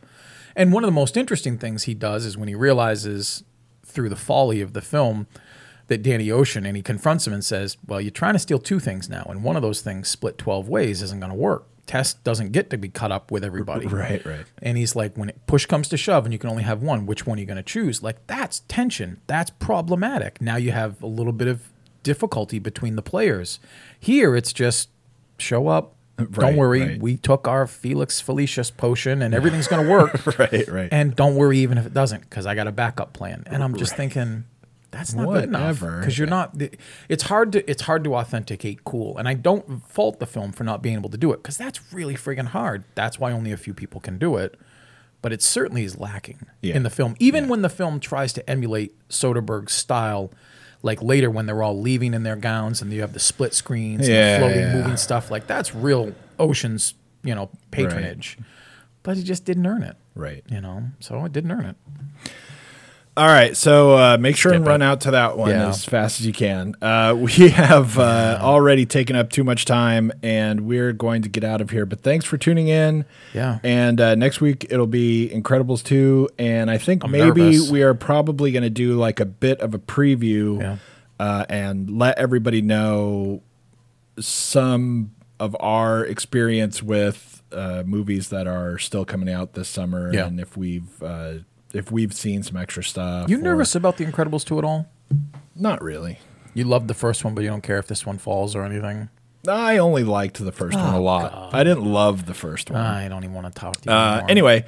And 0.55 0.72
one 0.72 0.85
of 0.85 0.89
the 0.89 0.93
most 0.93 1.16
interesting 1.16 1.57
things 1.57 1.85
he 1.85 1.95
does 1.95 2.26
is 2.26 2.37
when 2.37 2.49
he 2.49 2.55
realizes 2.55 3.45
through 3.85 4.09
the 4.09 4.16
folly 4.16 4.61
of 4.61 4.72
the 4.72 4.83
film 4.83 5.26
that 5.87 6.03
Danny 6.03 6.30
Ocean 6.30 6.64
and 6.66 6.76
he 6.76 6.83
confronts 6.83 7.26
him 7.26 7.33
and 7.33 7.45
says, 7.45 7.76
Well, 7.87 8.01
you're 8.01 8.11
trying 8.11 8.35
to 8.35 8.39
steal 8.39 8.59
two 8.59 8.78
things 8.78 9.09
now, 9.09 9.26
and 9.28 9.43
one 9.43 9.57
of 9.57 9.62
those 9.62 9.80
things 9.80 10.09
split 10.09 10.39
12 10.39 10.68
ways 10.68 11.03
isn't 11.03 11.20
going 11.20 11.33
to 11.33 11.39
work. 11.39 11.66
Tess 11.87 12.14
doesn't 12.14 12.53
get 12.53 12.70
to 12.70 12.78
be 12.78 12.89
cut 12.89 13.11
up 13.11 13.30
with 13.30 13.45
everybody. 13.45 13.87
Right, 13.93 14.24
right. 14.24 14.47
And 14.62 14.78
he's 14.78 14.95
like, 14.95 15.16
when 15.16 15.28
it 15.28 15.47
push 15.47 15.66
comes 15.66 15.89
to 15.89 15.97
shove 15.97 16.24
and 16.24 16.33
you 16.33 16.39
can 16.39 16.49
only 16.49 16.62
have 16.62 16.83
one, 16.83 17.07
which 17.07 17.26
one 17.26 17.39
are 17.39 17.41
you 17.41 17.47
going 17.47 17.57
to 17.57 17.62
choose? 17.62 18.03
Like, 18.03 18.26
that's 18.26 18.61
tension. 18.68 19.20
That's 19.26 19.51
problematic. 19.51 20.41
Now 20.41 20.57
you 20.57 20.72
have 20.72 21.03
a 21.03 21.07
little 21.07 21.33
bit 21.33 21.49
of 21.49 21.68
difficulty 22.03 22.59
between 22.59 22.97
the 22.97 23.03
players. 23.03 23.59
Here, 24.03 24.35
it's 24.35 24.53
just 24.53 24.89
show 25.39 25.69
up. 25.69 25.95
Right, 26.19 26.33
don't 26.33 26.57
worry. 26.57 26.81
right. 26.81 27.01
We 27.01 27.17
took 27.17 27.47
our 27.47 27.67
Felix 27.69 28.21
Felicis 28.21 28.77
potion 28.77 29.23
and 29.23 29.33
everything's 29.33 29.69
going 29.69 29.87
to 29.87 29.91
work. 29.91 30.39
right, 30.39 30.69
right. 30.69 30.89
And 30.93 31.15
don't 31.15 31.37
worry 31.37 31.59
even 31.59 31.79
if 31.79 31.87
it 31.87 31.95
doesn't, 31.95 32.23
because 32.23 32.45
I 32.47 32.55
got 32.57 32.67
a 32.67 32.73
backup 32.73 33.13
plan. 33.13 33.45
And 33.47 33.63
I'm 33.63 33.77
just 33.77 33.97
thinking, 33.97 34.45
that's 34.91 35.15
not 35.15 35.27
good 35.29 35.45
enough. 35.45 35.81
Whatever. 35.81 36.01
Because 36.01 36.19
you're 36.19 36.27
not. 36.29 36.61
It's 37.09 37.23
hard 37.23 37.53
to 37.53 37.71
it's 37.71 37.83
hard 37.83 38.03
to 38.05 38.15
authenticate 38.17 38.85
cool, 38.85 39.17
and 39.17 39.27
I 39.29 39.35
don't 39.35 39.87
fault 39.89 40.19
the 40.19 40.27
film 40.27 40.53
for 40.53 40.65
not 40.65 40.83
being 40.83 40.97
able 40.97 41.11
to 41.11 41.17
do 41.17 41.33
it 41.33 41.37
because 41.37 41.57
that's 41.57 41.93
really 41.93 42.15
friggin' 42.15 42.49
hard. 42.49 42.85
That's 42.95 43.19
why 43.21 43.31
only 43.33 43.53
a 43.53 43.57
few 43.57 43.73
people 43.73 44.01
can 44.01 44.19
do 44.19 44.37
it. 44.37 44.59
But 45.23 45.33
it 45.33 45.41
certainly 45.41 45.85
is 45.85 45.97
lacking 45.97 46.47
Yeah. 46.61 46.75
in 46.75 46.83
the 46.83 46.91
film, 46.91 47.15
even 47.21 47.49
when 47.49 47.63
the 47.63 47.69
film 47.71 48.01
tries 48.01 48.33
to 48.35 48.51
emulate 48.51 48.93
Soderbergh's 49.09 49.73
style. 49.73 50.31
Like 50.83 51.01
later 51.03 51.30
when 51.30 51.47
they're 51.47 51.62
all 51.62 51.80
leaving 51.80 52.12
in 52.14 52.22
their 52.24 52.37
gowns 52.37 52.83
and 52.83 52.93
you 52.93 53.01
have 53.03 53.12
the 53.12 53.20
split 53.20 53.55
screens 53.55 54.09
Yeah, 54.09 54.35
and 54.37 54.43
the 54.43 54.47
floating 54.49 54.62
yeah. 54.62 54.74
moving 54.74 54.97
stuff, 54.97 55.30
like 55.30 55.47
that's 55.47 55.74
real 55.74 56.12
Ocean's, 56.39 56.95
you 57.22 57.35
know, 57.35 57.51
patronage. 57.70 58.37
But 59.05 59.16
he 59.16 59.22
just 59.22 59.45
didn't 59.45 59.66
earn 59.66 59.83
it 59.83 59.97
right. 60.14 60.45
you 60.49 60.61
know 60.61 60.85
so 61.01 61.24
it 61.24 61.33
didn't 61.33 61.51
earn 61.53 61.64
it 61.64 61.76
All 63.15 63.27
right, 63.27 63.55
so 63.55 63.93
uh, 63.99 64.17
make 64.19 64.37
sure 64.37 64.55
and 64.55 64.67
run 64.67 64.81
out 64.81 65.03
to 65.03 65.11
that 65.11 65.37
one 65.37 65.51
Yeah. 65.51 65.69
as 65.69 65.85
fast 65.85 66.19
as 66.21 66.27
you 66.27 66.33
can. 66.33 66.75
Uh, 66.81 67.15
we 67.19 67.31
have 67.51 67.99
uh, 67.99 68.39
already 68.41 68.87
taken 68.87 69.17
up 69.17 69.29
too 69.29 69.45
much 69.45 69.67
time, 69.67 70.11
and 70.23 70.63
we're 70.63 70.95
going 70.95 71.21
to 71.21 71.29
get 71.29 71.45
out 71.45 71.61
of 71.61 71.69
here. 71.69 71.85
But 71.85 72.01
thanks 72.01 72.25
for 72.25 72.39
tuning 72.39 72.69
in. 72.69 73.05
Yeah. 73.35 73.59
And 73.63 74.01
uh, 74.01 74.15
next 74.15 74.41
week 74.41 74.65
it'll 74.71 74.87
be 74.87 75.31
Incredibles 75.31 75.83
two, 75.85 76.31
and 76.39 76.71
I 76.71 76.79
think 76.79 77.05
I'm 77.05 77.11
maybe 77.11 77.43
nervous. 77.43 77.71
we 77.71 77.83
are 77.83 77.93
probably 77.93 78.51
going 78.51 78.63
to 78.63 78.71
do 78.71 78.95
like 78.97 79.21
a 79.21 79.27
bit 79.27 79.61
of 79.61 79.75
a 79.75 79.79
preview, 79.79 80.59
Yeah. 80.59 80.77
uh, 81.21 81.45
and 81.51 81.91
let 81.99 82.17
everybody 82.19 82.63
know 82.63 83.43
some 84.19 85.11
of 85.39 85.55
our 85.61 86.03
experience 86.03 86.83
with 86.83 87.43
uh, 87.53 87.83
movies 87.85 88.31
that 88.31 88.47
are 88.47 88.79
still 88.79 89.05
coming 89.05 89.29
out 89.29 89.53
this 89.53 89.69
summer, 89.69 90.11
Yeah. 90.15 90.29
and 90.29 90.41
if 90.41 90.57
we've 90.57 91.03
uh, 91.03 91.35
if 91.75 91.91
we've 91.91 92.12
seen 92.12 92.43
some 92.43 92.57
extra 92.57 92.83
stuff. 92.85 93.29
you 93.31 93.39
or- 93.39 93.43
nervous 93.43 93.75
about 93.75 93.97
the 93.97 94.05
incredibles 94.05 94.45
2 94.45 94.59
at 94.59 94.64
all 94.64 94.89
Not 95.57 95.83
really. 95.83 96.18
you 96.55 96.64
loved 96.64 96.89
the 96.89 96.95
first 96.95 97.25
one 97.25 97.35
but 97.35 97.43
you 97.43 97.51
don't 97.51 97.62
care 97.62 97.79
if 97.79 97.87
this 97.87 98.05
one 98.07 98.18
falls 98.18 98.55
or 98.57 98.64
anything 98.64 99.09
I 99.49 99.79
only 99.79 100.05
liked 100.05 100.39
the 100.39 100.53
first 100.53 100.77
one 100.79 100.95
a 100.95 100.99
Oh, 100.99 101.03
lot. 101.03 101.53
I 101.53 101.64
didn't 101.64 101.85
love 101.85 102.27
the 102.27 102.35
first 102.35 102.70
one. 102.70 102.81
i 102.81 103.09
don't 103.09 103.25
even 103.25 103.35
want 103.35 103.53
to 103.53 103.61
talk 103.61 103.81
to 103.81 103.91
you 103.91 103.93
Uh, 103.95 104.25
anymore. 104.29 104.31
anyway, 104.31 104.64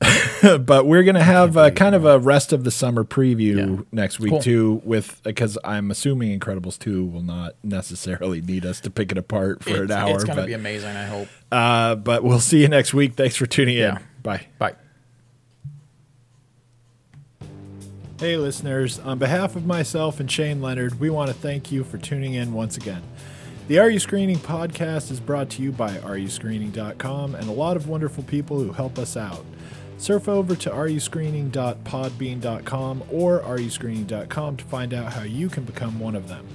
but 0.60 0.86
we're 0.86 1.02
gonna 1.02 1.22
have 1.22 1.56
uh, 1.58 1.70
kind 1.70 1.94
of 1.94 2.04
a 2.06 2.18
rest 2.18 2.52
of 2.52 2.64
the 2.64 2.70
summer 2.70 3.04
preview 3.04 3.56
Yeah. 3.78 3.84
next 3.92 4.18
week 4.20 4.30
Cool. 4.30 4.40
too, 4.40 4.82
with 4.84 5.22
because 5.24 5.58
I'm 5.62 5.90
assuming 5.90 6.38
Incredibles 6.40 6.78
two 6.78 7.04
will 7.04 7.22
not 7.22 7.54
necessarily 7.62 8.40
need 8.40 8.64
us 8.64 8.80
to 8.80 8.90
pick 8.90 9.12
it 9.12 9.18
apart 9.18 9.62
for 9.62 9.70
it's, 9.84 9.92
an 9.92 9.92
hour. 9.92 10.14
it's 10.14 10.24
gonna 10.24 10.40
but, 10.42 10.46
be 10.46 10.52
amazing 10.54 10.96
i 10.96 11.04
hope 11.04 11.28
uh, 11.52 11.94
but 11.94 12.24
we'll 12.24 12.40
see 12.40 12.60
you 12.62 12.68
next 12.68 12.92
week. 12.94 13.14
Thanks 13.14 13.36
for 13.36 13.44
tuning 13.46 13.76
in. 13.76 13.82
Yeah. 13.82 13.98
Bye. 14.22 14.46
bye 14.58 14.74
Hey, 18.24 18.38
listeners. 18.38 18.98
On 19.00 19.18
behalf 19.18 19.54
of 19.54 19.66
myself 19.66 20.18
and 20.18 20.32
Shane 20.32 20.62
Leonard, 20.62 20.98
we 20.98 21.10
want 21.10 21.28
to 21.28 21.34
thank 21.34 21.70
you 21.70 21.84
for 21.84 21.98
tuning 21.98 22.32
in 22.32 22.54
once 22.54 22.78
again. 22.78 23.02
The 23.68 23.78
Are 23.80 23.90
You 23.90 24.00
Screening 24.00 24.38
podcast 24.38 25.10
is 25.10 25.20
brought 25.20 25.50
to 25.50 25.62
you 25.62 25.72
by 25.72 25.98
areyouscreening.com 25.98 27.34
and 27.34 27.48
a 27.50 27.52
lot 27.52 27.76
of 27.76 27.86
wonderful 27.86 28.24
people 28.24 28.58
who 28.58 28.72
help 28.72 28.98
us 28.98 29.14
out. 29.14 29.44
Surf 29.98 30.26
over 30.26 30.56
to 30.56 30.70
areyouscreening.podbean.com 30.70 33.04
or 33.10 33.40
areyouscreening.com 33.40 34.56
to 34.56 34.64
find 34.64 34.94
out 34.94 35.12
how 35.12 35.24
you 35.24 35.50
can 35.50 35.64
become 35.64 36.00
one 36.00 36.16
of 36.16 36.30
them. 36.30 36.48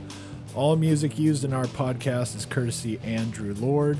All 0.55 0.75
music 0.75 1.19
used 1.19 1.43
in 1.43 1.53
our 1.53 1.65
podcast 1.65 2.35
is 2.35 2.47
courtesy 2.47 2.99
Andrew 3.03 3.53
Lord. 3.53 3.99